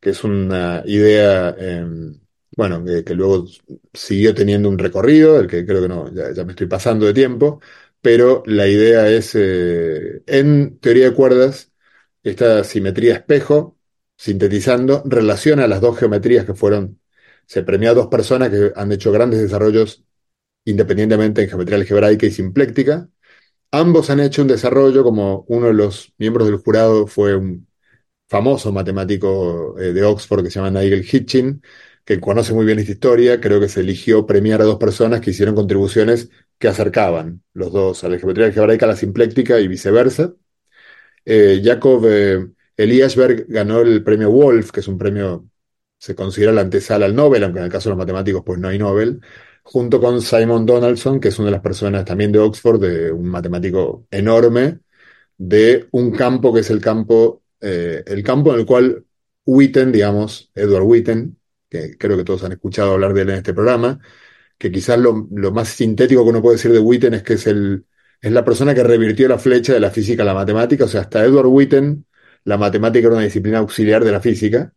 que 0.00 0.10
es 0.10 0.24
una 0.24 0.82
idea 0.86 1.50
em, 1.58 2.20
bueno, 2.56 2.84
que, 2.84 3.14
luego 3.14 3.46
siguió 3.92 4.34
teniendo 4.34 4.68
un 4.68 4.78
recorrido, 4.78 5.38
el 5.38 5.46
que 5.46 5.66
creo 5.66 5.82
que 5.82 5.88
no, 5.88 6.10
ya, 6.12 6.44
me 6.44 6.52
estoy 6.52 6.66
pasando 6.66 7.06
de 7.06 7.12
tiempo, 7.14 7.60
pero 8.06 8.44
la 8.46 8.68
idea 8.68 9.10
es, 9.10 9.34
eh, 9.34 10.22
en 10.28 10.78
teoría 10.78 11.06
de 11.06 11.14
cuerdas, 11.16 11.72
esta 12.22 12.62
simetría 12.62 13.14
espejo, 13.14 13.78
sintetizando, 14.16 15.02
relaciona 15.04 15.66
las 15.66 15.80
dos 15.80 15.98
geometrías 15.98 16.44
que 16.46 16.54
fueron, 16.54 17.00
se 17.46 17.64
premió 17.64 17.90
a 17.90 17.94
dos 17.94 18.06
personas 18.06 18.50
que 18.50 18.72
han 18.76 18.92
hecho 18.92 19.10
grandes 19.10 19.40
desarrollos 19.40 20.04
independientemente 20.64 21.42
en 21.42 21.48
geometría 21.48 21.78
algebraica 21.78 22.26
y 22.26 22.30
simpléctica. 22.30 23.08
Ambos 23.72 24.10
han 24.10 24.20
hecho 24.20 24.42
un 24.42 24.48
desarrollo, 24.48 25.04
como 25.04 25.44
uno 25.48 25.68
de 25.68 25.74
los 25.74 26.14
miembros 26.18 26.48
del 26.48 26.58
jurado 26.58 27.08
fue 27.08 27.36
un 27.36 27.68
famoso 28.28 28.72
matemático 28.72 29.76
eh, 29.80 29.92
de 29.92 30.04
Oxford 30.04 30.44
que 30.44 30.50
se 30.50 30.60
llama 30.60 30.80
Nigel 30.80 31.04
Hitchin, 31.04 31.62
que 32.04 32.20
conoce 32.20 32.54
muy 32.54 32.66
bien 32.66 32.78
esta 32.78 32.92
historia, 32.92 33.40
creo 33.40 33.60
que 33.60 33.68
se 33.68 33.80
eligió 33.80 34.26
premiar 34.26 34.62
a 34.62 34.64
dos 34.64 34.78
personas 34.78 35.20
que 35.20 35.30
hicieron 35.30 35.56
contribuciones 35.56 36.30
que 36.58 36.68
acercaban 36.68 37.42
los 37.52 37.72
dos 37.72 38.04
a 38.04 38.08
la 38.08 38.18
geometría 38.18 38.46
algebraica, 38.46 38.86
a 38.86 38.90
la 38.90 38.96
simpléctica 38.96 39.60
y 39.60 39.68
viceversa. 39.68 40.34
Eh, 41.24 41.60
Jacob 41.64 42.04
eh, 42.06 42.46
Eliasberg 42.76 43.46
ganó 43.48 43.80
el 43.80 44.02
premio 44.04 44.30
Wolf, 44.30 44.70
que 44.70 44.80
es 44.80 44.88
un 44.88 44.98
premio, 44.98 45.48
se 45.98 46.14
considera 46.14 46.52
la 46.52 46.62
antesala 46.62 47.06
al 47.06 47.14
Nobel, 47.14 47.44
aunque 47.44 47.58
en 47.60 47.66
el 47.66 47.70
caso 47.72 47.88
de 47.88 47.96
los 47.96 47.98
matemáticos 47.98 48.42
pues 48.44 48.58
no 48.58 48.68
hay 48.68 48.78
Nobel, 48.78 49.20
junto 49.62 50.00
con 50.00 50.22
Simon 50.22 50.66
Donaldson, 50.66 51.20
que 51.20 51.28
es 51.28 51.38
una 51.38 51.46
de 51.46 51.52
las 51.52 51.62
personas 51.62 52.04
también 52.04 52.32
de 52.32 52.38
Oxford, 52.38 52.80
de 52.80 53.10
un 53.12 53.26
matemático 53.28 54.06
enorme, 54.10 54.80
de 55.38 55.88
un 55.92 56.12
campo 56.12 56.52
que 56.54 56.60
es 56.60 56.70
el 56.70 56.80
campo, 56.80 57.42
eh, 57.60 58.02
el 58.06 58.22
campo 58.22 58.52
en 58.54 58.60
el 58.60 58.66
cual 58.66 59.04
Witten, 59.44 59.92
digamos, 59.92 60.50
Edward 60.54 60.84
Witten, 60.84 61.38
que 61.68 61.96
creo 61.98 62.16
que 62.16 62.24
todos 62.24 62.44
han 62.44 62.52
escuchado 62.52 62.92
hablar 62.92 63.14
de 63.14 63.22
él 63.22 63.30
en 63.30 63.36
este 63.36 63.54
programa, 63.54 64.00
que 64.58 64.70
quizás 64.72 64.98
lo, 64.98 65.14
más 65.52 65.68
sintético 65.68 66.24
que 66.24 66.30
uno 66.30 66.42
puede 66.42 66.56
decir 66.56 66.72
de 66.72 66.78
Witten 66.78 67.14
es 67.14 67.22
que 67.22 67.34
es, 67.34 67.46
el, 67.46 67.84
es 68.20 68.32
la 68.32 68.44
persona 68.44 68.74
que 68.74 68.82
revirtió 68.82 69.28
la 69.28 69.38
flecha 69.38 69.74
de 69.74 69.80
la 69.80 69.90
física 69.90 70.22
a 70.22 70.26
la 70.26 70.34
matemática, 70.34 70.84
o 70.84 70.88
sea, 70.88 71.02
hasta 71.02 71.24
Edward 71.24 71.46
Witten, 71.46 72.06
la 72.44 72.56
matemática 72.56 73.06
era 73.06 73.16
una 73.16 73.24
disciplina 73.24 73.58
auxiliar 73.58 74.04
de 74.04 74.12
la 74.12 74.20
física, 74.20 74.72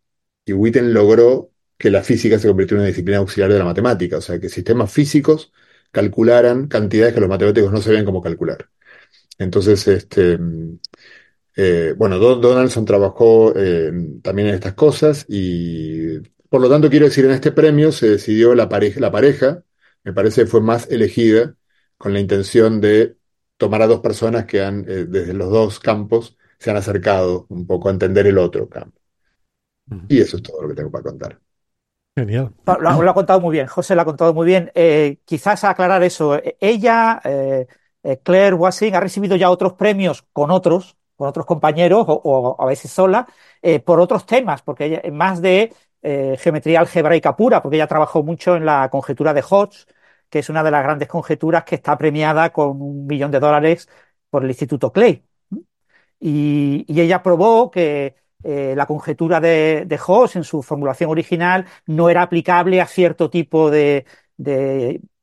y 0.45 0.53
Witten 0.53 0.93
logró 0.93 1.51
que 1.77 1.89
la 1.89 2.03
física 2.03 2.39
se 2.39 2.47
convirtiera 2.47 2.79
en 2.79 2.83
una 2.83 2.87
disciplina 2.89 3.19
auxiliar 3.19 3.51
de 3.51 3.59
la 3.59 3.65
matemática, 3.65 4.17
o 4.17 4.21
sea, 4.21 4.39
que 4.39 4.49
sistemas 4.49 4.91
físicos 4.91 5.51
calcularan 5.91 6.67
cantidades 6.67 7.13
que 7.13 7.21
los 7.21 7.29
matemáticos 7.29 7.71
no 7.71 7.81
sabían 7.81 8.05
cómo 8.05 8.21
calcular. 8.21 8.69
Entonces, 9.37 9.87
este, 9.87 10.37
eh, 11.55 11.93
bueno, 11.97 12.19
Donaldson 12.19 12.85
trabajó 12.85 13.53
eh, 13.55 13.91
también 14.21 14.49
en 14.49 14.55
estas 14.55 14.73
cosas 14.73 15.25
y 15.29 16.19
por 16.49 16.61
lo 16.61 16.69
tanto, 16.69 16.89
quiero 16.89 17.05
decir, 17.05 17.25
en 17.25 17.31
este 17.31 17.51
premio 17.51 17.91
se 17.91 18.09
decidió 18.09 18.55
la 18.55 18.67
pareja, 18.69 18.99
la 18.99 19.11
pareja, 19.11 19.63
me 20.03 20.13
parece 20.13 20.41
que 20.41 20.47
fue 20.47 20.61
más 20.61 20.89
elegida 20.89 21.55
con 21.97 22.13
la 22.13 22.19
intención 22.19 22.79
de 22.81 23.17
tomar 23.57 23.81
a 23.81 23.87
dos 23.87 23.99
personas 23.99 24.45
que 24.45 24.63
han, 24.63 24.85
eh, 24.87 25.05
desde 25.05 25.33
los 25.33 25.51
dos 25.51 25.79
campos, 25.79 26.37
se 26.57 26.71
han 26.71 26.77
acercado 26.77 27.45
un 27.49 27.67
poco 27.67 27.89
a 27.89 27.91
entender 27.91 28.25
el 28.27 28.37
otro 28.37 28.67
campo. 28.67 28.97
Y 30.07 30.21
eso 30.21 30.37
es 30.37 30.43
todo 30.43 30.61
lo 30.61 30.69
que 30.69 30.75
tengo 30.75 30.91
para 30.91 31.03
contar. 31.03 31.39
Genial. 32.15 32.53
Lo, 32.79 33.09
ha 33.09 33.13
contado 33.13 33.41
muy 33.41 33.53
bien, 33.53 33.65
José 33.65 33.95
lo 33.95 34.01
ha 34.01 34.05
contado 34.05 34.33
muy 34.33 34.45
bien. 34.45 34.71
Eh, 34.75 35.17
quizás 35.25 35.63
aclarar 35.63 36.03
eso. 36.03 36.35
E, 36.35 36.57
ella, 36.59 37.19
eh, 37.23 37.67
Claire 38.23 38.53
Wassing, 38.53 38.93
ha 38.95 38.99
recibido 38.99 39.35
ya 39.35 39.49
otros 39.49 39.73
premios 39.73 40.25
con 40.31 40.51
otros, 40.51 40.95
con 41.15 41.27
otros 41.27 41.45
compañeros 41.45 42.05
o, 42.07 42.55
a 42.59 42.65
veces 42.65 42.91
sola, 42.91 43.27
por 43.83 43.99
otros 43.99 44.25
temas, 44.25 44.61
porque 44.61 44.85
ella, 44.85 45.01
más 45.11 45.41
de 45.41 45.73
eh, 46.01 46.37
geometría 46.39 46.79
algebraica 46.79 47.35
pura, 47.35 47.61
porque 47.61 47.77
ella 47.77 47.87
trabajó 47.87 48.23
mucho 48.23 48.55
en 48.55 48.65
la 48.65 48.89
conjetura 48.89 49.33
de 49.33 49.43
Hodge, 49.47 49.85
que 50.29 50.39
es 50.39 50.49
una 50.49 50.63
de 50.63 50.71
las 50.71 50.83
grandes 50.83 51.07
conjeturas 51.07 51.63
que 51.63 51.75
está 51.75 51.97
premiada 51.97 52.51
con 52.51 52.81
un 52.81 53.05
millón 53.07 53.31
de 53.31 53.39
dólares 53.39 53.89
por 54.29 54.43
el 54.43 54.49
Instituto 54.49 54.91
Clay. 54.91 55.23
Y, 56.19 56.85
ella 57.01 57.23
probó 57.23 57.71
que 57.71 58.15
la 58.43 58.85
conjetura 58.85 59.39
de, 59.41 59.85
de 59.85 59.99
en 60.35 60.43
su 60.43 60.61
formulación 60.63 61.09
original 61.09 61.65
no 61.87 62.09
era 62.09 62.21
aplicable 62.21 62.79
a 62.81 62.85
cierto 62.87 63.29
tipo 63.29 63.69
de, 63.69 64.05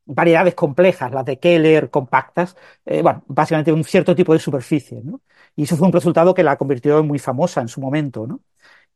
variedades 0.05 0.55
complejas, 0.55 1.11
las 1.11 1.25
de 1.25 1.39
Keller 1.39 1.89
compactas, 1.89 2.55
bueno, 2.85 3.23
básicamente 3.27 3.71
un 3.73 3.83
cierto 3.83 4.15
tipo 4.15 4.33
de 4.33 4.39
superficie, 4.39 5.01
¿no? 5.03 5.21
Y 5.55 5.63
eso 5.63 5.75
fue 5.75 5.87
un 5.87 5.93
resultado 5.93 6.33
que 6.33 6.43
la 6.43 6.55
convirtió 6.57 6.99
en 6.99 7.07
muy 7.07 7.19
famosa 7.19 7.61
en 7.61 7.67
su 7.67 7.81
momento, 7.81 8.27
¿no? 8.27 8.41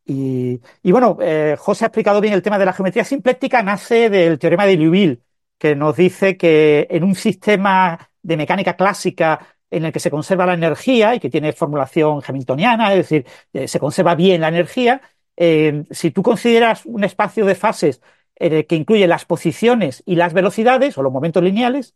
Y, 0.04 0.60
bueno, 0.84 1.16
eh, 1.20 1.56
José 1.58 1.84
ha 1.84 1.88
explicado 1.88 2.20
bien 2.20 2.34
el 2.34 2.42
tema 2.42 2.58
de 2.58 2.64
la 2.64 2.72
geometría 2.72 3.04
simpléctica, 3.04 3.62
nace 3.62 4.10
del 4.10 4.38
teorema 4.38 4.66
de 4.66 4.76
Liouville, 4.76 5.22
que 5.58 5.76
nos 5.76 5.96
dice 5.96 6.36
que 6.36 6.88
en 6.90 7.04
un 7.04 7.14
sistema 7.14 8.10
de 8.22 8.36
mecánica 8.36 8.76
clásica 8.76 9.46
en 9.70 9.84
el 9.84 9.92
que 9.92 10.00
se 10.00 10.10
conserva 10.10 10.46
la 10.46 10.54
energía 10.54 11.14
y 11.14 11.20
que 11.20 11.30
tiene 11.30 11.52
formulación 11.52 12.20
hamiltoniana, 12.26 12.92
es 12.92 12.98
decir, 12.98 13.26
eh, 13.52 13.68
se 13.68 13.78
conserva 13.78 14.14
bien 14.14 14.40
la 14.40 14.48
energía, 14.48 15.00
eh, 15.36 15.84
si 15.90 16.10
tú 16.10 16.22
consideras 16.22 16.84
un 16.84 17.04
espacio 17.04 17.46
de 17.46 17.54
fases 17.54 18.00
que 18.34 18.74
incluye 18.74 19.06
las 19.06 19.24
posiciones 19.24 20.02
y 20.04 20.16
las 20.16 20.32
velocidades 20.32 20.98
o 20.98 21.02
los 21.02 21.12
momentos 21.12 21.44
lineales, 21.44 21.94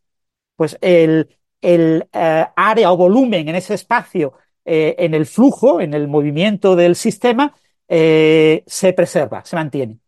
pues 0.55 0.79
el, 0.81 1.29
área 2.13 2.93
o 2.93 2.97
volumen 2.97 3.49
en 3.49 3.57
ese 3.57 3.75
espacio, 3.75 4.35
en 4.65 5.15
el 5.15 5.27
flujo, 5.27 5.81
en 5.81 5.93
el 5.93 6.07
movimiento 6.07 6.77
del 6.77 6.95
sistema, 6.95 7.53
eh, 7.89 8.65
se 8.67 8.93
preserva, 8.93 9.45
se 9.45 9.57
mantiene. 9.57 9.99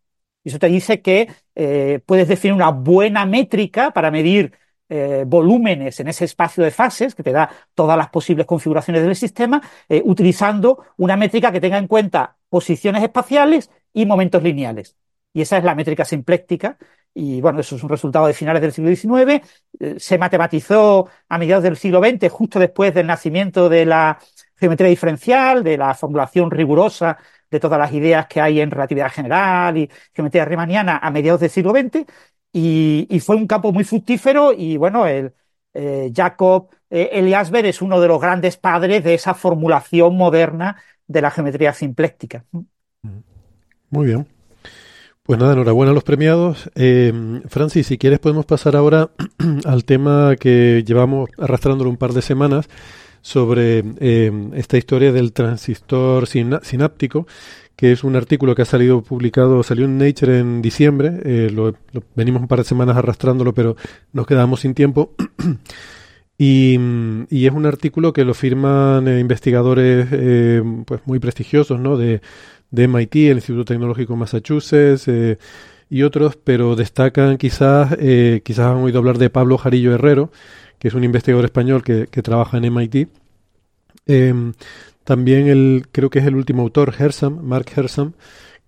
Y 0.43 0.51
eso 0.51 0.59
te 0.59 0.69
dice 0.69 1.03
que 1.03 1.29
eh, 1.55 2.01
puedes 2.07 2.29
definir 2.29 2.55
una 2.55 2.71
buena 2.71 3.27
métrica 3.27 3.91
para 3.93 4.11
medir 4.11 4.53
eh, 4.89 5.25
volúmenes 5.27 6.01
en 6.01 6.09
ese 6.09 6.25
espacio 6.25 6.65
de 6.65 6.71
fases, 6.71 7.15
que 7.15 7.23
te 7.23 7.33
da 7.33 7.51
todas 7.75 7.97
las 7.99 8.09
posibles 8.11 8.47
configuraciones 8.47 9.03
del 9.03 9.17
sistema, 9.17 9.61
utilizando 10.05 10.85
una 10.97 11.17
métrica 11.17 11.53
que 11.53 11.61
tenga 11.61 11.79
en 11.79 11.87
cuenta 11.87 12.37
posiciones 12.49 13.03
espaciales 13.03 13.71
y 13.93 14.07
momentos 14.07 14.43
lineales. 14.43 14.97
Y 15.33 15.43
esa 15.43 15.59
es 15.59 15.65
la 15.65 15.75
métrica 15.75 16.05
simpléctica. 16.05 16.79
Y 17.15 17.41
bueno, 17.41 17.61
eso 17.61 17.77
es 17.77 17.83
un 17.83 17.89
resultado 17.91 18.27
de 18.27 18.33
finales 18.35 18.63
del 18.63 18.73
siglo 18.73 18.95
XIX. 18.95 19.43
se 19.99 20.19
matematizó 20.19 21.09
a 21.29 21.39
mediados 21.39 21.65
del 21.65 21.77
siglo 21.77 22.01
XX, 22.01 22.31
justo 22.31 22.59
después 22.59 22.95
del 22.95 23.07
nacimiento 23.07 23.69
de 23.69 23.85
la 23.87 24.19
geometría 24.57 24.89
diferencial, 24.89 25.63
de 25.63 25.77
la 25.77 25.95
formulación 25.95 26.51
rigurosa 26.51 27.19
de 27.51 27.61
todas 27.61 27.79
las 27.79 27.93
ideas 27.93 28.27
que 28.27 28.41
hay 28.41 28.61
en 28.61 28.71
relatividad 28.71 29.11
general 29.11 29.77
y 29.77 29.91
geometría 30.15 30.45
riemanniana 30.45 30.99
a 30.99 31.11
mediados 31.11 31.41
del 31.41 31.51
siglo 31.51 31.71
XX, 31.73 32.05
y, 32.53 33.21
fue 33.21 33.37
un 33.37 33.47
campo 33.47 33.73
muy 33.73 33.85
fructífero 33.85 34.53
y 34.53 34.77
bueno, 34.77 35.07
el, 35.07 35.33
eh, 35.75 36.11
Jacob 36.15 36.69
eh, 36.91 37.41
es 37.65 37.83
uno 37.83 38.01
de 38.01 38.09
los 38.09 38.21
grandes 38.21 38.57
padres 38.57 39.05
de 39.05 39.15
esa 39.15 39.35
formulación 39.35 40.17
moderna 40.17 40.81
de 41.07 41.23
la 41.23 41.31
geometría 41.31 41.73
simpléctica. 41.73 42.45
Muy 43.91 44.07
bien. 44.07 44.27
Pues 45.23 45.39
nada, 45.39 45.53
enhorabuena 45.53 45.93
a 45.93 45.95
los 45.95 46.05
premiados. 46.05 46.71
Eh, 46.75 47.13
Francis, 47.49 47.87
si 47.87 47.99
quieres 47.99 48.19
podemos 48.19 48.47
pasar 48.47 48.77
ahora 48.77 49.11
al 49.67 49.85
tema 49.85 50.37
que 50.41 50.83
llevamos 50.87 51.29
arrastrándolo 51.39 51.91
un 51.91 51.99
par 51.99 52.13
de 52.13 52.23
semanas, 52.23 52.69
sobre 53.23 53.85
eh, 54.01 54.33
esta 54.55 54.77
historia 54.77 55.13
del 55.13 55.33
transistor 55.33 56.27
sináptico, 56.27 57.27
que 57.77 57.93
es 57.93 58.05
un 58.05 58.17
artículo 58.17 58.55
que 58.55 58.63
ha 58.63 58.67
salido 58.67 59.03
publicado, 59.03 59.63
salió 59.63 59.85
en 59.85 59.99
Nature 59.99 60.39
en 60.39 60.63
diciembre, 60.63 61.21
eh, 61.25 61.51
lo, 61.53 61.75
venimos 62.15 62.43
un 62.43 62.49
par 62.49 62.59
de 62.59 62.65
semanas 62.65 62.97
arrastrándolo, 62.97 63.55
pero 63.55 63.77
nos 64.13 64.27
quedamos 64.27 64.61
sin 64.61 64.75
tiempo. 64.75 65.15
y, 66.39 66.75
es 67.31 67.53
un 67.53 67.67
artículo 67.67 68.13
que 68.13 68.25
lo 68.25 68.35
firman 68.35 69.07
eh, 69.09 69.21
investigadores 69.21 70.09
pues 70.85 71.01
muy 71.05 71.19
prestigiosos, 71.19 71.79
¿no? 71.79 71.97
De, 71.97 72.21
de 72.71 72.89
MIT, 72.89 73.15
el 73.15 73.37
Instituto 73.37 73.65
Tecnológico 73.65 74.13
de 74.13 74.19
Massachusetts 74.19 75.09
y 75.91 76.03
otros, 76.03 76.37
pero 76.37 76.77
destacan 76.77 77.39
quizás, 77.39 77.97
quizás 78.43 78.67
han 78.67 78.77
oído 78.77 78.99
hablar 78.99 79.17
de 79.17 79.31
Pablo 79.31 79.57
Jarillo 79.57 79.95
Herrero, 79.95 80.31
que 80.79 80.89
es 80.89 80.95
un 80.95 81.05
investigador 81.05 81.45
español 81.45 81.83
que, 81.83 82.07
trabaja 82.23 82.57
en 82.59 82.65
MIT. 82.65 83.09
Em, 84.07 84.53
también 85.05 85.49
el, 85.49 85.87
creo 85.93 86.11
que 86.11 86.19
es 86.19 86.27
el 86.27 86.37
último 86.37 86.63
autor, 86.63 86.95
Hersam, 86.99 87.41
Mark 87.43 87.67
Hersam, 87.75 88.13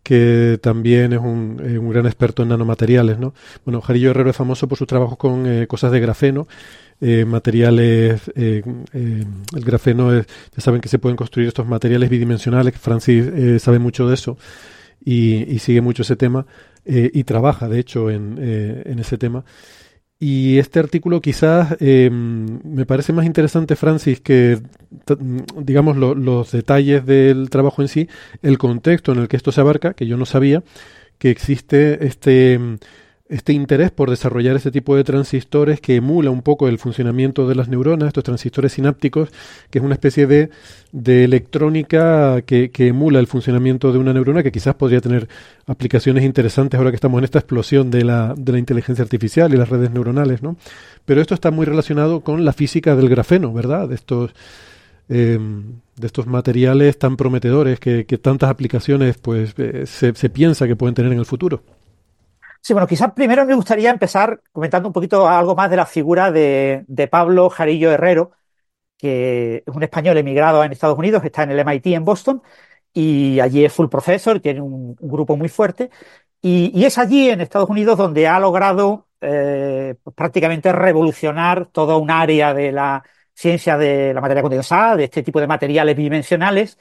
que 0.02 0.58
también 0.62 1.12
es 1.12 1.20
un, 1.20 1.60
eh, 1.62 1.78
un, 1.78 1.90
gran 1.90 2.06
experto 2.06 2.42
en 2.42 2.48
nanomateriales, 2.48 3.18
¿no? 3.18 3.34
Bueno, 3.64 3.80
Jarillo 3.80 4.10
Herrero 4.10 4.30
es 4.30 4.36
famoso 4.36 4.66
por 4.66 4.78
sus 4.78 4.86
trabajos 4.86 5.18
con 5.18 5.46
eh, 5.46 5.66
cosas 5.66 5.92
de 5.92 6.00
grafeno, 6.00 6.48
eh, 7.00 7.24
materiales, 7.24 8.30
el 8.34 8.64
grafeno, 9.52 10.12
es, 10.12 10.26
ya 10.54 10.60
saben 10.60 10.80
que 10.80 10.88
se 10.88 10.98
pueden 10.98 11.16
construir 11.16 11.48
estos 11.48 11.66
materiales 11.66 12.10
bidimensionales, 12.10 12.74
Francis 12.78 13.62
sabe 13.62 13.78
mucho 13.78 14.06
de 14.08 14.14
eso 14.14 14.36
y, 15.04 15.50
y, 15.54 15.58
sigue 15.60 15.80
mucho 15.80 16.02
ese 16.02 16.16
tema 16.16 16.44
y 16.84 17.24
trabaja, 17.24 17.68
de 17.68 17.78
hecho, 17.78 18.10
en, 18.10 18.38
en 18.38 18.98
ese 18.98 19.16
tema. 19.16 19.44
Y 20.22 20.58
este 20.58 20.78
artículo 20.78 21.22
quizás 21.22 21.78
eh, 21.80 22.10
me 22.10 22.84
parece 22.84 23.14
más 23.14 23.24
interesante, 23.24 23.74
Francis, 23.74 24.20
que, 24.20 24.60
digamos, 25.56 25.96
los 25.96 26.52
detalles 26.52 27.06
del 27.06 27.48
trabajo 27.48 27.80
en 27.80 27.88
sí, 27.88 28.08
el 28.42 28.58
contexto 28.58 29.12
en 29.12 29.20
el 29.20 29.28
que 29.28 29.38
esto 29.38 29.50
se 29.50 29.62
abarca, 29.62 29.94
que 29.94 30.06
yo 30.06 30.18
no 30.18 30.26
sabía, 30.26 30.62
que 31.16 31.30
existe 31.30 32.06
este 32.06 32.60
este 33.30 33.52
interés 33.52 33.92
por 33.92 34.10
desarrollar 34.10 34.56
este 34.56 34.72
tipo 34.72 34.96
de 34.96 35.04
transistores 35.04 35.80
que 35.80 35.94
emula 35.94 36.30
un 36.30 36.42
poco 36.42 36.66
el 36.66 36.78
funcionamiento 36.78 37.48
de 37.48 37.54
las 37.54 37.68
neuronas, 37.68 38.08
estos 38.08 38.24
transistores 38.24 38.72
sinápticos, 38.72 39.30
que 39.70 39.78
es 39.78 39.84
una 39.84 39.94
especie 39.94 40.26
de, 40.26 40.50
electrónica 41.24 42.42
que, 42.42 42.70
que, 42.72 42.88
emula 42.88 43.20
el 43.20 43.28
funcionamiento 43.28 43.92
de 43.92 43.98
una 43.98 44.12
neurona, 44.12 44.42
que 44.42 44.50
quizás 44.50 44.74
podría 44.74 45.00
tener 45.00 45.28
aplicaciones 45.66 46.24
interesantes 46.24 46.76
ahora 46.76 46.90
que 46.90 46.96
estamos 46.96 47.18
en 47.18 47.24
esta 47.24 47.38
explosión 47.38 47.92
de 47.92 48.04
la, 48.04 48.34
de 48.36 48.50
la 48.50 48.58
inteligencia 48.58 49.04
artificial 49.04 49.54
y 49.54 49.56
las 49.56 49.68
redes 49.68 49.92
neuronales, 49.92 50.42
¿no? 50.42 50.56
Pero 51.04 51.20
esto 51.20 51.34
está 51.34 51.52
muy 51.52 51.66
relacionado 51.66 52.22
con 52.22 52.44
la 52.44 52.52
física 52.52 52.96
del 52.96 53.08
grafeno, 53.08 53.52
¿verdad? 53.52 53.88
De 53.88 53.94
estos, 53.94 54.32
em, 55.08 55.74
de 55.96 56.06
estos 56.06 56.26
materiales 56.26 56.98
tan 56.98 57.16
prometedores 57.16 57.78
que, 57.78 58.06
que 58.06 58.18
tantas 58.18 58.50
aplicaciones 58.50 59.18
pues, 59.18 59.54
eh, 59.58 59.84
se, 59.86 60.14
se 60.14 60.30
piensa 60.30 60.66
que 60.66 60.74
pueden 60.74 60.96
tener 60.96 61.12
en 61.12 61.20
el 61.20 61.26
futuro. 61.26 61.62
Sí, 62.62 62.72
bueno, 62.74 62.86
quizás 62.86 63.12
primero 63.12 63.46
me 63.46 63.54
gustaría 63.54 63.90
empezar 63.90 64.42
comentando 64.52 64.88
un 64.88 64.92
poquito 64.92 65.26
algo 65.28 65.54
más 65.56 65.70
de 65.70 65.76
la 65.76 65.86
figura 65.86 66.30
de, 66.30 66.84
Pablo 67.10 67.48
Jarillo 67.48 67.90
Herrero, 67.90 68.32
que 68.98 69.64
es 69.66 69.74
un 69.74 69.82
español 69.82 70.18
emigrado 70.18 70.64
en 70.64 70.72
Estados 70.72 70.98
Unidos, 70.98 71.24
está 71.24 71.44
en 71.44 71.52
el 71.52 71.60
MIT 71.60 71.86
en 71.88 72.04
Boston, 72.04 72.42
y 72.92 73.40
allí 73.40 73.64
es 73.64 73.72
full 73.72 73.88
professor, 73.88 74.40
tiene 74.40 74.60
un, 74.62 74.96
grupo 74.96 75.36
muy 75.36 75.48
fuerte, 75.48 75.90
y, 76.42 76.84
es 76.84 76.98
allí 76.98 77.30
en 77.30 77.40
Estados 77.40 77.70
Unidos 77.70 77.98
donde 77.98 78.28
ha 78.28 78.40
logrado 78.40 79.08
eh, 79.20 79.96
prácticamente 80.14 80.72
revolucionar 80.72 81.66
toda 81.66 81.96
un 81.98 82.10
área 82.10 82.54
de 82.54 82.72
la 82.72 83.04
ciencia 83.34 83.78
de 83.78 84.14
la 84.14 84.20
materia 84.20 84.42
condensada, 84.42 84.96
de 84.96 85.04
este 85.04 85.22
tipo 85.22 85.40
de 85.40 85.46
materiales 85.46 85.96
bidimensionales, 85.96 86.78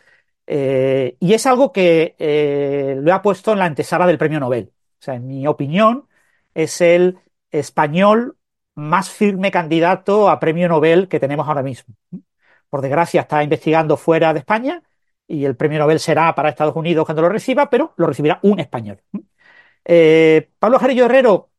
eh, 0.47 1.17
y 1.19 1.34
es 1.34 1.45
algo 1.45 1.71
que 1.71 2.15
eh, 2.19 2.95
lo 3.01 3.13
ha 3.13 3.21
puesto 3.21 3.53
en 3.53 3.59
la 3.59 3.65
antesala 3.65 4.07
del 4.07 4.17
premio 4.17 4.39
Nobel. 4.39 4.73
O 5.00 5.04
sea, 5.04 5.16
en 5.16 5.28
mi 5.28 5.47
opinión, 5.47 6.08
es 6.54 6.82
el 6.82 7.20
español 7.52 8.38
más 8.76 9.10
firme 9.10 9.52
candidato 9.52 10.30
a 10.30 10.39
premio 10.39 10.68
Nobel 10.70 11.08
que 11.08 11.20
tenemos 11.20 11.47
ahora 11.47 11.64
mismo. 11.64 11.95
Por 12.70 12.82
desgracia, 12.82 13.22
está 13.22 13.43
investigando 13.43 13.97
fuera 13.97 14.34
de 14.34 14.39
España 14.39 14.84
y 15.28 15.45
el 15.45 15.56
premio 15.56 15.80
Nobel 15.80 16.00
será 16.00 16.34
para 16.36 16.50
Estados 16.50 16.76
Unidos 16.76 17.06
cuando 17.06 17.22
lo 17.22 17.30
reciba, 17.30 17.70
pero 17.70 17.93
lo 17.97 18.08
recibirá 18.08 18.39
un 18.43 18.60
español. 18.60 19.02
Eh, 19.86 20.50
Pablo 20.60 20.80
Jarillo 20.80 21.06
Herrero 21.06 21.52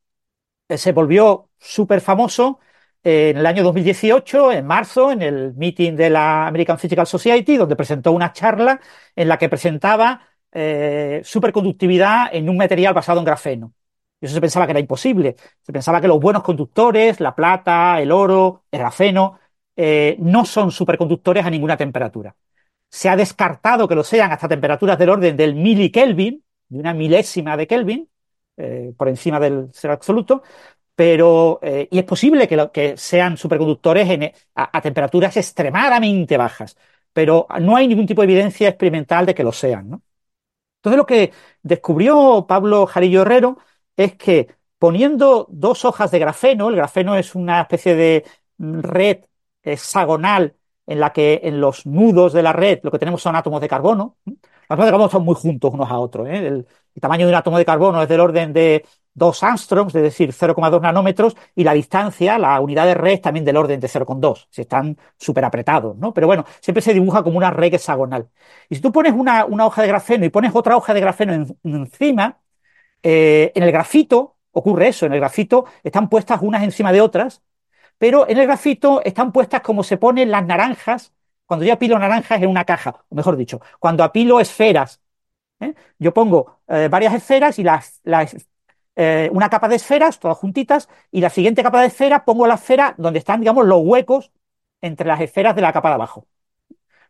eh, 0.68 0.78
se 0.78 0.92
volvió 0.92 1.50
súper 1.58 2.00
famoso 2.00 2.60
en 3.02 3.38
el 3.38 3.46
año 3.46 3.62
2018, 3.62 4.52
en 4.52 4.66
marzo, 4.66 5.10
en 5.12 5.22
el 5.22 5.54
meeting 5.54 5.94
de 5.96 6.10
la 6.10 6.46
American 6.46 6.78
Physical 6.78 7.06
Society, 7.06 7.56
donde 7.56 7.76
presentó 7.76 8.12
una 8.12 8.32
charla 8.32 8.80
en 9.16 9.28
la 9.28 9.38
que 9.38 9.48
presentaba 9.48 10.22
eh, 10.52 11.20
superconductividad 11.24 12.34
en 12.34 12.48
un 12.48 12.56
material 12.56 12.94
basado 12.94 13.20
en 13.20 13.24
grafeno. 13.24 13.74
Y 14.20 14.26
eso 14.26 14.34
se 14.34 14.40
pensaba 14.40 14.66
que 14.66 14.72
era 14.72 14.80
imposible. 14.80 15.36
Se 15.62 15.72
pensaba 15.72 16.00
que 16.00 16.08
los 16.08 16.20
buenos 16.20 16.42
conductores, 16.42 17.20
la 17.20 17.34
plata, 17.34 18.00
el 18.00 18.12
oro, 18.12 18.64
el 18.70 18.80
grafeno, 18.80 19.38
eh, 19.76 20.16
no 20.18 20.44
son 20.44 20.70
superconductores 20.72 21.44
a 21.46 21.50
ninguna 21.50 21.76
temperatura. 21.76 22.34
Se 22.88 23.08
ha 23.08 23.16
descartado 23.16 23.88
que 23.88 23.94
lo 23.94 24.04
sean 24.04 24.32
hasta 24.32 24.48
temperaturas 24.48 24.98
del 24.98 25.10
orden 25.10 25.36
del 25.36 25.54
milikelvin, 25.54 26.42
de 26.68 26.78
una 26.80 26.94
milésima 26.94 27.56
de 27.56 27.66
Kelvin, 27.66 28.08
eh, 28.56 28.92
por 28.96 29.08
encima 29.08 29.40
del 29.40 29.70
cero 29.72 29.94
absoluto, 29.94 30.42
pero, 30.94 31.60
y 31.62 31.98
es 31.98 32.04
posible 32.04 32.46
que, 32.46 32.70
que 32.72 32.96
sean 32.98 33.38
superconductores 33.38 34.32
a, 34.54 34.80
temperaturas 34.82 35.34
extremadamente 35.36 36.36
bajas, 36.36 36.76
pero 37.12 37.46
no 37.60 37.76
hay 37.76 37.88
ningún 37.88 38.06
tipo 38.06 38.20
de 38.20 38.26
evidencia 38.26 38.68
experimental 38.68 39.24
de 39.24 39.34
que 39.34 39.44
lo 39.44 39.52
sean, 39.52 39.88
¿no? 39.88 40.02
Entonces 40.80 40.96
lo 40.96 41.06
que 41.06 41.32
descubrió 41.62 42.46
Pablo 42.48 42.86
Jarillo 42.86 43.22
Herrero 43.22 43.58
es 43.96 44.16
que 44.16 44.48
poniendo 44.78 45.46
dos 45.50 45.84
hojas 45.84 46.10
de 46.10 46.18
grafeno, 46.18 46.70
el 46.70 46.76
grafeno 46.76 47.16
es 47.16 47.34
una 47.34 47.60
especie 47.60 47.94
de 47.94 48.24
red 48.58 49.24
hexagonal 49.62 50.56
en 50.86 51.00
la 51.00 51.12
que 51.12 51.40
en 51.44 51.60
los 51.60 51.86
nudos 51.86 52.32
de 52.32 52.42
la 52.42 52.52
red 52.52 52.80
lo 52.82 52.90
que 52.90 52.98
tenemos 52.98 53.22
son 53.22 53.36
átomos 53.36 53.60
de 53.60 53.68
carbono, 53.68 54.16
átomos 54.68 54.86
de 54.86 54.90
carbono 54.90 55.06
están 55.06 55.22
muy 55.22 55.34
juntos 55.34 55.70
unos 55.72 55.90
a 55.90 55.98
otros. 55.98 56.28
¿eh? 56.28 56.46
El, 56.46 56.66
tamaño 57.00 57.26
de 57.26 57.32
un 57.32 57.36
átomo 57.38 57.58
de 57.58 57.64
carbono 57.64 58.02
es 58.02 58.08
del 58.08 58.20
orden 58.20 58.52
de 58.52 58.84
2 59.14 59.42
angstroms, 59.42 59.94
es 59.94 60.02
decir, 60.02 60.32
0,2 60.32 60.80
nanómetros, 60.80 61.36
y 61.54 61.64
la 61.64 61.72
distancia, 61.74 62.38
la 62.38 62.60
unidad 62.60 62.86
de 62.86 62.94
red, 62.94 63.20
también 63.20 63.44
del 63.44 63.56
orden 63.56 63.80
de 63.80 63.88
0,2. 63.88 64.48
Si 64.50 64.62
están 64.62 64.96
súper 65.18 65.44
apretados, 65.44 65.96
¿no? 65.96 66.14
Pero 66.14 66.26
bueno, 66.26 66.44
siempre 66.60 66.82
se 66.82 66.94
dibuja 66.94 67.22
como 67.22 67.36
una 67.36 67.50
red 67.50 67.74
hexagonal. 67.74 68.28
Y 68.68 68.76
si 68.76 68.80
tú 68.80 68.92
pones 68.92 69.12
una, 69.12 69.44
hoja 69.46 69.82
de 69.82 69.88
grafeno 69.88 70.24
y 70.24 70.30
pones 70.30 70.52
otra 70.54 70.76
hoja 70.76 70.94
de 70.94 71.00
grafeno 71.00 71.46
encima, 71.64 72.38
eh, 73.02 73.52
en 73.54 73.62
el 73.62 73.72
grafito 73.72 74.36
ocurre 74.52 74.88
eso. 74.88 75.06
En 75.06 75.12
el 75.12 75.20
grafito 75.20 75.66
están 75.82 76.08
puestas 76.08 76.40
unas 76.42 76.62
encima 76.62 76.92
de 76.92 77.00
otras, 77.00 77.42
pero 77.98 78.28
en 78.28 78.38
el 78.38 78.46
grafito 78.46 79.02
están 79.04 79.32
puestas 79.32 79.60
como 79.62 79.82
se 79.84 79.96
ponen 79.98 80.30
las 80.30 80.46
naranjas 80.46 81.12
cuando 81.50 81.66
yo 81.66 81.72
apilo 81.72 81.98
naranjas 81.98 82.40
en 82.42 82.48
una 82.48 82.64
caja, 82.64 83.04
o 83.08 83.14
mejor 83.16 83.36
dicho, 83.36 83.60
cuando 83.80 84.04
apilo 84.04 84.38
esferas. 84.38 85.00
¿eh? 85.60 85.74
Yo 85.98 86.14
pongo 86.14 86.60
eh, 86.68 86.88
varias 86.88 87.12
esferas 87.14 87.58
y 87.58 87.64
las, 87.64 88.00
eh, 89.02 89.30
una 89.32 89.48
capa 89.48 89.66
de 89.66 89.76
esferas, 89.76 90.18
todas 90.18 90.36
juntitas, 90.36 90.88
y 91.10 91.22
la 91.22 91.30
siguiente 91.30 91.62
capa 91.62 91.80
de 91.80 91.86
esferas 91.86 92.22
pongo 92.26 92.46
la 92.46 92.56
esfera 92.56 92.94
donde 92.98 93.18
están, 93.18 93.40
digamos, 93.40 93.66
los 93.66 93.80
huecos 93.82 94.30
entre 94.82 95.06
las 95.06 95.22
esferas 95.22 95.56
de 95.56 95.62
la 95.62 95.72
capa 95.72 95.88
de 95.88 95.94
abajo. 95.94 96.26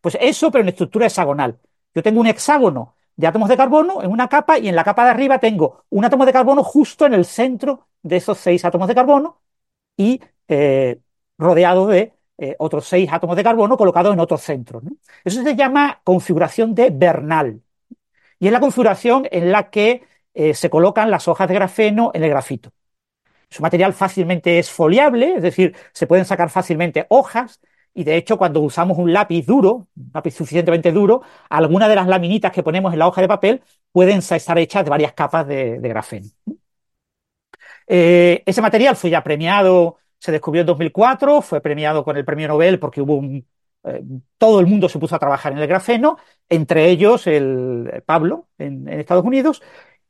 Pues 0.01 0.17
eso, 0.21 0.53
pero 0.53 0.63
en 0.63 0.69
estructura 0.69 1.07
hexagonal. 1.07 1.59
Yo 1.93 2.03
tengo 2.03 2.21
un 2.21 2.29
hexágono 2.29 2.95
de 3.17 3.27
átomos 3.27 3.49
de 3.49 3.57
carbono 3.57 4.05
en 4.05 4.11
una 4.13 4.29
capa 4.29 4.57
y 4.59 4.69
en 4.69 4.77
la 4.77 4.85
capa 4.85 5.05
de 5.05 5.11
arriba 5.11 5.41
tengo 5.41 5.85
un 5.91 6.05
átomo 6.05 6.25
de 6.27 6.33
carbono 6.33 6.63
justo 6.63 7.07
en 7.07 7.15
el 7.15 7.25
centro 7.25 7.89
de 8.03 8.19
esos 8.19 8.39
seis 8.39 8.65
átomos 8.65 8.87
de 8.87 8.95
carbono 8.95 9.41
y 9.97 10.21
rodeado 11.39 11.89
de 11.89 12.13
eh, 12.39 12.55
otros 12.61 12.87
seis 12.87 13.13
átomos 13.13 13.35
de 13.35 13.43
carbono 13.43 13.77
colocados 13.77 14.15
en 14.15 14.21
otros 14.21 14.43
centros. 14.43 14.85
Eso 15.25 15.43
se 15.43 15.57
llama 15.57 16.01
configuración 16.05 16.73
de 16.75 16.91
Bernal. 16.91 17.61
Y 18.39 18.47
es 18.47 18.53
la 18.53 18.61
configuración 18.61 19.27
en 19.31 19.51
la 19.51 19.71
que 19.71 20.05
eh, 20.35 20.55
se 20.55 20.71
colocan 20.71 21.11
las 21.11 21.29
hojas 21.29 21.49
de 21.49 21.55
grafeno 21.55 22.11
en 22.15 22.25
el 22.25 22.31
grafito. 22.31 22.73
Su 23.51 23.63
material 23.63 23.93
fácilmente 23.95 24.59
esfoliable, 24.59 25.35
es 25.37 25.43
decir, 25.43 25.77
se 25.93 26.07
pueden 26.07 26.25
sacar 26.25 26.51
fácilmente 26.51 27.07
hojas, 27.09 27.61
y 27.95 28.05
de 28.05 28.17
hecho 28.17 28.39
cuando 28.39 28.61
usamos 28.61 28.99
un 28.99 29.13
lápiz 29.13 29.45
duro, 29.45 29.89
un 29.97 30.11
lápiz 30.15 30.35
suficientemente 30.35 30.93
duro, 30.93 31.23
algunas 31.49 31.89
de 31.89 31.97
las 31.97 32.07
laminitas 32.07 32.53
que 32.53 32.63
ponemos 32.63 32.93
en 32.93 33.01
la 33.01 33.09
hoja 33.09 33.21
de 33.21 33.29
papel 33.29 33.63
pueden 33.93 34.19
estar 34.19 34.59
hechas 34.59 34.85
de 34.85 34.91
varias 34.91 35.13
capas 35.15 35.47
de, 35.47 35.79
grafeno. 35.81 36.29
Eh, 37.87 38.43
ese 38.47 38.63
material 38.63 38.95
fue 38.97 39.11
ya 39.11 39.23
premiado 39.25 39.99
se 40.21 40.33
descubrió 40.33 40.61
en 40.61 40.67
2004, 40.67 41.43
fue 41.43 41.61
premiado 41.61 42.05
con 42.05 42.17
el 42.17 42.25
premio 42.25 42.47
Nobel 42.49 42.79
porque 42.79 43.01
hubo 43.01 43.15
un, 43.15 43.47
eh, 43.85 44.03
todo 44.39 44.61
el 44.61 44.67
mundo 44.67 44.89
se 44.89 44.99
puso 44.99 45.17
a 45.17 45.19
trabajar 45.19 45.53
en 45.53 45.59
el 45.59 45.67
grafeno, 45.67 46.19
entre 46.49 46.91
ellos 46.91 47.27
el 47.27 48.03
Pablo 48.07 48.49
en, 48.59 48.87
Estados 48.89 49.25
Unidos. 49.25 49.63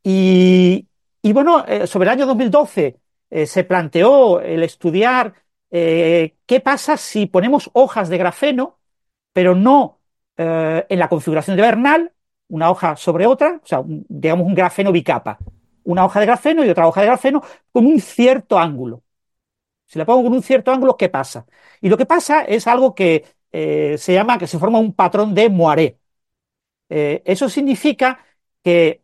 Y, 0.02 0.86
bueno, 1.22 1.64
eh, 1.66 1.86
sobre 1.86 2.08
el 2.08 2.12
año 2.12 2.26
2012 2.26 2.96
eh, 3.30 3.46
se 3.46 3.64
planteó 3.64 4.40
el 4.40 4.62
estudiar 4.62 5.34
qué 5.70 6.60
pasa 6.64 6.96
si 6.96 7.26
ponemos 7.26 7.70
hojas 7.74 8.08
de 8.08 8.18
grafeno, 8.18 8.80
pero 9.32 9.54
no 9.54 10.00
en 10.36 10.98
la 10.98 11.08
configuración 11.08 11.56
de 11.56 11.62
Bernal, 11.62 12.12
una 12.48 12.70
hoja 12.70 12.96
sobre 12.96 13.26
otra, 13.26 13.60
o 13.62 13.66
sea, 13.66 13.82
digamos 13.84 14.46
un 14.46 14.54
grafeno 14.54 14.90
bicapa, 14.90 15.38
una 15.84 16.04
hoja 16.04 16.18
de 16.18 16.26
grafeno 16.26 16.64
y 16.64 16.70
otra 16.70 16.88
hoja 16.88 17.02
de 17.02 17.06
grafeno 17.06 17.42
con 17.70 17.86
un 17.86 18.00
cierto 18.00 18.58
ángulo. 18.58 19.04
Si 19.86 19.98
la 19.98 20.06
pongo 20.06 20.24
con 20.24 20.34
un 20.34 20.42
cierto 20.42 20.70
ángulo, 20.72 20.96
¿qué 20.96 21.08
pasa? 21.08 21.46
Y 21.80 21.88
lo 21.88 21.96
que 21.96 22.06
pasa 22.06 22.42
es 22.42 22.66
algo 22.68 22.94
que 22.94 23.24
eh, 23.52 23.96
se 23.98 24.14
llama, 24.14 24.38
que 24.38 24.46
se 24.46 24.58
forma 24.58 24.78
un 24.78 24.94
patrón 24.94 25.34
de 25.34 25.48
Moiré. 25.48 25.98
Eh, 26.88 27.22
eso 27.24 27.48
significa 27.48 28.24
que, 28.62 28.88
eh, 28.88 29.02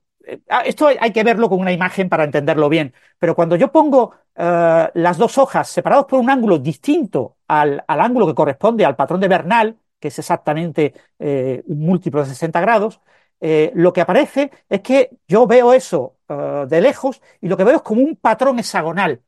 esto 0.64 0.88
hay 0.88 1.12
que 1.12 1.22
verlo 1.24 1.48
con 1.48 1.60
una 1.60 1.72
imagen 1.72 2.08
para 2.08 2.24
entenderlo 2.24 2.68
bien, 2.68 2.94
pero 3.18 3.34
cuando 3.34 3.56
yo 3.56 3.70
pongo 3.72 4.14
las 4.34 5.16
dos 5.18 5.38
hojas 5.38 5.68
separadas 5.68 6.06
por 6.06 6.20
un 6.20 6.30
ángulo 6.30 6.58
distinto 6.58 7.36
al, 7.48 7.84
ángulo 7.86 8.26
que 8.26 8.34
corresponde 8.34 8.84
al 8.84 8.96
patrón 8.96 9.20
de 9.20 9.28
Bernal, 9.28 9.78
que 9.98 10.08
es 10.08 10.18
exactamente 10.18 10.94
un 11.18 11.78
múltiplo 11.78 12.20
de 12.22 12.28
60 12.28 12.60
grados, 12.60 13.00
lo 13.40 13.92
que 13.92 14.00
aparece 14.00 14.50
es 14.68 14.80
que 14.82 15.10
yo 15.28 15.46
veo 15.46 15.72
eso 15.72 16.16
de 16.28 16.80
lejos 16.80 17.22
y 17.40 17.48
lo 17.48 17.56
que 17.56 17.64
veo 17.64 17.76
es 17.76 17.82
como 17.82 18.02
un 18.02 18.16
patrón 18.16 18.58
hexagonal 18.58 19.22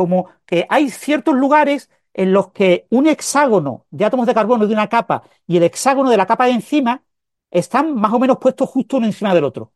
como 0.00 0.30
que 0.46 0.66
hay 0.70 0.88
ciertos 0.88 1.34
lugares 1.34 1.90
en 2.14 2.32
los 2.32 2.52
que 2.52 2.86
un 2.90 3.06
hexágono 3.06 3.86
de 3.90 4.06
átomos 4.06 4.26
de 4.26 4.32
carbono 4.34 4.66
de 4.66 4.72
una 4.72 4.88
capa 4.88 5.24
y 5.46 5.58
el 5.58 5.62
hexágono 5.64 6.08
de 6.08 6.16
la 6.16 6.26
capa 6.26 6.46
de 6.46 6.52
encima 6.52 7.04
están 7.50 7.94
más 7.94 8.12
o 8.14 8.18
menos 8.18 8.38
puestos 8.38 8.70
justo 8.70 8.96
uno 8.96 9.04
encima 9.06 9.34
del 9.34 9.44
otro. 9.44 9.72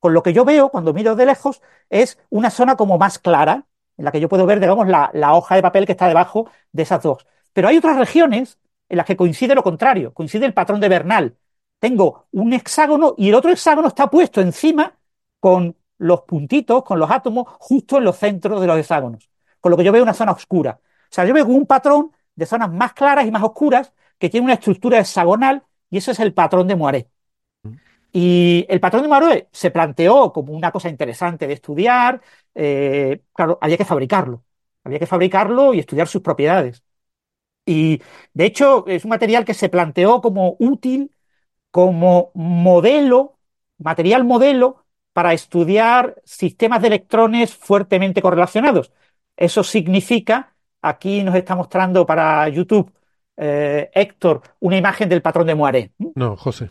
Con 0.00 0.14
lo 0.14 0.22
que 0.22 0.32
yo 0.32 0.44
veo 0.44 0.70
cuando 0.70 0.92
miro 0.92 1.16
de 1.16 1.26
lejos 1.26 1.62
es 1.90 2.18
una 2.30 2.50
zona 2.50 2.76
como 2.76 2.98
más 2.98 3.18
clara, 3.18 3.66
en 3.96 4.04
la 4.04 4.12
que 4.12 4.20
yo 4.20 4.28
puedo 4.28 4.46
ver, 4.46 4.60
digamos, 4.60 4.86
la, 4.88 5.34
hoja 5.34 5.56
de 5.56 5.62
papel 5.62 5.86
que 5.86 5.92
está 5.92 6.08
debajo 6.08 6.50
de 6.72 6.82
esas 6.82 7.02
dos. 7.02 7.26
Pero 7.52 7.68
hay 7.68 7.78
otras 7.78 7.96
regiones 7.96 8.58
en 8.88 8.98
las 8.98 9.06
que 9.06 9.16
coincide 9.16 9.54
lo 9.54 9.62
contrario, 9.62 10.12
coincide 10.14 10.46
el 10.46 10.54
patrón 10.54 10.80
de 10.80 10.88
Bernal. 10.88 11.36
Tengo 11.78 12.26
un 12.32 12.52
hexágono 12.52 13.14
y 13.16 13.28
el 13.30 13.34
otro 13.34 13.50
hexágono 13.50 13.88
está 13.88 14.08
puesto 14.08 14.40
encima 14.40 14.98
con 15.40 15.76
los 15.98 16.22
puntitos, 16.22 16.84
con 16.84 16.98
los 16.98 17.10
átomos, 17.10 17.46
justo 17.58 17.98
en 17.98 18.04
los 18.04 18.16
centros 18.18 18.60
de 18.60 18.66
los 18.66 18.78
hexágonos 18.78 19.28
con 19.66 19.72
lo 19.72 19.76
que 19.76 19.82
yo 19.82 19.90
veo 19.90 20.04
una 20.04 20.14
zona 20.14 20.30
oscura. 20.30 20.80
O 20.80 21.08
sea, 21.10 21.24
yo 21.24 21.34
veo 21.34 21.44
un 21.46 21.66
patrón 21.66 22.12
de 22.36 22.46
zonas 22.46 22.70
más 22.70 22.92
claras 22.92 23.26
y 23.26 23.32
más 23.32 23.42
oscuras 23.42 23.92
que 24.16 24.30
tiene 24.30 24.44
una 24.44 24.54
estructura 24.54 25.00
hexagonal 25.00 25.64
y 25.90 25.98
eso 25.98 26.12
es 26.12 26.20
el 26.20 26.32
patrón 26.32 26.68
de 26.68 26.76
Moiré. 26.76 27.10
Y 28.18 28.64
el 28.70 28.80
patrón 28.80 29.02
de 29.02 29.08
Moiré 29.08 29.48
se 29.52 29.70
planteó 29.70 30.32
como 30.32 30.54
una 30.54 30.72
cosa 30.72 30.88
interesante 30.88 31.46
de 31.46 31.52
estudiar. 31.52 32.22
Eh, 32.54 33.20
claro, 33.34 33.58
había 33.60 33.76
que 33.76 33.84
fabricarlo. 33.84 34.42
Había 34.84 34.98
que 34.98 35.06
fabricarlo 35.06 35.74
y 35.74 35.80
estudiar 35.80 36.08
sus 36.08 36.22
propiedades. 36.22 36.82
Y 37.66 38.00
de 38.32 38.46
hecho 38.46 38.86
es 38.86 39.04
un 39.04 39.10
material 39.10 39.44
que 39.44 39.52
se 39.52 39.68
planteó 39.68 40.22
como 40.22 40.56
útil, 40.60 41.14
como 41.70 42.30
modelo, 42.32 43.38
material 43.76 44.24
modelo 44.24 44.86
para 45.12 45.34
estudiar 45.34 46.14
sistemas 46.24 46.80
de 46.80 46.88
electrones 46.88 47.54
fuertemente 47.54 48.22
correlacionados. 48.22 48.92
Eso 49.36 49.62
significa, 49.62 50.54
aquí 50.80 51.22
nos 51.22 51.34
está 51.34 51.54
mostrando 51.54 52.06
para 52.06 52.48
YouTube 52.48 52.90
eh, 53.36 53.90
Héctor 53.92 54.40
una 54.60 54.78
imagen 54.78 55.06
del 55.10 55.20
patrón 55.20 55.46
de 55.48 55.54
Moiré. 55.54 55.92
No, 56.14 56.34
José. 56.34 56.70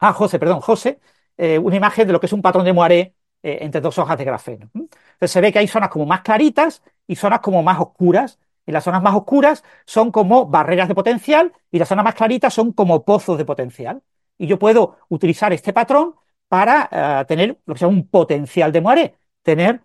Ah, 0.00 0.12
José, 0.12 0.38
perdón, 0.38 0.60
José, 0.60 1.00
eh, 1.36 1.58
una 1.58 1.76
imagen 1.76 2.06
de 2.06 2.12
lo 2.12 2.20
que 2.20 2.26
es 2.26 2.32
un 2.32 2.42
patrón 2.42 2.64
de 2.64 2.72
Moiré 2.72 3.14
eh, 3.42 3.58
entre 3.60 3.80
dos 3.80 3.98
hojas 3.98 4.16
de 4.18 4.24
grafeno. 4.24 4.70
Entonces 4.74 5.30
se 5.30 5.40
ve 5.40 5.52
que 5.52 5.58
hay 5.58 5.68
zonas 5.68 5.90
como 5.90 6.06
más 6.06 6.22
claritas 6.22 6.82
y 7.06 7.16
zonas 7.16 7.40
como 7.40 7.62
más 7.62 7.78
oscuras. 7.80 8.38
Y 8.66 8.72
las 8.72 8.84
zonas 8.84 9.02
más 9.02 9.14
oscuras 9.14 9.64
son 9.84 10.10
como 10.12 10.46
barreras 10.46 10.88
de 10.88 10.94
potencial 10.94 11.52
y 11.70 11.78
las 11.78 11.88
zonas 11.88 12.04
más 12.04 12.14
claritas 12.14 12.54
son 12.54 12.72
como 12.72 13.04
pozos 13.04 13.36
de 13.38 13.44
potencial. 13.44 14.02
Y 14.38 14.46
yo 14.46 14.58
puedo 14.58 14.98
utilizar 15.08 15.52
este 15.52 15.72
patrón 15.72 16.14
para 16.48 17.24
tener 17.26 17.58
lo 17.66 17.74
que 17.74 17.78
se 17.78 17.84
llama 17.86 17.96
un 17.98 18.08
potencial 18.08 18.72
de 18.72 18.80
Moiré, 18.80 19.14
tener 19.42 19.82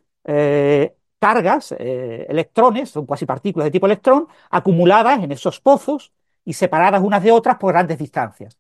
cargas, 1.20 1.74
eh, 1.80 2.26
electrones, 2.30 2.89
son 2.91 3.05
cuasi 3.05 3.26
partículas 3.26 3.66
de 3.66 3.72
tipo 3.72 3.86
electrón, 3.88 4.28
acumuladas 4.49 5.24
en 5.24 5.32
esos 5.32 5.59
pozos 5.59 6.13
y 6.43 6.53
separadas 6.53 7.01
unas 7.01 7.24
de 7.24 7.32
otras 7.32 7.57
por 7.57 7.74
grandes 7.74 7.97
distancias. 7.97 8.57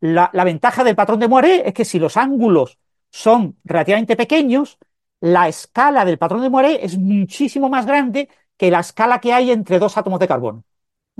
La, 0.00 0.30
ventaja 0.44 0.82
del 0.84 0.96
patrón 0.96 1.20
de 1.20 1.28
Moiré 1.28 1.68
es 1.68 1.74
que 1.74 1.84
si 1.84 1.98
los 1.98 2.16
ángulos 2.16 2.78
son 3.10 3.58
relativamente 3.64 4.16
pequeños, 4.16 4.78
la 5.20 5.48
escala 5.48 6.04
del 6.04 6.18
patrón 6.18 6.42
de 6.42 6.50
Moiré 6.50 6.84
es 6.84 6.98
muchísimo 6.98 7.68
más 7.68 7.86
grande 7.86 8.28
que 8.56 8.70
la 8.70 8.80
escala 8.80 9.20
que 9.20 9.32
hay 9.32 9.50
entre 9.50 9.78
dos 9.78 9.96
átomos 9.98 10.18
de 10.20 10.28
carbono. 10.28 10.64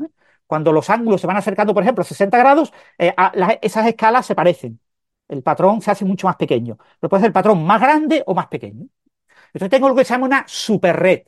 ¿eh? 0.02 0.08
Cuando 0.46 0.72
los 0.72 0.88
ángulos 0.90 1.20
se 1.20 1.26
van 1.26 1.36
acercando, 1.36 1.74
por 1.74 1.82
ejemplo, 1.82 2.02
a 2.02 2.04
60 2.06 2.38
grados, 2.38 2.72
eh, 2.98 3.14
esas 3.62 3.86
escalas 3.86 4.26
se 4.26 4.34
parecen. 4.34 4.80
El 5.28 5.42
patrón 5.42 5.80
se 5.82 5.90
hace 5.90 6.04
mucho 6.04 6.26
más 6.26 6.36
pequeño. 6.36 6.78
Pero 6.98 7.10
puede 7.10 7.22
ser 7.22 7.28
el 7.28 7.32
patrón 7.34 7.64
más 7.64 7.80
grande 7.80 8.22
o 8.26 8.34
más 8.34 8.48
pequeño. 8.48 8.86
Entonces 9.52 9.70
tengo 9.70 9.88
lo 9.88 9.94
que 9.94 10.04
se 10.04 10.14
llama 10.14 10.26
una 10.26 10.44
superred. 10.48 11.24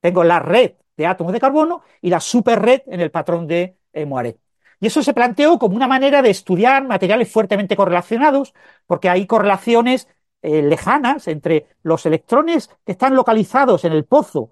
Tengo 0.00 0.24
la 0.24 0.40
red 0.40 0.74
de 0.96 1.06
átomos 1.06 1.32
de 1.32 1.40
carbono 1.40 1.82
y 2.00 2.10
la 2.10 2.20
superred 2.20 2.82
en 2.86 3.00
el 3.00 3.10
patrón 3.10 3.46
de 3.46 3.76
eh, 3.92 4.06
Moiré. 4.06 4.38
Y 4.80 4.86
eso 4.86 5.02
se 5.02 5.14
planteó 5.14 5.58
como 5.58 5.76
una 5.76 5.86
manera 5.86 6.22
de 6.22 6.30
estudiar 6.30 6.86
materiales 6.86 7.30
fuertemente 7.30 7.76
correlacionados, 7.76 8.54
porque 8.86 9.08
hay 9.08 9.26
correlaciones 9.26 10.08
eh, 10.42 10.62
lejanas 10.62 11.28
entre 11.28 11.68
los 11.82 12.04
electrones 12.06 12.70
que 12.84 12.92
están 12.92 13.14
localizados 13.14 13.84
en 13.84 13.92
el 13.92 14.04
pozo. 14.04 14.50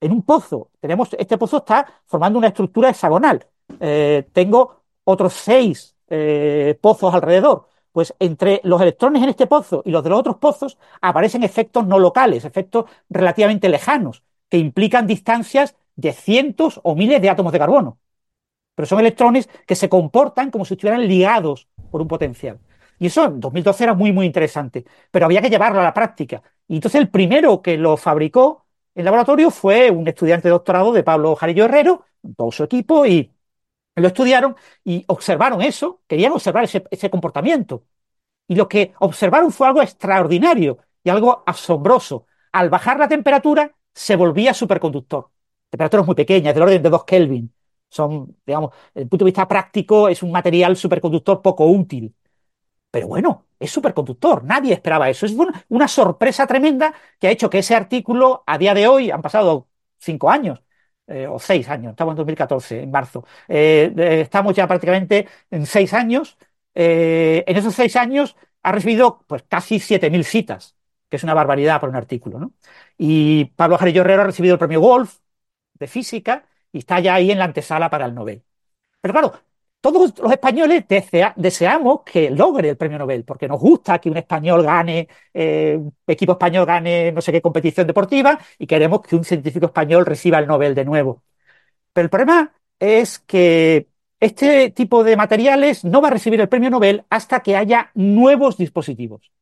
En 0.00 0.12
un 0.12 0.22
pozo, 0.22 0.70
tenemos, 0.80 1.10
este 1.18 1.38
pozo 1.38 1.58
está 1.58 1.86
formando 2.06 2.38
una 2.38 2.48
estructura 2.48 2.90
hexagonal. 2.90 3.46
Eh, 3.80 4.28
tengo 4.32 4.82
otros 5.04 5.32
seis 5.34 5.92
pozos 6.80 7.12
alrededor 7.12 7.66
pues 7.94 8.12
entre 8.18 8.60
los 8.64 8.80
electrones 8.80 9.22
en 9.22 9.28
este 9.28 9.46
pozo 9.46 9.80
y 9.84 9.92
los 9.92 10.02
de 10.02 10.10
los 10.10 10.18
otros 10.18 10.38
pozos 10.38 10.78
aparecen 11.00 11.44
efectos 11.44 11.86
no 11.86 12.00
locales, 12.00 12.44
efectos 12.44 12.86
relativamente 13.08 13.68
lejanos, 13.68 14.24
que 14.48 14.58
implican 14.58 15.06
distancias 15.06 15.76
de 15.94 16.12
cientos 16.12 16.80
o 16.82 16.96
miles 16.96 17.22
de 17.22 17.30
átomos 17.30 17.52
de 17.52 17.60
carbono. 17.60 17.98
Pero 18.74 18.86
son 18.86 19.00
electrones 19.00 19.48
que 19.66 19.74
se 19.74 19.88
comportan 19.88 20.50
como 20.50 20.64
si 20.64 20.74
estuvieran 20.74 21.06
ligados 21.06 21.68
por 21.90 22.02
un 22.02 22.08
potencial. 22.08 22.58
Y 22.98 23.06
eso 23.06 23.24
en 23.26 23.40
2012 23.40 23.84
era 23.84 23.94
muy, 23.94 24.12
muy 24.12 24.26
interesante, 24.26 24.84
pero 25.10 25.26
había 25.26 25.42
que 25.42 25.50
llevarlo 25.50 25.80
a 25.80 25.84
la 25.84 25.94
práctica. 25.94 26.42
Y 26.68 26.76
entonces 26.76 27.00
el 27.00 27.10
primero 27.10 27.62
que 27.62 27.76
lo 27.76 27.96
fabricó 27.96 28.66
en 28.94 29.04
laboratorio 29.04 29.50
fue 29.50 29.90
un 29.90 30.06
estudiante 30.08 30.48
de 30.48 30.52
doctorado 30.52 30.92
de 30.92 31.02
Pablo 31.02 31.34
Jarillo 31.36 31.64
Herrero, 31.64 32.04
todo 32.36 32.52
su 32.52 32.62
equipo, 32.64 33.06
y 33.06 33.32
lo 33.96 34.08
estudiaron 34.08 34.56
y 34.84 35.04
observaron 35.08 35.62
eso, 35.62 36.02
querían 36.06 36.32
observar 36.32 36.64
ese, 36.64 36.84
ese 36.90 37.10
comportamiento. 37.10 37.84
Y 38.48 38.56
lo 38.56 38.68
que 38.68 38.94
observaron 39.00 39.52
fue 39.52 39.66
algo 39.68 39.82
extraordinario 39.82 40.78
y 41.02 41.10
algo 41.10 41.42
asombroso. 41.46 42.26
Al 42.52 42.70
bajar 42.70 42.98
la 42.98 43.08
temperatura, 43.08 43.74
se 43.92 44.16
volvía 44.16 44.54
superconductor. 44.54 45.30
Temperaturas 45.70 46.06
muy 46.06 46.14
pequeñas, 46.14 46.54
del 46.54 46.64
orden 46.64 46.82
de 46.82 46.90
2 46.90 47.04
Kelvin. 47.04 47.52
Son, 47.94 48.36
digamos, 48.44 48.70
desde 48.92 49.04
el 49.04 49.08
punto 49.08 49.24
de 49.24 49.28
vista 49.30 49.46
práctico, 49.46 50.08
es 50.08 50.22
un 50.22 50.32
material 50.32 50.76
superconductor 50.76 51.40
poco 51.42 51.66
útil. 51.66 52.14
Pero 52.90 53.08
bueno, 53.08 53.46
es 53.58 53.70
superconductor, 53.70 54.44
nadie 54.44 54.72
esperaba 54.74 55.08
eso. 55.10 55.26
Es 55.26 55.34
una, 55.68 55.88
sorpresa 55.88 56.46
tremenda 56.46 56.94
que 57.18 57.28
ha 57.28 57.30
hecho 57.30 57.50
que 57.50 57.58
ese 57.60 57.74
artículo, 57.74 58.44
a 58.46 58.58
día 58.58 58.74
de 58.74 58.88
hoy, 58.88 59.10
han 59.10 59.22
pasado 59.22 59.68
cinco 59.98 60.30
años, 60.30 60.62
eh, 61.06 61.26
o 61.28 61.38
seis 61.38 61.68
años, 61.68 61.90
estamos 61.92 62.12
en 62.12 62.16
2014, 62.18 62.82
en 62.82 62.90
marzo, 62.90 63.26
eh, 63.48 63.92
estamos 64.22 64.54
ya 64.54 64.66
prácticamente 64.66 65.28
en 65.50 65.66
seis 65.66 65.92
años. 65.94 66.38
Eh, 66.74 67.44
en 67.46 67.56
esos 67.56 67.74
seis 67.74 67.96
años 67.96 68.36
ha 68.62 68.72
recibido 68.72 69.24
pues 69.26 69.42
casi 69.48 69.78
7.000 69.80 70.24
citas, 70.24 70.76
que 71.08 71.16
es 71.16 71.22
una 71.24 71.34
barbaridad 71.34 71.80
para 71.80 71.90
un 71.90 71.96
artículo. 71.96 72.38
¿no? 72.40 72.52
Y 72.98 73.46
Pablo 73.56 73.78
Jarillo 73.78 74.00
Herrero 74.02 74.22
ha 74.22 74.26
recibido 74.26 74.54
el 74.54 74.58
premio 74.58 74.80
Wolf 74.80 75.18
de 75.74 75.86
física 75.88 76.46
y 76.74 76.78
está 76.80 77.00
ya 77.00 77.14
ahí 77.14 77.30
en 77.30 77.38
la 77.38 77.46
antesala 77.46 77.88
para 77.90 78.06
el 78.06 78.14
Nobel. 78.14 78.42
Pero 79.00 79.14
claro, 79.14 79.32
todos 79.80 80.18
los 80.18 80.32
españoles 80.32 80.84
deseamos 81.36 82.02
que 82.04 82.30
logre 82.30 82.70
el 82.70 82.76
premio 82.76 82.98
Nobel, 82.98 83.24
porque 83.24 83.48
nos 83.48 83.60
gusta 83.60 84.00
que 84.00 84.10
un 84.10 84.16
español 84.16 84.62
gane, 84.64 85.08
eh, 85.34 85.76
un 85.78 85.94
equipo 86.06 86.32
español 86.32 86.66
gane 86.66 87.12
no 87.12 87.20
sé 87.20 87.32
qué 87.32 87.42
competición 87.42 87.86
deportiva 87.86 88.38
y 88.58 88.66
queremos 88.66 89.02
que 89.02 89.16
un 89.16 89.24
científico 89.24 89.66
español 89.66 90.06
reciba 90.06 90.38
el 90.38 90.46
Nobel 90.48 90.74
de 90.74 90.84
nuevo. 90.84 91.22
Pero 91.92 92.06
el 92.06 92.10
problema 92.10 92.52
es 92.80 93.20
que 93.20 93.88
este 94.20 94.70
tipo 94.70 95.04
de 95.04 95.16
materiales 95.16 95.84
no 95.84 96.00
va 96.00 96.08
a 96.08 96.12
recibir 96.12 96.40
el 96.40 96.48
premio 96.48 96.70
Nobel 96.70 97.04
hasta 97.10 97.40
que 97.40 97.56
haya 97.56 97.90
nuevos 97.94 98.56
dispositivos. 98.56 99.33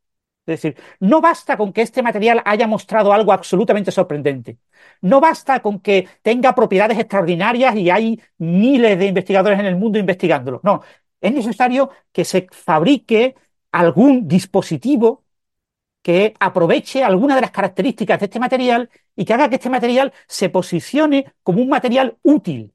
Es 0.45 0.61
decir, 0.61 0.77
no 0.99 1.21
basta 1.21 1.57
con 1.57 1.73
que 1.73 1.83
este 1.83 2.03
material 2.03 2.43
haya 2.45 2.67
mostrado 2.67 3.13
algo 3.13 3.33
absolutamente 3.33 3.93
sorprendente. 3.93 4.59
No 5.01 5.21
basta 5.21 5.61
con 5.61 5.79
que 5.81 6.09
tenga 6.23 6.55
propiedades 6.55 6.99
extraordinarias 6.99 7.77
y 7.77 7.91
hay 7.91 8.21
miles 8.39 8.99
de 8.99 9.07
investigadores 9.07 9.61
en 9.61 9.67
el 9.67 9.77
mundo 9.77 9.99
investigándolo. 10.01 10.61
No, 10.65 10.83
es 11.21 11.33
necesario 11.33 11.91
que 12.13 12.25
se 12.25 12.49
fabrique 12.51 13.37
algún 13.71 14.27
dispositivo 14.27 15.25
que 16.03 16.35
aproveche 16.41 17.05
alguna 17.05 17.37
de 17.37 17.43
las 17.43 17.53
características 17.53 18.21
de 18.21 18.27
este 18.27 18.41
material 18.41 18.91
y 19.17 19.25
que 19.25 19.35
haga 19.35 19.49
que 19.49 19.57
este 19.57 19.71
material 19.71 20.13
se 20.27 20.49
posicione 20.51 21.35
como 21.43 21.63
un 21.63 21.69
material 21.69 22.19
útil. 22.23 22.75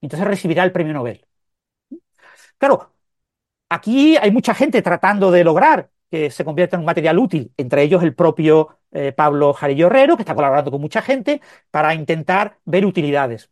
Entonces 0.00 0.28
recibirá 0.28 0.64
el 0.64 0.72
premio 0.72 0.94
Nobel. 0.94 1.26
Claro, 2.58 2.92
aquí 3.70 4.16
hay 4.16 4.30
mucha 4.32 4.54
gente 4.54 4.82
tratando 4.82 5.30
de 5.30 5.44
lograr 5.44 5.90
que 6.14 6.30
se 6.30 6.44
convierta 6.44 6.76
en 6.76 6.80
un 6.82 6.86
material 6.86 7.18
útil, 7.18 7.52
entre 7.56 7.82
ellos 7.82 8.00
el 8.04 8.14
propio 8.14 8.78
eh, 8.92 9.10
Pablo 9.10 9.52
Jarillo 9.52 9.88
Herrero, 9.88 10.14
que 10.16 10.22
está 10.22 10.36
colaborando 10.36 10.70
con 10.70 10.80
mucha 10.80 11.02
gente 11.02 11.40
para 11.72 11.92
intentar 11.92 12.58
ver 12.64 12.86
utilidades. 12.86 13.50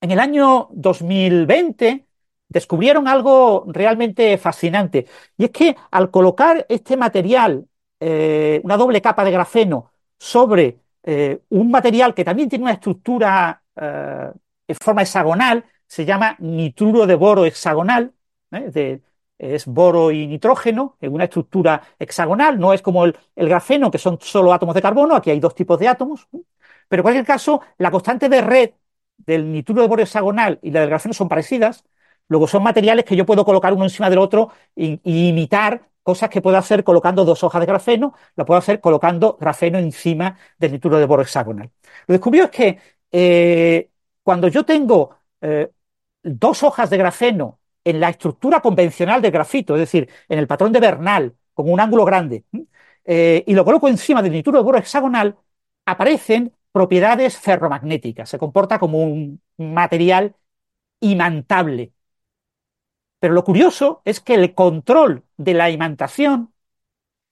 En 0.00 0.10
el 0.10 0.18
año 0.18 0.70
2020 0.72 2.04
descubrieron 2.48 3.06
algo 3.06 3.64
realmente 3.68 4.36
fascinante, 4.38 5.06
y 5.36 5.44
es 5.44 5.50
que 5.52 5.76
al 5.92 6.10
colocar 6.10 6.66
este 6.68 6.96
material, 6.96 7.68
eh, 8.00 8.60
una 8.64 8.76
doble 8.76 9.00
capa 9.00 9.22
de 9.24 9.30
grafeno, 9.30 9.92
sobre 10.18 10.80
eh, 11.04 11.42
un 11.50 11.70
material 11.70 12.12
que 12.12 12.24
también 12.24 12.48
tiene 12.48 12.64
una 12.64 12.72
estructura 12.72 13.62
en 13.76 14.76
forma 14.80 15.02
hexagonal, 15.02 15.64
se 15.86 16.04
llama 16.04 16.36
nitruro 16.40 17.06
de 17.06 17.14
boro 17.14 17.44
hexagonal, 17.44 18.12
de, 18.50 19.00
es 19.38 19.66
boro 19.66 20.10
y 20.10 20.26
nitrógeno 20.26 20.96
en 21.00 21.12
una 21.12 21.24
estructura 21.24 21.82
hexagonal, 21.98 22.58
no 22.58 22.72
es 22.72 22.82
como 22.82 23.04
el, 23.04 23.16
grafeno, 23.36 23.90
que 23.90 23.98
son 23.98 24.18
solo 24.20 24.52
átomos 24.52 24.74
de 24.74 24.82
carbono, 24.82 25.16
aquí 25.16 25.30
hay 25.30 25.40
dos 25.40 25.54
tipos 25.54 25.78
de 25.78 25.88
átomos, 25.88 26.28
pero 26.88 27.00
en 27.00 27.02
cualquier 27.02 27.26
caso, 27.26 27.60
la 27.78 27.90
constante 27.90 28.28
de 28.28 28.40
red 28.40 28.70
del 29.16 29.50
nitruro 29.50 29.82
de 29.82 29.88
boro 29.88 30.02
hexagonal 30.02 30.58
y 30.62 30.70
la 30.70 30.80
del 30.80 30.90
grafeno 30.90 31.14
son 31.14 31.28
parecidas, 31.28 31.84
luego 32.28 32.46
son 32.46 32.62
materiales 32.62 33.04
que 33.04 33.16
yo 33.16 33.26
puedo 33.26 33.44
colocar 33.44 33.72
uno 33.72 33.84
encima 33.84 34.10
del 34.10 34.18
otro 34.18 34.50
y, 34.74 35.00
imitar 35.04 35.88
cosas 36.02 36.28
que 36.28 36.42
puedo 36.42 36.56
hacer 36.58 36.84
colocando 36.84 37.24
dos 37.24 37.42
hojas 37.44 37.60
de 37.60 37.66
grafeno, 37.66 38.14
lo 38.36 38.44
puedo 38.44 38.58
hacer 38.58 38.80
colocando 38.80 39.38
grafeno 39.40 39.78
encima 39.78 40.38
del 40.58 40.72
nitruro 40.72 40.98
de 40.98 41.06
boro 41.06 41.22
hexagonal. 41.22 41.70
Lo 42.06 42.12
descubrió 42.12 42.44
es 42.44 42.50
que 42.50 42.78
eh, 43.10 43.90
cuando 44.22 44.48
yo 44.48 44.64
tengo 44.64 45.18
eh, 45.40 45.70
dos 46.22 46.62
hojas 46.62 46.90
de 46.90 46.98
grafeno 46.98 47.60
en 47.84 48.00
la 48.00 48.10
estructura 48.10 48.60
convencional 48.60 49.22
del 49.22 49.30
grafito, 49.32 49.74
es 49.74 49.80
decir, 49.80 50.08
en 50.28 50.38
el 50.38 50.46
patrón 50.46 50.72
de 50.72 50.80
Bernal, 50.80 51.34
con 51.52 51.70
un 51.70 51.80
ángulo 51.80 52.04
grande, 52.04 52.44
eh, 53.04 53.44
y 53.46 53.54
lo 53.54 53.64
coloco 53.64 53.88
encima 53.88 54.22
del 54.22 54.32
nitruro 54.32 54.58
de 54.58 54.64
boro 54.64 54.78
hexagonal, 54.78 55.36
aparecen 55.86 56.52
propiedades 56.72 57.38
ferromagnéticas. 57.38 58.28
Se 58.28 58.38
comporta 58.38 58.78
como 58.78 59.02
un 59.02 59.40
material 59.58 60.34
imantable. 61.00 61.92
Pero 63.18 63.34
lo 63.34 63.44
curioso 63.44 64.02
es 64.04 64.20
que 64.20 64.34
el 64.34 64.54
control 64.54 65.24
de 65.36 65.54
la 65.54 65.70
imantación 65.70 66.52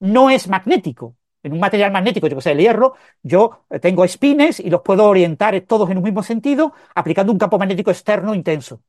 no 0.01 0.31
es 0.31 0.49
magnético. 0.49 1.17
En 1.43 1.53
un 1.53 1.61
material 1.61 1.93
magnético, 1.93 2.29
yo 2.29 2.39
que 2.39 2.51
el 2.51 2.59
hierro, 2.59 2.95
yo 3.23 3.65
tengo 3.81 4.05
espines 4.05 4.61
y 4.61 4.71
los 4.71 4.83
puedo 4.83 5.07
orientar 5.07 5.61
todos 5.63 5.91
en 5.91 5.99
un 5.99 6.05
mismo 6.05 6.23
sentido 6.23 6.73
aplicando 6.95 7.33
un 7.33 7.39
campo 7.39 7.59
magnético 7.59 7.91
externo 7.91 8.35
intenso. 8.35 8.83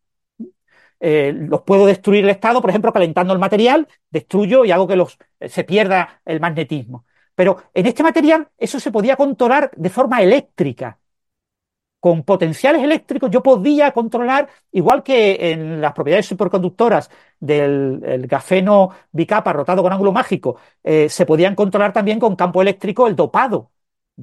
Eh, 1.05 1.33
los 1.35 1.63
puedo 1.63 1.85
destruir 1.85 2.23
el 2.23 2.29
estado, 2.29 2.61
por 2.61 2.69
ejemplo, 2.69 2.93
calentando 2.93 3.33
el 3.33 3.39
material, 3.39 3.89
destruyo 4.09 4.63
y 4.63 4.71
hago 4.71 4.87
que 4.87 4.95
los, 4.95 5.17
eh, 5.41 5.49
se 5.49 5.65
pierda 5.65 6.21
el 6.23 6.39
magnetismo. 6.39 7.05
Pero 7.35 7.57
en 7.73 7.87
este 7.87 8.03
material 8.03 8.47
eso 8.57 8.79
se 8.79 8.89
podía 8.89 9.17
controlar 9.17 9.71
de 9.75 9.89
forma 9.89 10.21
eléctrica. 10.21 10.99
Con 11.99 12.23
potenciales 12.23 12.83
eléctricos 12.83 13.29
yo 13.31 13.43
podía 13.43 13.91
controlar, 13.91 14.49
igual 14.71 15.03
que 15.03 15.51
en 15.51 15.81
las 15.81 15.93
propiedades 15.93 16.25
superconductoras 16.25 17.09
del 17.39 18.25
grafeno 18.27 18.89
bicapa 19.11 19.51
rotado 19.53 19.83
con 19.83 19.91
ángulo 19.91 20.11
mágico, 20.13 20.57
eh, 20.83 21.09
se 21.09 21.25
podían 21.25 21.55
controlar 21.55 21.91
también 21.93 22.19
con 22.19 22.35
campo 22.37 22.61
eléctrico 22.61 23.07
el 23.07 23.15
dopado, 23.15 23.71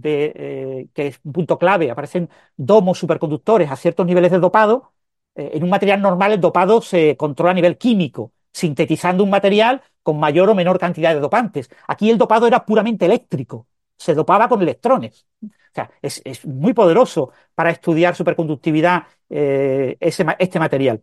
que 0.03 0.89
es 0.95 1.21
un 1.25 1.33
punto 1.33 1.59
clave. 1.59 1.91
Aparecen 1.91 2.29
domos 2.57 2.99
superconductores 2.99 3.71
a 3.71 3.77
ciertos 3.77 4.07
niveles 4.07 4.31
de 4.31 4.39
dopado 4.39 4.93
eh, 5.35 5.51
en 5.55 5.63
un 5.63 5.71
material 5.71 6.01
normal 6.03 6.33
el 6.33 6.41
dopado 6.41 6.83
se 6.83 7.17
controla 7.17 7.53
a 7.53 7.55
nivel 7.55 7.79
químico, 7.79 8.33
sintetizando 8.53 9.25
un 9.25 9.31
material 9.31 9.83
con 10.03 10.19
mayor 10.19 10.51
o 10.51 10.55
menor 10.55 10.79
cantidad 10.79 11.15
de 11.15 11.21
dopantes. 11.21 11.71
Aquí 11.89 12.11
el 12.11 12.19
dopado 12.19 12.47
era 12.47 12.65
puramente 12.65 13.07
eléctrico, 13.07 13.67
se 13.97 14.15
dopaba 14.15 14.49
con 14.49 14.63
electrones. 14.63 15.27
O 15.43 15.49
sea, 15.75 15.91
es, 16.03 16.45
muy 16.47 16.73
poderoso 16.75 17.31
para 17.55 17.71
estudiar 17.71 18.17
superconductividad 18.17 19.05
eh, 19.29 19.97
este 20.01 20.59
material. 20.59 21.03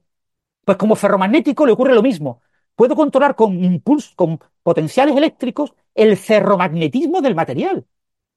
Pues 0.66 0.78
como 0.78 0.96
ferromagnético 0.96 1.66
le 1.66 1.72
ocurre 1.74 1.96
lo 1.96 2.04
mismo. 2.04 2.42
Puedo 2.76 2.96
controlar 2.96 3.36
con 3.36 3.64
impulsos, 3.64 4.14
con 4.16 4.40
potenciales 4.64 5.16
eléctricos, 5.16 5.74
el 5.96 6.18
ferromagnetismo 6.18 7.22
del 7.22 7.36
material. 7.36 7.88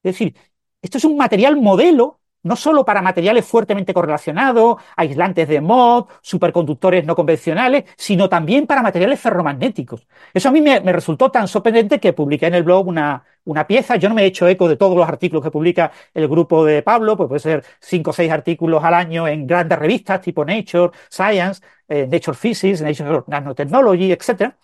Es 0.03 0.13
decir, 0.15 0.37
esto 0.83 0.99
es 0.99 1.05
un 1.05 1.17
material 1.17 1.57
modelo 1.61 2.20
no 2.43 2.57
solo 2.57 2.85
para 2.85 3.03
materiales 3.03 3.45
fuertemente 3.45 3.93
correlacionados, 3.95 4.77
aislantes 4.97 5.49
de 5.49 5.61
MOB, 5.61 6.09
superconductores 6.23 7.05
no 7.05 7.15
convencionales, 7.15 7.85
sino 7.97 8.29
también 8.29 8.67
para 8.67 8.83
materiales 8.83 9.21
ferromagnéticos. 9.21 10.07
Eso 10.33 10.49
a 10.49 10.53
mí 10.53 10.61
me, 10.61 10.81
resultó 10.81 11.31
tan 11.31 11.49
sorprendente 11.49 12.01
que 12.01 12.13
publiqué 12.13 12.47
en 12.47 12.55
el 12.55 12.63
blog 12.63 12.87
una, 12.89 13.25
una, 13.45 13.67
pieza. 13.67 13.97
Yo 13.97 14.09
no 14.09 14.15
me 14.15 14.23
he 14.23 14.27
hecho 14.27 14.49
eco 14.49 14.69
de 14.69 14.77
todos 14.77 14.97
los 14.97 15.07
artículos 15.09 15.45
que 15.45 15.51
publica 15.51 15.93
el 16.15 16.29
grupo 16.29 16.65
de 16.65 16.83
Pablo, 16.83 17.17
pues 17.17 17.29
puede 17.29 17.41
ser 17.41 17.65
cinco 17.81 18.11
o 18.11 18.13
seis 18.13 18.31
artículos 18.31 18.83
al 18.85 18.95
año 18.95 19.29
en 19.29 19.47
grandes 19.47 19.79
revistas 19.79 20.21
tipo 20.21 20.45
Nature, 20.45 20.91
Science, 21.09 21.63
eh, 21.89 22.07
Nature 22.11 22.37
Physics, 22.37 22.81
Nature 22.83 23.25
Nanotechnology, 23.27 24.13
etc. 24.13 24.55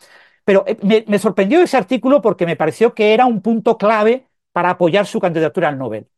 Pero 0.44 0.64
eh, 0.66 0.76
me, 0.82 1.04
me 1.06 1.18
sorprendió 1.18 1.60
ese 1.62 1.76
artículo 1.76 2.22
porque 2.22 2.46
me 2.46 2.56
pareció 2.56 2.94
que 2.94 3.12
era 3.14 3.26
un 3.26 3.40
punto 3.42 3.76
clave 3.76 4.26
para 4.52 4.70
apoyar 4.70 5.06
su 5.06 5.20
candidatura 5.20 5.68
al 5.68 5.78
Nobel. 5.78 6.08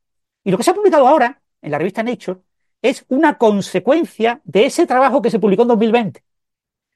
Y 0.44 0.50
lo 0.50 0.56
que 0.56 0.64
se 0.64 0.70
ha 0.70 0.74
publicado 0.74 1.06
ahora 1.08 1.40
en 1.62 1.70
la 1.70 1.78
revista 1.78 2.02
Nature 2.02 2.40
es 2.82 3.04
una 3.08 3.38
consecuencia 3.38 4.40
de 4.44 4.66
ese 4.66 4.86
trabajo 4.86 5.22
que 5.22 5.30
se 5.30 5.38
publicó 5.40 5.62
en 5.62 5.68
2020. 5.68 6.22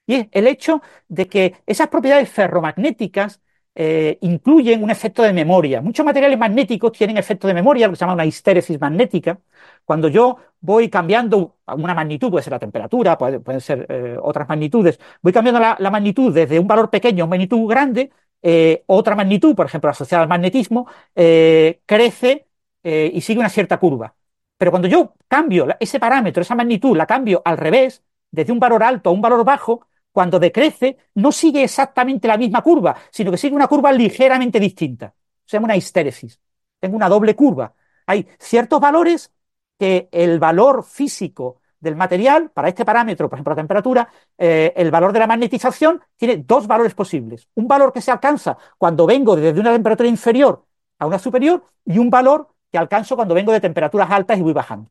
Y 0.06 0.14
es 0.14 0.28
el 0.32 0.46
hecho 0.46 0.82
de 1.08 1.28
que 1.28 1.56
esas 1.66 1.88
propiedades 1.88 2.28
ferromagnéticas 2.30 3.40
eh, 3.74 4.18
incluyen 4.20 4.82
un 4.82 4.90
efecto 4.90 5.22
de 5.22 5.32
memoria. 5.32 5.80
Muchos 5.80 6.04
materiales 6.04 6.38
magnéticos 6.38 6.92
tienen 6.92 7.16
efecto 7.16 7.48
de 7.48 7.54
memoria, 7.54 7.86
lo 7.86 7.92
que 7.92 7.96
se 7.96 8.00
llama 8.00 8.14
una 8.14 8.26
histéresis 8.26 8.78
magnética. 8.80 9.40
Cuando 9.84 10.08
yo 10.08 10.36
voy 10.60 10.90
cambiando 10.90 11.56
una 11.66 11.94
magnitud, 11.94 12.30
puede 12.30 12.42
ser 12.42 12.52
la 12.52 12.58
temperatura, 12.58 13.16
pueden 13.16 13.60
ser 13.60 13.86
eh, 13.88 14.16
otras 14.20 14.48
magnitudes, 14.48 14.98
voy 15.22 15.32
cambiando 15.32 15.60
la, 15.60 15.90
magnitud 15.90 16.34
desde 16.34 16.58
un 16.58 16.66
valor 16.68 16.90
pequeño 16.90 17.24
a 17.24 17.26
una 17.26 17.30
magnitud 17.30 17.66
grande, 17.68 18.10
eh, 18.42 18.82
otra 18.86 19.14
magnitud, 19.16 19.54
por 19.54 19.66
ejemplo, 19.66 19.90
asociada 19.90 20.22
al 20.22 20.28
magnetismo, 20.28 20.86
crece 21.14 22.46
y 22.84 23.20
sigue 23.20 23.38
una 23.40 23.48
cierta 23.48 23.78
curva. 23.78 24.14
Pero 24.62 24.70
cuando 24.70 24.86
yo 24.86 25.14
cambio 25.26 25.66
ese 25.80 25.98
parámetro, 25.98 26.40
esa 26.40 26.54
magnitud, 26.54 26.96
la 26.96 27.04
cambio 27.04 27.42
al 27.44 27.56
revés, 27.56 28.00
desde 28.30 28.52
un 28.52 28.60
valor 28.60 28.84
alto 28.84 29.10
a 29.10 29.12
un 29.12 29.20
valor 29.20 29.44
bajo, 29.44 29.88
cuando 30.12 30.38
decrece, 30.38 30.98
no 31.14 31.32
sigue 31.32 31.64
exactamente 31.64 32.28
la 32.28 32.36
misma 32.36 32.62
curva, 32.62 32.94
sino 33.10 33.32
que 33.32 33.38
sigue 33.38 33.56
una 33.56 33.66
curva 33.66 33.90
ligeramente 33.90 34.60
distinta. 34.60 35.12
Se 35.44 35.56
llama 35.56 35.64
una 35.64 35.76
histéresis. 35.76 36.38
Tengo 36.78 36.94
una 36.94 37.08
doble 37.08 37.34
curva. 37.34 37.74
Hay 38.06 38.28
ciertos 38.38 38.78
valores 38.78 39.32
que 39.76 40.08
el 40.12 40.38
valor 40.38 40.84
físico 40.84 41.60
del 41.80 41.96
material, 41.96 42.50
para 42.50 42.68
este 42.68 42.84
parámetro, 42.84 43.28
por 43.28 43.38
ejemplo 43.38 43.54
la 43.54 43.62
temperatura, 43.62 44.08
eh, 44.38 44.72
el 44.76 44.92
valor 44.92 45.12
de 45.12 45.18
la 45.18 45.26
magnetización 45.26 46.00
tiene 46.16 46.36
dos 46.36 46.68
valores 46.68 46.94
posibles. 46.94 47.48
Un 47.56 47.66
valor 47.66 47.92
que 47.92 48.00
se 48.00 48.12
alcanza 48.12 48.56
cuando 48.78 49.06
vengo 49.06 49.34
desde 49.34 49.58
una 49.58 49.72
temperatura 49.72 50.08
inferior 50.08 50.64
a 51.00 51.06
una 51.08 51.18
superior 51.18 51.64
y 51.84 51.98
un 51.98 52.10
valor 52.10 52.51
que 52.72 52.78
alcanzo 52.78 53.16
cuando 53.16 53.34
vengo 53.34 53.52
de 53.52 53.60
temperaturas 53.60 54.10
altas 54.10 54.38
y 54.38 54.42
voy 54.42 54.54
bajando. 54.54 54.90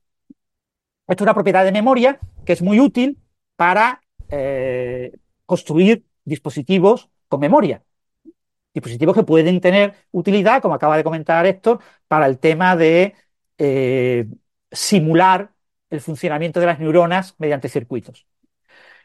Esto 1.07 1.23
es 1.23 1.25
una 1.25 1.33
propiedad 1.33 1.65
de 1.65 1.71
memoria 1.71 2.19
que 2.45 2.53
es 2.53 2.61
muy 2.61 2.79
útil 2.79 3.17
para 3.55 4.01
eh, 4.29 5.17
construir 5.45 6.05
dispositivos 6.23 7.09
con 7.27 7.39
memoria. 7.39 7.83
Dispositivos 8.73 9.15
que 9.15 9.23
pueden 9.23 9.59
tener 9.59 9.95
utilidad, 10.11 10.61
como 10.61 10.75
acaba 10.75 10.95
de 10.95 11.03
comentar 11.03 11.45
Héctor, 11.45 11.79
para 12.07 12.27
el 12.27 12.37
tema 12.37 12.75
de 12.75 13.15
eh, 13.57 14.27
simular 14.71 15.51
el 15.89 16.01
funcionamiento 16.01 16.59
de 16.59 16.67
las 16.67 16.79
neuronas 16.79 17.35
mediante 17.39 17.67
circuitos. 17.67 18.25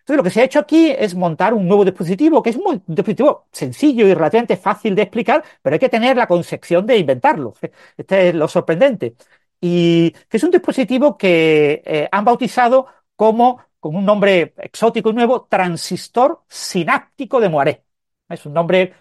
Entonces, 0.07 0.18
lo 0.18 0.22
que 0.22 0.30
se 0.30 0.40
ha 0.40 0.44
hecho 0.44 0.61
aquí 0.61 0.90
es 0.96 1.16
montar 1.16 1.52
un 1.52 1.66
nuevo 1.66 1.84
dispositivo, 1.84 2.40
que 2.40 2.50
es 2.50 2.57
un 2.57 2.80
dispositivo 2.86 3.48
sencillo 3.50 4.07
y 4.07 4.14
relativamente 4.14 4.57
fácil 4.57 4.94
de 4.94 5.02
explicar, 5.02 5.42
pero 5.61 5.74
hay 5.74 5.80
que 5.80 5.88
tener 5.88 6.16
la 6.16 6.28
concepción 6.28 6.86
de 6.86 6.96
inventarlo. 6.98 7.54
Este 7.96 8.28
es 8.28 8.34
lo 8.36 8.46
sorprendente. 8.46 9.16
Y 9.61 10.12
que 10.28 10.36
es 10.36 10.44
un 10.44 10.52
dispositivo 10.52 11.16
que 11.18 11.82
eh, 11.84 12.09
han 12.12 12.24
bautizado 12.24 12.86
como 13.16 13.61
con 13.80 13.96
un 13.96 14.04
nombre 14.04 14.54
exótico 14.59 15.11
y 15.11 15.12
nuevo, 15.14 15.46
transistor 15.50 16.42
sináptico 16.48 17.40
de 17.40 17.48
Moiré. 17.48 17.84
Es 18.28 18.46
un 18.46 18.52
nombre 18.54 18.94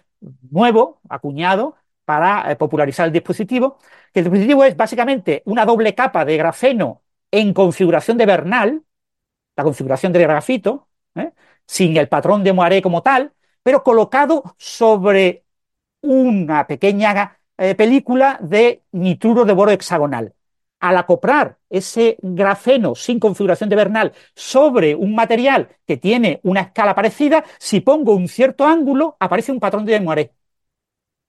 nuevo, 0.50 1.00
acuñado, 1.08 1.76
para 2.04 2.50
eh, 2.50 2.56
popularizar 2.56 3.06
el 3.06 3.12
dispositivo. 3.12 3.78
El 4.12 4.24
dispositivo 4.24 4.64
es 4.64 4.76
básicamente 4.76 5.42
una 5.46 5.64
doble 5.64 5.94
capa 5.94 6.24
de 6.24 6.36
grafeno 6.36 7.02
en 7.30 7.52
configuración 7.52 8.16
de 8.18 8.26
Bernal, 8.26 8.82
la 9.56 9.64
configuración 9.64 10.12
del 10.12 10.22
grafito, 10.22 10.88
¿eh? 11.16 11.32
sin 11.66 11.96
el 11.96 12.08
patrón 12.08 12.44
de 12.44 12.52
Moiré 12.52 12.82
como 12.82 13.02
tal, 13.02 13.32
pero 13.62 13.82
colocado 13.82 14.54
sobre 14.58 15.44
una 16.02 16.66
pequeña 16.66 17.38
eh, 17.58 17.74
película 17.74 18.38
de 18.40 18.82
nitruro 18.92 19.44
de 19.44 19.52
boro 19.52 19.70
hexagonal 19.72 20.34
al 20.80 20.96
acoplar 20.98 21.58
ese 21.70 22.16
grafeno 22.22 22.94
sin 22.94 23.18
configuración 23.18 23.68
de 23.68 23.76
Bernal 23.76 24.12
sobre 24.34 24.94
un 24.94 25.14
material 25.14 25.68
que 25.86 25.96
tiene 25.96 26.40
una 26.44 26.60
escala 26.62 26.94
parecida, 26.94 27.44
si 27.58 27.80
pongo 27.80 28.14
un 28.14 28.28
cierto 28.28 28.64
ángulo, 28.66 29.16
aparece 29.20 29.52
un 29.52 29.60
patrón 29.60 29.84
de 29.84 30.00
Moiré. 30.00 30.32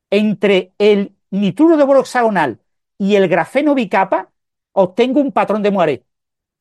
Entre 0.09 0.73
el 0.77 1.15
nitruro 1.31 1.77
de 1.77 1.83
boro 1.83 2.01
hexagonal 2.01 2.59
y 2.97 3.15
el 3.15 3.27
grafeno 3.27 3.75
bicapa, 3.75 4.31
obtengo 4.73 5.19
un 5.21 5.31
patrón 5.31 5.63
de 5.63 5.71
Moiré. 5.71 6.06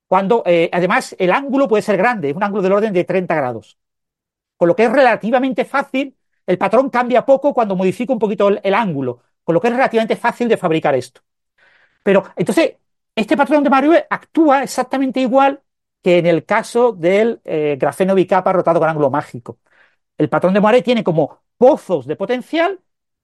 Cuando, 0.09 0.43
eh, 0.47 0.71
además, 0.73 1.17
el 1.19 1.33
ángulo 1.33 1.69
puede 1.69 1.83
ser 1.83 1.97
grande, 1.97 2.31
es 2.31 2.37
un 2.37 2.43
ángulo 2.43 2.63
del 2.63 2.73
orden 2.73 2.93
de 2.93 3.05
30 3.05 3.35
grados. 3.35 3.79
Con 4.57 4.69
lo 4.69 4.77
que 4.77 4.85
es 4.85 4.93
relativamente 4.93 5.65
fácil, 5.65 6.17
el 6.47 6.59
patrón 6.59 6.91
cambia 6.91 7.27
poco 7.27 7.53
cuando 7.55 7.77
modifico 7.77 8.13
un 8.13 8.19
poquito 8.19 8.49
el 8.49 8.75
ángulo, 8.75 9.23
con 9.45 9.55
lo 9.55 9.61
que 9.61 9.69
es 9.69 9.75
relativamente 9.75 10.17
fácil 10.17 10.49
de 10.49 10.57
fabricar 10.57 10.95
esto. 10.95 11.23
Pero 12.03 12.25
entonces, 12.37 12.77
este 13.15 13.37
patrón 13.37 13.65
de 13.65 13.71
Mario 13.71 13.93
actúa 14.11 14.63
exactamente 14.63 15.21
igual 15.21 15.63
que 16.03 16.19
en 16.19 16.27
el 16.27 16.45
caso 16.45 16.93
del 16.93 17.41
eh, 17.45 17.77
grafeno 17.81 18.15
bicapa 18.15 18.53
rotado 18.53 18.79
con 18.81 18.89
ángulo 18.89 19.11
mágico. 19.11 19.59
El 20.19 20.29
patrón 20.29 20.55
de 20.55 20.61
Moiré 20.61 20.83
tiene 20.83 21.05
como 21.05 21.43
pozos 21.59 22.07
de 22.07 22.17
potencial 22.17 22.81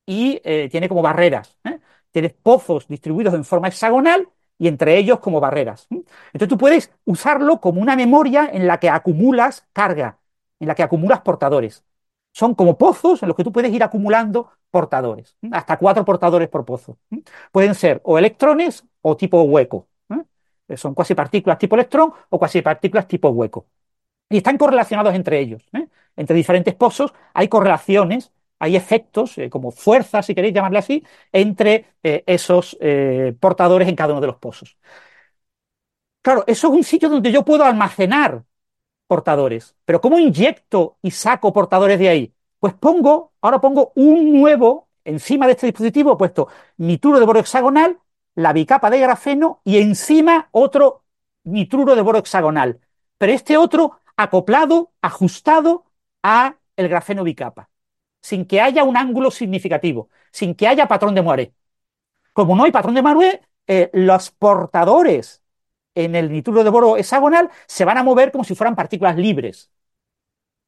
y 0.07 0.41
eh, 0.45 0.68
tiene 0.70 0.89
como 0.89 1.03
barreras. 1.03 1.59
¿eh? 1.64 1.78
Tienes 2.11 2.33
pozos 2.35 2.89
distribuidos 2.89 3.35
en 3.35 3.45
forma 3.45 3.68
hexagonal 3.68 4.28
y 4.63 4.69
entre 4.69 4.97
ellos 4.97 5.19
como 5.19 5.41
barreras. 5.41 5.89
Entonces 5.91 6.49
tú 6.49 6.57
puedes 6.57 6.93
usarlo 7.05 7.61
como 7.61 7.81
una 7.81 7.97
memoria 7.97 8.49
en 8.53 8.69
la 8.69 8.79
que 8.79 8.89
acumulas 8.89 9.67
carga, 9.73 10.21
en 10.61 10.69
la 10.69 10.77
que 10.77 10.85
acumulas 10.85 11.21
portadores. 11.23 11.85
Son 12.33 12.55
como 12.55 12.79
pozos 12.79 13.21
en 13.25 13.29
los 13.29 13.37
que 13.37 13.43
tú 13.43 13.51
puedes 13.51 13.73
ir 13.73 13.83
acumulando 13.83 14.53
portadores, 14.71 15.37
hasta 15.51 15.77
cuatro 15.79 16.05
portadores 16.05 16.49
por 16.49 16.65
pozo. 16.65 16.97
Pueden 17.51 17.75
ser 17.75 18.01
o 18.05 18.19
electrones 18.19 18.85
o 19.01 19.17
tipo 19.17 19.43
hueco. 19.43 19.89
¿eh? 20.69 20.77
Son 20.77 20.95
cuasi 20.95 21.17
partículas 21.17 21.59
tipo 21.59 21.75
electrón 21.75 22.13
o 22.31 22.39
cuasi 22.39 22.63
partículas 22.63 23.09
tipo 23.09 23.31
hueco. 23.31 23.67
Y 24.31 24.37
están 24.37 24.59
correlacionados 24.59 25.13
entre 25.17 25.41
ellos. 25.41 25.69
¿eh? 25.73 25.89
Entre 26.15 26.37
diferentes 26.37 26.75
pozos 26.77 27.13
hay 27.35 27.49
correlaciones, 27.49 28.31
hay 28.63 28.77
efectos, 28.77 29.37
eh, 29.39 29.51
como 29.51 29.71
fuerzas, 29.71 30.25
si 30.27 30.35
queréis 30.35 30.55
llamarle 30.55 30.79
así, 30.79 31.05
entre 31.33 31.87
esos 32.03 32.77
portadores 33.41 33.89
en 33.89 33.97
cada 33.97 34.13
uno 34.13 34.21
de 34.21 34.27
los 34.29 34.37
pozos. 34.37 34.77
Claro, 36.23 36.45
eso 36.47 36.69
es 36.69 36.75
un 36.75 36.85
sitio 36.85 37.09
donde 37.09 37.33
yo 37.33 37.45
puedo 37.45 37.65
almacenar 37.65 38.45
portadores. 39.09 39.77
Pero 39.85 40.01
¿cómo 40.01 40.19
inyecto 40.19 40.99
y 41.03 41.11
saco 41.11 41.53
portadores 41.53 41.99
de 41.99 42.09
ahí? 42.09 42.35
Pues 42.61 42.75
pongo, 42.75 43.33
ahora 43.41 43.61
pongo 43.61 43.93
un 43.97 44.41
nuevo, 44.41 44.89
encima 45.05 45.47
de 45.47 45.53
este 45.53 45.67
dispositivo, 45.67 46.15
he 46.15 46.17
puesto 46.17 46.49
nitruro 46.79 47.21
de 47.21 47.27
boro 47.27 47.41
hexagonal, 47.41 47.99
la 48.37 48.53
bicapa 48.53 48.91
de 48.91 49.01
grafeno 49.01 49.61
y 49.65 49.79
encima 49.79 50.49
otro 50.53 51.05
nitruro 51.45 51.97
de 51.97 52.03
boro 52.03 52.19
hexagonal. 52.19 52.81
Pero 53.19 53.33
este 53.33 53.57
otro 53.57 54.01
acoplado, 54.17 54.93
ajustado 55.03 55.85
a 56.23 56.57
el 56.77 56.89
grafeno 56.89 57.25
bicapa, 57.25 57.69
sin 58.23 58.47
que 58.47 58.61
haya 58.61 58.85
un 58.85 58.97
ángulo 58.97 59.31
significativo, 59.31 60.09
sin 60.31 60.55
que 60.55 60.68
haya 60.68 60.89
patrón 60.89 61.14
de 61.14 61.23
Moiré. 61.23 61.53
Como 62.33 62.57
no 62.57 62.64
hay 62.64 62.73
patrón 62.73 62.95
de 62.95 63.03
Moiré, 63.03 63.43
eh, 63.66 63.91
los 63.93 64.31
portadores 64.31 65.43
en 65.95 66.14
el 66.16 66.33
nitruro 66.33 66.64
de 66.64 66.70
boro 66.70 66.97
hexagonal 66.97 67.51
se 67.66 67.85
van 67.85 67.99
a 67.99 68.03
mover 68.03 68.33
como 68.33 68.45
si 68.45 68.55
fueran 68.55 68.77
partículas 68.77 69.16
libres. 69.16 69.70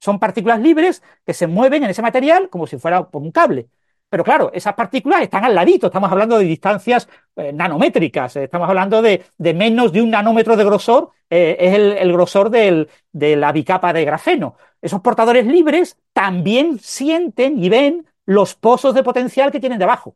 Son 0.01 0.19
partículas 0.19 0.61
libres 0.61 1.03
que 1.25 1.33
se 1.33 1.47
mueven 1.47 1.85
en 1.85 1.91
ese 1.91 2.03
material 2.03 2.51
como 2.51 2.67
si 2.67 2.77
fuera 2.79 3.09
por 3.09 3.23
un 3.23 3.33
cable. 3.33 3.69
Pero 4.11 4.23
claro, 4.23 4.51
esas 4.53 4.75
partículas 4.75 5.23
están 5.23 5.45
al 5.45 5.55
ladito, 5.55 5.87
estamos 5.87 6.11
hablando 6.13 6.39
de 6.39 6.45
distancias 6.45 7.09
eh, 7.37 7.53
nanométricas, 7.53 8.37
eh, 8.37 8.45
estamos 8.45 8.69
hablando 8.69 9.03
de, 9.03 9.25
menos 9.39 9.93
de 9.93 10.03
un 10.03 10.11
nanómetro 10.11 10.57
de 10.57 10.65
grosor, 10.65 11.11
es 11.31 11.75
el, 11.75 12.13
grosor 12.13 12.49
de 12.51 12.87
la 13.13 13.51
bicapa 13.51 13.93
de 13.93 14.05
grafeno. 14.05 14.57
Esos 14.85 15.01
portadores 15.01 15.47
libres 15.47 15.97
también 16.13 16.79
sienten 16.79 17.59
y 17.59 17.71
ven 17.71 18.07
los 18.27 18.55
pozos 18.55 18.95
de 18.95 19.03
potencial 19.03 19.51
que 19.51 19.59
tienen 19.59 19.79
debajo. 19.79 20.15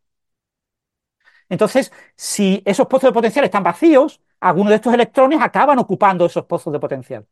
Entonces, 1.49 1.91
si 2.17 2.63
esos 2.67 2.87
pozos 2.87 3.09
de 3.09 3.15
potencial 3.15 3.47
están 3.47 3.63
vacíos, 3.63 4.21
algunos 4.41 4.69
de 4.69 4.77
estos 4.77 4.93
electrones 4.93 5.41
acaban 5.41 5.79
ocupando 5.79 6.27
esos 6.27 6.45
pozos 6.45 6.71
de 6.71 6.81
potencial. 6.81 7.27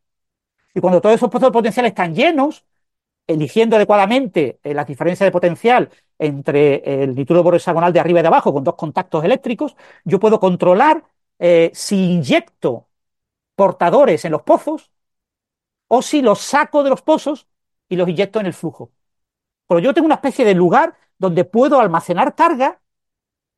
Y 0.74 0.80
cuando 0.80 1.02
todos 1.02 1.16
esos 1.16 1.28
pozos 1.28 1.48
de 1.48 1.52
potencial 1.52 1.84
están 1.84 2.14
llenos, 2.14 2.64
eligiendo 3.26 3.76
adecuadamente 3.76 4.58
eh, 4.62 4.72
las 4.72 4.86
diferencias 4.86 5.26
de 5.26 5.32
potencial 5.32 5.90
entre 6.18 7.02
el 7.02 7.14
nitruro 7.14 7.54
hexagonal 7.54 7.92
de 7.92 8.00
arriba 8.00 8.20
y 8.20 8.22
de 8.22 8.28
abajo 8.28 8.54
con 8.54 8.64
dos 8.64 8.76
contactos 8.76 9.22
eléctricos, 9.24 9.76
yo 10.04 10.18
puedo 10.18 10.40
controlar 10.40 11.04
eh, 11.38 11.70
si 11.74 12.12
inyecto 12.14 12.88
portadores 13.56 14.24
en 14.24 14.32
los 14.32 14.42
pozos 14.42 14.90
o 15.88 16.02
si 16.02 16.22
los 16.22 16.40
saco 16.40 16.82
de 16.82 16.90
los 16.90 17.02
pozos 17.02 17.46
y 17.88 17.96
los 17.96 18.08
inyecto 18.08 18.40
en 18.40 18.46
el 18.46 18.54
flujo. 18.54 18.92
Pero 19.68 19.80
yo 19.80 19.94
tengo 19.94 20.06
una 20.06 20.16
especie 20.16 20.44
de 20.44 20.54
lugar 20.54 20.96
donde 21.18 21.44
puedo 21.44 21.80
almacenar 21.80 22.34
carga 22.34 22.80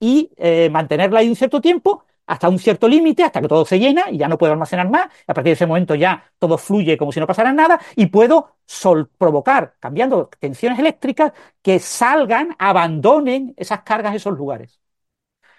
y 0.00 0.30
eh, 0.36 0.70
mantenerla 0.70 1.20
ahí 1.20 1.28
un 1.28 1.36
cierto 1.36 1.60
tiempo 1.60 2.04
hasta 2.26 2.48
un 2.48 2.58
cierto 2.58 2.88
límite, 2.88 3.24
hasta 3.24 3.40
que 3.40 3.48
todo 3.48 3.64
se 3.64 3.78
llena 3.78 4.10
y 4.10 4.18
ya 4.18 4.28
no 4.28 4.36
puedo 4.38 4.52
almacenar 4.52 4.88
más. 4.90 5.06
A 5.26 5.34
partir 5.34 5.44
de 5.50 5.52
ese 5.52 5.66
momento 5.66 5.94
ya 5.94 6.22
todo 6.38 6.58
fluye 6.58 6.98
como 6.98 7.10
si 7.10 7.20
no 7.20 7.26
pasara 7.26 7.52
nada 7.52 7.80
y 7.96 8.06
puedo 8.06 8.56
sol 8.66 9.08
provocar, 9.16 9.76
cambiando 9.80 10.28
tensiones 10.38 10.78
eléctricas, 10.78 11.32
que 11.62 11.78
salgan, 11.78 12.54
abandonen 12.58 13.54
esas 13.56 13.82
cargas 13.82 14.14
esos 14.14 14.36
lugares. 14.36 14.78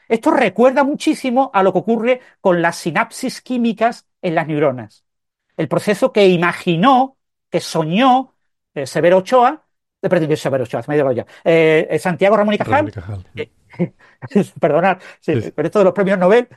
Esto 0.10 0.32
recuerda 0.32 0.84
muchísimo 0.84 1.52
a 1.54 1.64
lo 1.64 1.74
que 1.74 1.80
ocurre 1.80 2.22
con 2.42 2.62
las 2.62 2.78
sinapsis 2.78 3.42
químicas 3.42 4.08
en 4.22 4.36
las 4.36 4.48
neuronas. 4.48 5.06
El 5.60 5.68
proceso 5.68 6.14
que 6.14 6.26
imaginó, 6.26 7.18
que 7.50 7.60
soñó 7.60 8.34
eh, 8.74 8.88
Severo 8.88 9.18
Ochoa 9.18 9.62
eh, 11.44 12.00
Santiago 12.00 12.38
Ramón 12.38 12.54
y 12.54 12.58
Cajal. 12.58 12.90
perdonad, 14.62 15.00
pero 15.26 15.66
esto 15.66 15.80
de 15.80 15.86
los 15.86 15.94
premios 15.94 16.18
Nobel. 16.18 16.48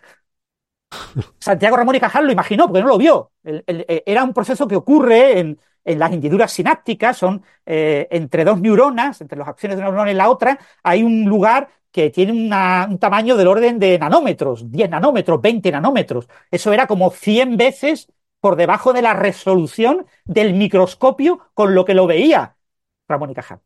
Santiago 1.40 1.76
Ramón 1.76 1.96
y 1.96 2.00
Cajal 2.00 2.26
lo 2.26 2.32
imaginó 2.32 2.68
porque 2.68 2.82
no 2.82 2.86
lo 2.86 2.96
vio. 2.98 3.32
era 3.42 4.22
un 4.22 4.32
proceso 4.32 4.68
que 4.68 4.76
ocurre 4.76 5.40
en, 5.40 5.58
las 5.84 6.12
hendiduras 6.12 6.52
sinápticas, 6.52 7.16
son 7.16 7.42
entre 7.66 8.44
dos 8.44 8.60
neuronas, 8.60 9.20
entre 9.20 9.36
las 9.36 9.48
acciones 9.48 9.78
de 9.78 9.82
una 9.82 9.90
neurona 9.90 10.12
y 10.12 10.14
la 10.14 10.30
otra, 10.30 10.56
hay 10.84 11.02
un 11.02 11.24
lugar 11.24 11.68
que 11.90 12.10
tiene 12.10 12.30
un 12.30 12.98
tamaño 13.00 13.36
del 13.36 13.48
orden 13.48 13.80
de 13.80 13.98
nanómetros, 13.98 14.70
10 14.70 14.90
nanómetros, 14.90 15.40
20 15.40 15.72
nanómetros. 15.72 16.28
Eso 16.52 16.72
era 16.72 16.86
como 16.86 17.10
100 17.10 17.56
veces 17.56 18.06
por 18.42 18.56
debajo 18.56 18.92
de 18.92 19.02
la 19.02 19.14
resolución 19.14 20.04
del 20.24 20.54
microscopio 20.54 21.38
con 21.54 21.76
lo 21.76 21.84
que 21.84 21.94
lo 21.94 22.08
veía 22.08 22.56
Ramón 23.08 23.30
y 23.30 23.34
Cajal. 23.34 23.60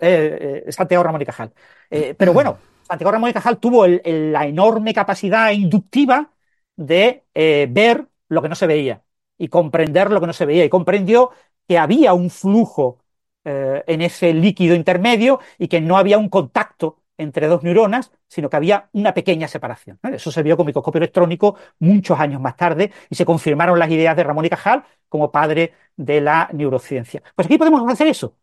Eh, 0.00 0.64
eh, 0.66 0.72
Santiago 0.72 1.02
Ramón 1.02 1.22
y 1.22 1.24
Cajal. 1.24 1.54
Eh, 1.88 2.14
pero 2.14 2.34
bueno, 2.34 2.58
Santiago 2.86 3.10
Ramón 3.10 3.30
y 3.30 3.32
Cajal 3.32 3.56
tuvo 3.56 3.86
la 3.86 4.46
enorme 4.46 4.92
capacidad 4.92 5.50
inductiva 5.52 6.30
de 6.76 7.24
ver 7.34 8.06
lo 8.28 8.42
que 8.42 8.50
no 8.50 8.54
se 8.54 8.66
veía 8.66 9.02
y 9.38 9.48
comprender 9.48 10.10
lo 10.10 10.20
que 10.20 10.26
no 10.26 10.34
se 10.34 10.44
veía 10.44 10.66
y 10.66 10.68
comprendió 10.68 11.30
que 11.66 11.78
había 11.78 12.12
un 12.12 12.28
flujo 12.28 13.02
en 13.44 14.02
ese 14.02 14.34
líquido 14.34 14.74
intermedio 14.74 15.40
y 15.56 15.68
que 15.68 15.80
no 15.80 15.96
había 15.96 16.18
un 16.18 16.28
contacto 16.28 17.02
entre 17.18 17.48
dos 17.48 17.62
neuronas, 17.62 18.12
sino 18.28 18.48
que 18.48 18.56
había 18.56 18.88
una 18.92 19.12
pequeña 19.12 19.48
separación. 19.48 19.98
Eso 20.12 20.30
se 20.30 20.42
vio 20.42 20.56
con 20.56 20.66
microscopio 20.66 20.98
electrónico 20.98 21.56
muchos 21.80 22.18
años 22.18 22.40
más 22.40 22.56
tarde 22.56 22.92
y 23.10 23.16
se 23.16 23.24
confirmaron 23.26 23.78
las 23.78 23.90
ideas 23.90 24.16
de 24.16 24.24
Ramón 24.24 24.44
y 24.46 24.50
Cajal 24.50 24.84
como 25.08 25.30
padre 25.30 25.74
de 25.96 26.20
la 26.20 26.48
neurociencia. 26.52 27.22
Pues 27.34 27.46
aquí 27.46 27.58
podemos 27.58 27.86
hacer 27.92 28.06
eso. 28.06 28.36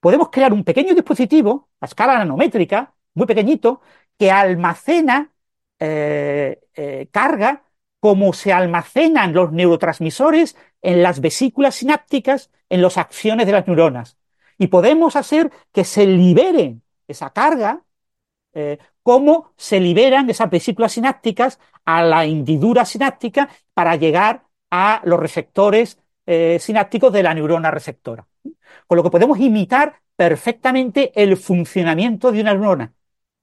Podemos 0.00 0.30
crear 0.30 0.52
un 0.52 0.64
pequeño 0.64 0.94
dispositivo 0.94 1.68
a 1.80 1.86
escala 1.86 2.18
nanométrica, 2.18 2.94
muy 3.14 3.26
pequeñito, 3.26 3.80
que 4.18 4.30
almacena 4.30 5.32
eh, 5.78 6.60
eh, 6.74 7.08
carga 7.10 7.64
como 8.00 8.32
se 8.32 8.52
almacenan 8.52 9.32
los 9.34 9.52
neurotransmisores 9.52 10.56
en 10.82 11.02
las 11.02 11.20
vesículas 11.20 11.74
sinápticas, 11.74 12.50
en 12.68 12.82
las 12.82 12.98
acciones 12.98 13.46
de 13.46 13.52
las 13.52 13.66
neuronas. 13.66 14.16
Y 14.58 14.68
podemos 14.68 15.16
hacer 15.16 15.50
que 15.72 15.84
se 15.84 16.06
libere 16.06 16.78
esa 17.08 17.30
carga 17.30 17.82
eh, 18.56 18.78
cómo 19.02 19.52
se 19.56 19.80
liberan 19.80 20.30
esas 20.30 20.50
vesículas 20.50 20.92
sinápticas 20.92 21.60
a 21.84 22.02
la 22.02 22.24
hendidura 22.24 22.84
sináptica 22.84 23.48
para 23.74 23.96
llegar 23.96 24.46
a 24.70 25.02
los 25.04 25.20
receptores 25.20 25.98
eh, 26.26 26.58
sinápticos 26.60 27.12
de 27.12 27.22
la 27.22 27.34
neurona 27.34 27.70
receptora. 27.70 28.26
Con 28.86 28.96
lo 28.96 29.02
que 29.02 29.10
podemos 29.10 29.38
imitar 29.38 30.00
perfectamente 30.16 31.12
el 31.22 31.36
funcionamiento 31.36 32.32
de 32.32 32.40
una 32.40 32.54
neurona 32.54 32.92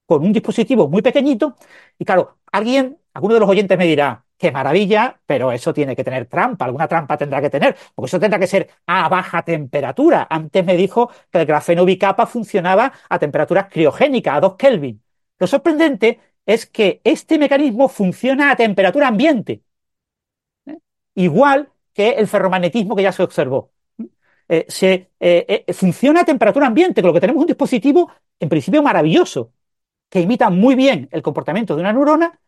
con 0.06 0.24
un 0.24 0.34
dispositivo 0.34 0.90
muy 0.90 1.02
pequeñito. 1.02 1.56
Y 1.98 2.06
claro, 2.06 2.40
alguien, 2.52 2.98
alguno 3.14 3.36
de 3.36 3.40
los 3.42 3.50
oyentes 3.50 3.78
me 3.78 3.86
dirá, 3.86 4.26
qué 4.38 4.52
maravilla, 4.52 5.20
pero 5.26 5.52
eso 5.52 5.74
tiene 5.74 5.96
que 5.96 6.04
tener 6.04 6.26
trampa, 6.28 6.66
alguna 6.66 6.88
trampa 6.88 7.18
tendrá 7.18 7.42
que 7.42 7.50
tener, 7.50 7.76
porque 7.96 8.08
eso 8.08 8.20
tendrá 8.20 8.40
que 8.40 8.48
ser 8.48 8.70
a 8.88 9.08
baja 9.10 9.44
temperatura. 9.44 10.28
Antes 10.30 10.66
me 10.66 10.76
dijo 10.76 11.10
que 11.32 11.40
el 11.40 11.46
grafeno 11.46 11.86
bicapa 11.86 12.26
funcionaba 12.26 12.92
a 13.10 13.20
temperaturas 13.20 13.68
criogénicas, 13.72 14.36
a 14.38 14.40
2 14.42 14.56
Kelvin. 14.58 15.03
Lo 15.40 15.48
sorprendente 15.48 16.20
es 16.46 16.66
que 16.66 17.02
este 17.04 17.38
mecanismo 17.38 17.88
funciona 17.90 18.52
a 18.52 18.56
temperatura 18.56 19.08
ambiente, 19.08 19.64
¿eh? 20.66 20.78
igual 21.16 21.72
que 21.94 22.10
el 22.12 22.28
ferromagnetismo 22.28 22.96
que 22.96 23.04
ya 23.04 23.12
se 23.12 23.24
observó. 23.24 23.72
Eh, 24.50 24.66
se, 24.68 25.12
eh, 25.20 25.66
funciona 25.74 26.22
a 26.22 26.26
temperatura 26.26 26.68
ambiente, 26.68 27.02
con 27.02 27.10
lo 27.10 27.14
que 27.14 27.22
tenemos 27.22 27.42
un 27.42 27.48
dispositivo 27.48 28.12
en 28.40 28.50
principio 28.50 28.84
maravilloso, 28.84 29.54
que 30.10 30.22
imita 30.22 30.50
muy 30.50 30.76
bien 30.76 31.08
el 31.12 31.22
comportamiento 31.22 31.76
de 31.76 31.82
una 31.82 31.94
neurona 31.94 32.40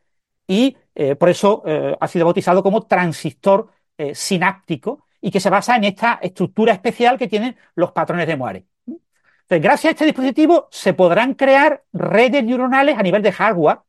y 0.47 0.77
por 1.17 1.29
eso 1.29 1.63
ha 1.99 2.07
sido 2.07 2.25
bautizado 2.25 2.61
como 2.61 2.85
transistor 2.85 3.71
sináptico 4.13 5.07
y 5.19 5.31
que 5.31 5.39
se 5.39 5.49
basa 5.49 5.75
en 5.75 5.85
esta 5.85 6.19
estructura 6.21 6.73
especial 6.73 7.17
que 7.17 7.27
tienen 7.27 7.57
los 7.73 7.91
patrones 7.91 8.27
de 8.27 8.35
Moire. 8.35 8.65
Gracias 9.47 9.85
a 9.85 9.89
este 9.91 10.05
dispositivo 10.05 10.67
se 10.71 10.93
podrán 10.93 11.35
crear 11.35 11.83
redes 11.93 12.43
neuronales 12.43 12.97
a 12.97 13.03
nivel 13.03 13.21
de 13.21 13.31
hardware 13.31 13.79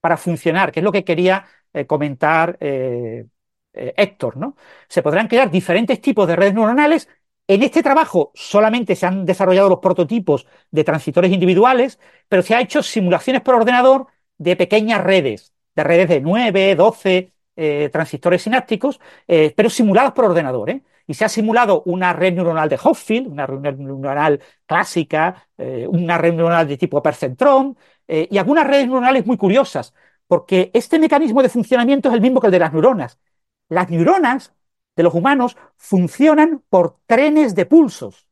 para 0.00 0.16
funcionar, 0.18 0.72
que 0.72 0.80
es 0.80 0.84
lo 0.84 0.92
que 0.92 1.04
quería 1.04 1.46
eh, 1.72 1.86
comentar 1.86 2.58
eh, 2.60 3.26
eh, 3.72 3.94
Héctor, 3.96 4.36
¿no? 4.36 4.56
Se 4.88 5.02
podrán 5.02 5.26
crear 5.28 5.50
diferentes 5.50 6.00
tipos 6.02 6.28
de 6.28 6.36
redes 6.36 6.54
neuronales. 6.54 7.08
En 7.48 7.62
este 7.62 7.82
trabajo 7.82 8.30
solamente 8.34 8.94
se 8.94 9.06
han 9.06 9.24
desarrollado 9.24 9.70
los 9.70 9.78
prototipos 9.78 10.46
de 10.70 10.84
transistores 10.84 11.32
individuales, 11.32 11.98
pero 12.28 12.42
se 12.42 12.54
ha 12.54 12.60
hecho 12.60 12.82
simulaciones 12.82 13.42
por 13.42 13.54
ordenador 13.54 14.08
de 14.36 14.54
pequeñas 14.56 15.02
redes, 15.02 15.54
de 15.74 15.84
redes 15.84 16.08
de 16.08 16.20
9, 16.20 16.74
12 16.76 17.32
transistores 17.90 18.42
sinápticos, 18.42 19.00
pero 19.26 19.70
simuladas 19.70 20.12
por 20.12 20.26
ordenador. 20.26 20.82
Y 21.06 21.14
se 21.14 21.24
ha 21.24 21.28
simulado 21.28 21.82
una 21.84 22.12
red 22.12 22.34
neuronal 22.34 22.68
de 22.68 22.78
Hopfield, 22.82 23.28
una 23.28 23.46
red 23.46 23.76
neuronal 23.76 24.42
clásica, 24.66 25.48
eh, 25.56 25.86
una 25.88 26.18
red 26.18 26.34
neuronal 26.34 26.66
de 26.66 26.76
tipo 26.76 27.02
percentrón 27.02 27.76
eh, 28.08 28.28
y 28.30 28.38
algunas 28.38 28.66
redes 28.66 28.86
neuronales 28.86 29.26
muy 29.26 29.36
curiosas, 29.36 29.94
porque 30.26 30.70
este 30.74 30.98
mecanismo 30.98 31.42
de 31.42 31.48
funcionamiento 31.48 32.08
es 32.08 32.14
el 32.14 32.20
mismo 32.20 32.40
que 32.40 32.48
el 32.48 32.52
de 32.52 32.58
las 32.58 32.72
neuronas. 32.72 33.18
Las 33.68 33.88
neuronas 33.90 34.54
de 34.96 35.02
los 35.02 35.14
humanos 35.14 35.56
funcionan 35.76 36.62
por 36.68 36.98
trenes 37.06 37.54
de 37.54 37.66
pulsos. 37.66 38.28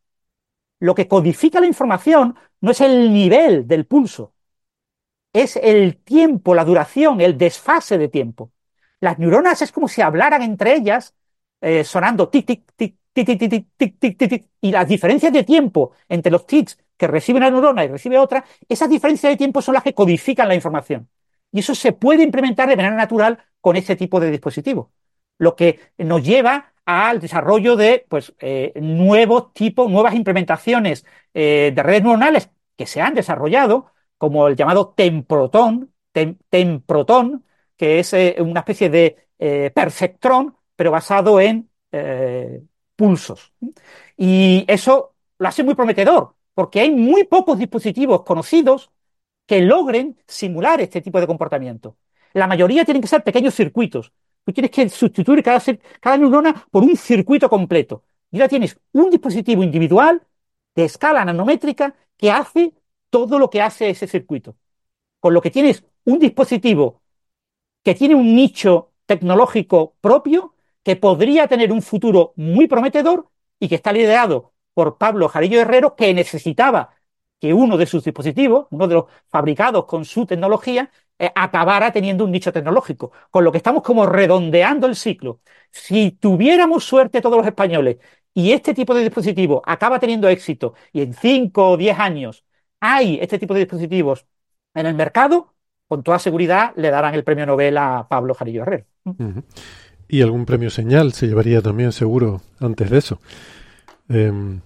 Lo 0.81 0.95
que 0.95 1.09
codifica 1.09 1.61
la 1.61 1.66
información 1.66 2.37
no 2.61 2.70
es 2.72 2.81
el 2.81 3.12
nivel 3.12 3.66
del 3.68 3.87
pulso, 3.87 4.35
es 5.33 5.57
el 5.57 5.97
tiempo, 5.99 6.55
la 6.55 6.64
duración, 6.64 7.20
el 7.20 7.37
desfase 7.37 7.99
de 7.99 8.09
tiempo. 8.09 8.53
Las 9.01 9.18
neuronas 9.18 9.61
es 9.62 9.72
como 9.72 9.89
si 9.89 10.01
hablaran 10.01 10.43
entre 10.43 10.75
ellas 10.75 11.14
eh, 11.61 11.85
sonando 11.85 12.29
tic, 12.29 12.47
tic, 12.47 12.73
tic, 12.77 12.97
tic, 13.13 13.27
tic, 13.27 13.39
tic, 13.39 13.67
tic, 13.77 13.99
tic, 13.99 14.29
tic, 14.29 14.49
y 14.61 14.73
las 14.73 14.89
diferencias 14.89 15.33
de 15.33 15.45
tiempo 15.45 15.93
entre 16.09 16.33
los 16.33 16.47
tics 16.47 16.79
que 16.97 17.07
recibe 17.07 17.39
una 17.39 17.51
neurona 17.51 17.85
y 17.85 17.89
recibe 17.89 18.19
otra, 18.19 18.45
esas 18.69 18.89
diferencias 18.89 19.33
de 19.33 19.37
tiempo 19.37 19.63
son 19.63 19.75
las 19.75 19.83
que 19.83 19.95
codifican 19.95 20.49
la 20.49 20.55
información. 20.55 21.09
Y 21.53 21.61
eso 21.61 21.75
se 21.75 21.93
puede 21.93 22.23
implementar 22.23 22.69
de 22.69 22.77
manera 22.77 22.95
natural 22.95 23.39
con 23.61 23.77
este 23.77 23.97
tipo 23.97 24.21
de 24.21 24.31
dispositivos, 24.31 24.89
lo 25.39 25.57
que 25.57 25.81
nos 25.99 26.23
lleva 26.23 26.73
al 26.85 27.21
desarrollo 27.21 27.77
de 27.77 28.05
pues, 28.09 28.35
eh, 28.41 28.73
nuevos 28.77 29.53
tipos, 29.55 29.91
nuevas 29.91 30.15
implementaciones 30.15 31.07
eh, 31.33 31.73
de 31.75 31.83
redes 31.83 32.03
neuronales 32.03 32.51
que 32.77 32.87
se 32.87 33.01
han 33.01 33.15
desarrollado, 33.15 33.93
como 34.19 34.49
el 34.49 34.57
llamado 34.57 34.93
temprotón, 34.97 35.93
temprotón, 36.49 37.45
que 37.77 38.01
es 38.01 38.15
una 38.39 38.61
especie 38.61 38.91
de 38.91 39.27
perfectrón 39.75 40.57
pero 40.77 40.91
basado 40.91 41.41
en 41.41 41.70
eh, 41.93 42.62
pulsos. 42.97 43.53
Y 44.16 44.64
eso 44.68 45.14
lo 45.39 45.49
hace 45.49 45.62
muy 45.62 45.75
prometedor, 45.75 46.35
porque 46.55 46.81
hay 46.81 46.91
muy 46.91 47.25
pocos 47.25 47.59
dispositivos 47.59 48.22
conocidos 48.22 48.91
que 49.47 49.61
logren 49.61 50.16
simular 50.27 50.81
este 50.81 51.01
tipo 51.01 51.20
de 51.20 51.27
comportamiento. 51.27 51.97
La 52.33 52.47
mayoría 52.47 52.85
tienen 52.85 53.03
que 53.03 53.09
ser 53.09 53.22
pequeños 53.22 53.55
circuitos. 53.55 54.12
Tú 54.45 54.53
tienes 54.53 54.70
que 54.70 54.89
sustituir 54.89 55.43
cada, 55.43 55.61
cada 56.01 56.16
neurona 56.16 56.66
por 56.70 56.83
un 56.83 56.97
circuito 56.97 57.49
completo. 57.49 58.05
Y 58.31 58.37
ahora 58.39 58.49
tienes 58.49 58.79
un 58.93 59.11
dispositivo 59.11 59.62
individual 59.62 60.22
de 60.75 60.85
escala 60.85 61.25
nanométrica 61.25 61.95
que 62.16 62.31
hace 62.31 62.75
todo 63.11 63.39
lo 63.39 63.49
que 63.49 63.62
hace 63.62 63.91
ese 63.91 64.09
circuito. 64.09 64.57
Con 65.20 65.35
lo 65.35 65.41
que 65.41 65.51
tienes 65.51 65.85
un 66.05 66.18
dispositivo 66.18 67.03
que 67.83 67.95
tiene 67.95 68.14
un 68.14 68.35
nicho 68.35 68.93
tecnológico 69.07 69.95
propio 70.01 70.54
que 70.85 70.97
podría 70.97 71.49
tener 71.49 71.72
un 71.72 71.82
futuro 71.82 72.32
muy 72.37 72.68
prometedor 72.68 73.28
y 73.59 73.68
que 73.68 73.76
está 73.76 73.93
liderado 73.93 74.55
por 74.74 74.99
Pablo 74.99 75.28
Jarillo 75.28 75.61
Herrero, 75.61 75.97
que 75.97 76.12
necesitaba 76.14 76.95
que 77.41 77.55
uno 77.55 77.76
de 77.76 77.87
sus 77.87 78.05
dispositivos, 78.05 78.66
uno 78.70 78.89
de 78.89 78.95
los 78.95 79.05
fabricados 79.28 79.87
con 79.87 80.05
su 80.05 80.26
tecnología, 80.26 80.91
eh, 81.18 81.30
acabara 81.35 81.93
teniendo 81.93 82.24
un 82.24 82.32
nicho 82.32 82.53
tecnológico. 82.53 83.12
Con 83.30 83.45
lo 83.45 83.53
que 83.53 83.59
estamos 83.59 83.82
como 83.82 84.07
redondeando 84.07 84.87
el 84.87 84.97
ciclo. 84.97 85.41
Si 85.70 86.12
tuviéramos 86.12 86.85
suerte 86.85 87.20
todos 87.20 87.37
los 87.39 87.47
españoles 87.47 87.99
y 88.32 88.53
este 88.53 88.74
tipo 88.74 88.95
de 88.95 89.03
dispositivo 89.03 89.62
acaba 89.64 89.99
teniendo 90.01 90.28
éxito 90.28 90.74
y 90.93 91.03
en 91.03 91.14
5 91.14 91.70
o 91.70 91.76
10 91.76 91.99
años 91.99 92.45
hay 92.80 93.18
este 93.20 93.39
tipo 93.39 93.55
de 93.55 93.61
dispositivos 93.61 94.26
en 94.74 94.87
el 94.87 94.95
mercado, 94.95 95.55
con 95.87 96.03
toda 96.03 96.18
seguridad 96.18 96.72
le 96.76 96.91
darán 96.91 97.14
el 97.14 97.24
premio 97.24 97.47
Nobel 97.47 97.76
a 97.78 98.07
Pablo 98.09 98.35
Jarillo 98.35 98.62
Herrero. 98.62 98.87
Y 100.09 100.23
algún 100.23 100.47
premio 100.47 100.71
señal 100.71 101.13
se 101.13 101.27
llevaría 101.27 101.63
también 101.63 101.93
seguro 101.93 102.43
antes 102.61 102.91
de 102.91 102.99
eso. 102.99 103.21
Em, 104.09 104.61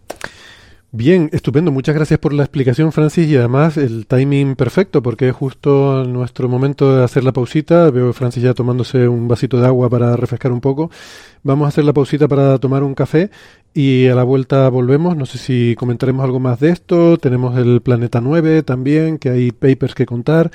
Bien, 0.91 1.29
estupendo. 1.35 1.71
Muchas 1.71 1.95
gracias 1.95 2.19
por 2.19 2.33
la 2.33 2.45
explicación, 2.45 2.93
Francis, 2.93 3.29
y 3.29 3.37
además 3.37 3.77
el 3.77 4.07
timing 4.07 4.57
perfecto, 4.57 5.03
porque 5.03 5.29
es 5.29 5.37
justo 5.37 6.03
nuestro 6.05 6.49
momento 6.49 6.97
de 6.97 7.05
hacer 7.05 7.25
la 7.25 7.33
pausita. 7.33 7.91
Veo 7.91 8.09
a 8.09 8.13
Francis 8.15 8.43
ya 8.43 8.55
tomándose 8.55 9.07
un 9.07 9.29
vasito 9.29 9.61
de 9.61 9.67
agua 9.67 9.91
para 9.91 10.17
refrescar 10.17 10.51
un 10.51 10.63
poco. 10.63 10.91
Vamos 11.43 11.67
a 11.67 11.69
hacer 11.69 11.85
la 11.85 11.93
pausita 11.93 12.27
para 12.27 12.57
tomar 12.57 12.83
un 12.83 12.95
café 12.95 13.31
y 13.75 14.09
a 14.09 14.15
la 14.15 14.25
vuelta 14.25 14.69
volvemos. 14.69 15.17
No 15.17 15.27
sé 15.27 15.39
si 15.39 15.77
comentaremos 15.79 16.25
algo 16.25 16.41
más 16.41 16.59
de 16.59 16.71
esto. 16.71 17.17
Tenemos 17.19 17.57
el 17.57 17.81
Planeta 17.81 18.21
9 18.21 18.63
también, 18.63 19.19
que 19.19 19.31
hay 19.31 19.53
papers 19.53 19.95
que 19.95 20.07
contar. 20.07 20.51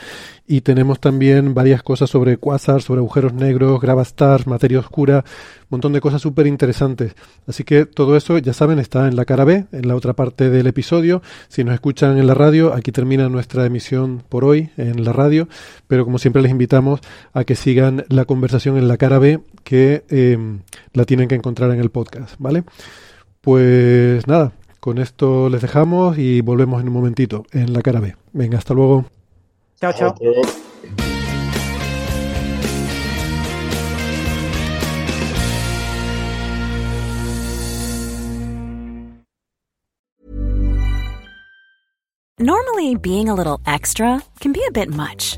Y 0.46 0.62
tenemos 0.62 1.00
también 1.00 1.54
varias 1.54 1.84
cosas 1.84 2.10
sobre 2.10 2.38
quasars, 2.38 2.84
sobre 2.84 3.00
agujeros 3.00 3.34
negros, 3.34 3.80
gravastars, 3.80 4.46
materia 4.46 4.80
oscura, 4.80 5.24
un 5.26 5.68
montón 5.70 5.94
de 5.94 6.02
cosas 6.02 6.22
súper 6.22 6.48
interesantes. 6.48 7.16
Así 7.48 7.64
que 7.64 7.86
todo 7.86 8.18
eso, 8.18 8.38
ya 8.40 8.52
saben, 8.52 8.78
está 8.78 9.08
en 9.08 9.16
la 9.16 9.24
cara 9.24 9.46
B, 9.46 9.68
en 9.72 9.88
la 9.88 9.96
otra 9.96 10.14
parte 10.14 10.50
del 10.50 10.68
episodio. 10.68 11.22
Si 11.48 11.64
nos 11.64 11.76
escuchan 11.76 12.18
en 12.18 12.28
la 12.28 12.34
radio, 12.34 12.74
aquí 12.74 12.92
termina 12.92 13.30
nuestra 13.30 13.66
emisión 13.66 14.22
por 14.28 14.44
hoy 14.44 14.70
en 14.76 15.06
la 15.06 15.14
radio. 15.14 15.48
Pero 15.88 16.04
como 16.04 16.18
siempre 16.20 16.42
les 16.42 16.52
invitamos 16.52 17.00
a 17.32 17.46
que 17.46 17.56
sigan 17.56 18.04
la 18.10 18.26
conversación 18.26 18.78
en 18.78 18.90
la 18.90 18.98
cara 18.98 19.18
B, 19.18 19.40
que 19.64 20.04
eh, 20.10 20.38
la 20.92 21.06
tienen 21.06 21.30
que 21.30 21.36
encontrar 21.36 21.72
en 21.72 21.80
el 21.80 21.90
podcast, 21.90 22.36
¿vale? 22.38 22.66
Pues 23.44 24.26
nada, 24.26 24.54
con 24.80 25.00
esto 25.00 25.50
les 25.50 25.62
dejamos 25.62 26.18
y 26.18 26.40
volvemos 26.40 26.82
en 26.82 26.88
un 26.88 26.94
momentito 26.94 27.44
en 27.52 27.74
la 27.74 27.82
cara 27.82 28.00
B. 28.00 28.16
Venga, 28.32 28.58
hasta 28.58 28.74
luego. 28.74 29.04
Chao, 29.82 29.92
chao. 29.92 30.16
Normally, 42.40 42.96
being 42.96 43.28
a 43.28 43.36
little 43.36 43.60
extra 43.66 44.22
can 44.40 44.54
be 44.54 44.62
a 44.68 44.72
bit 44.72 44.90
much, 44.90 45.38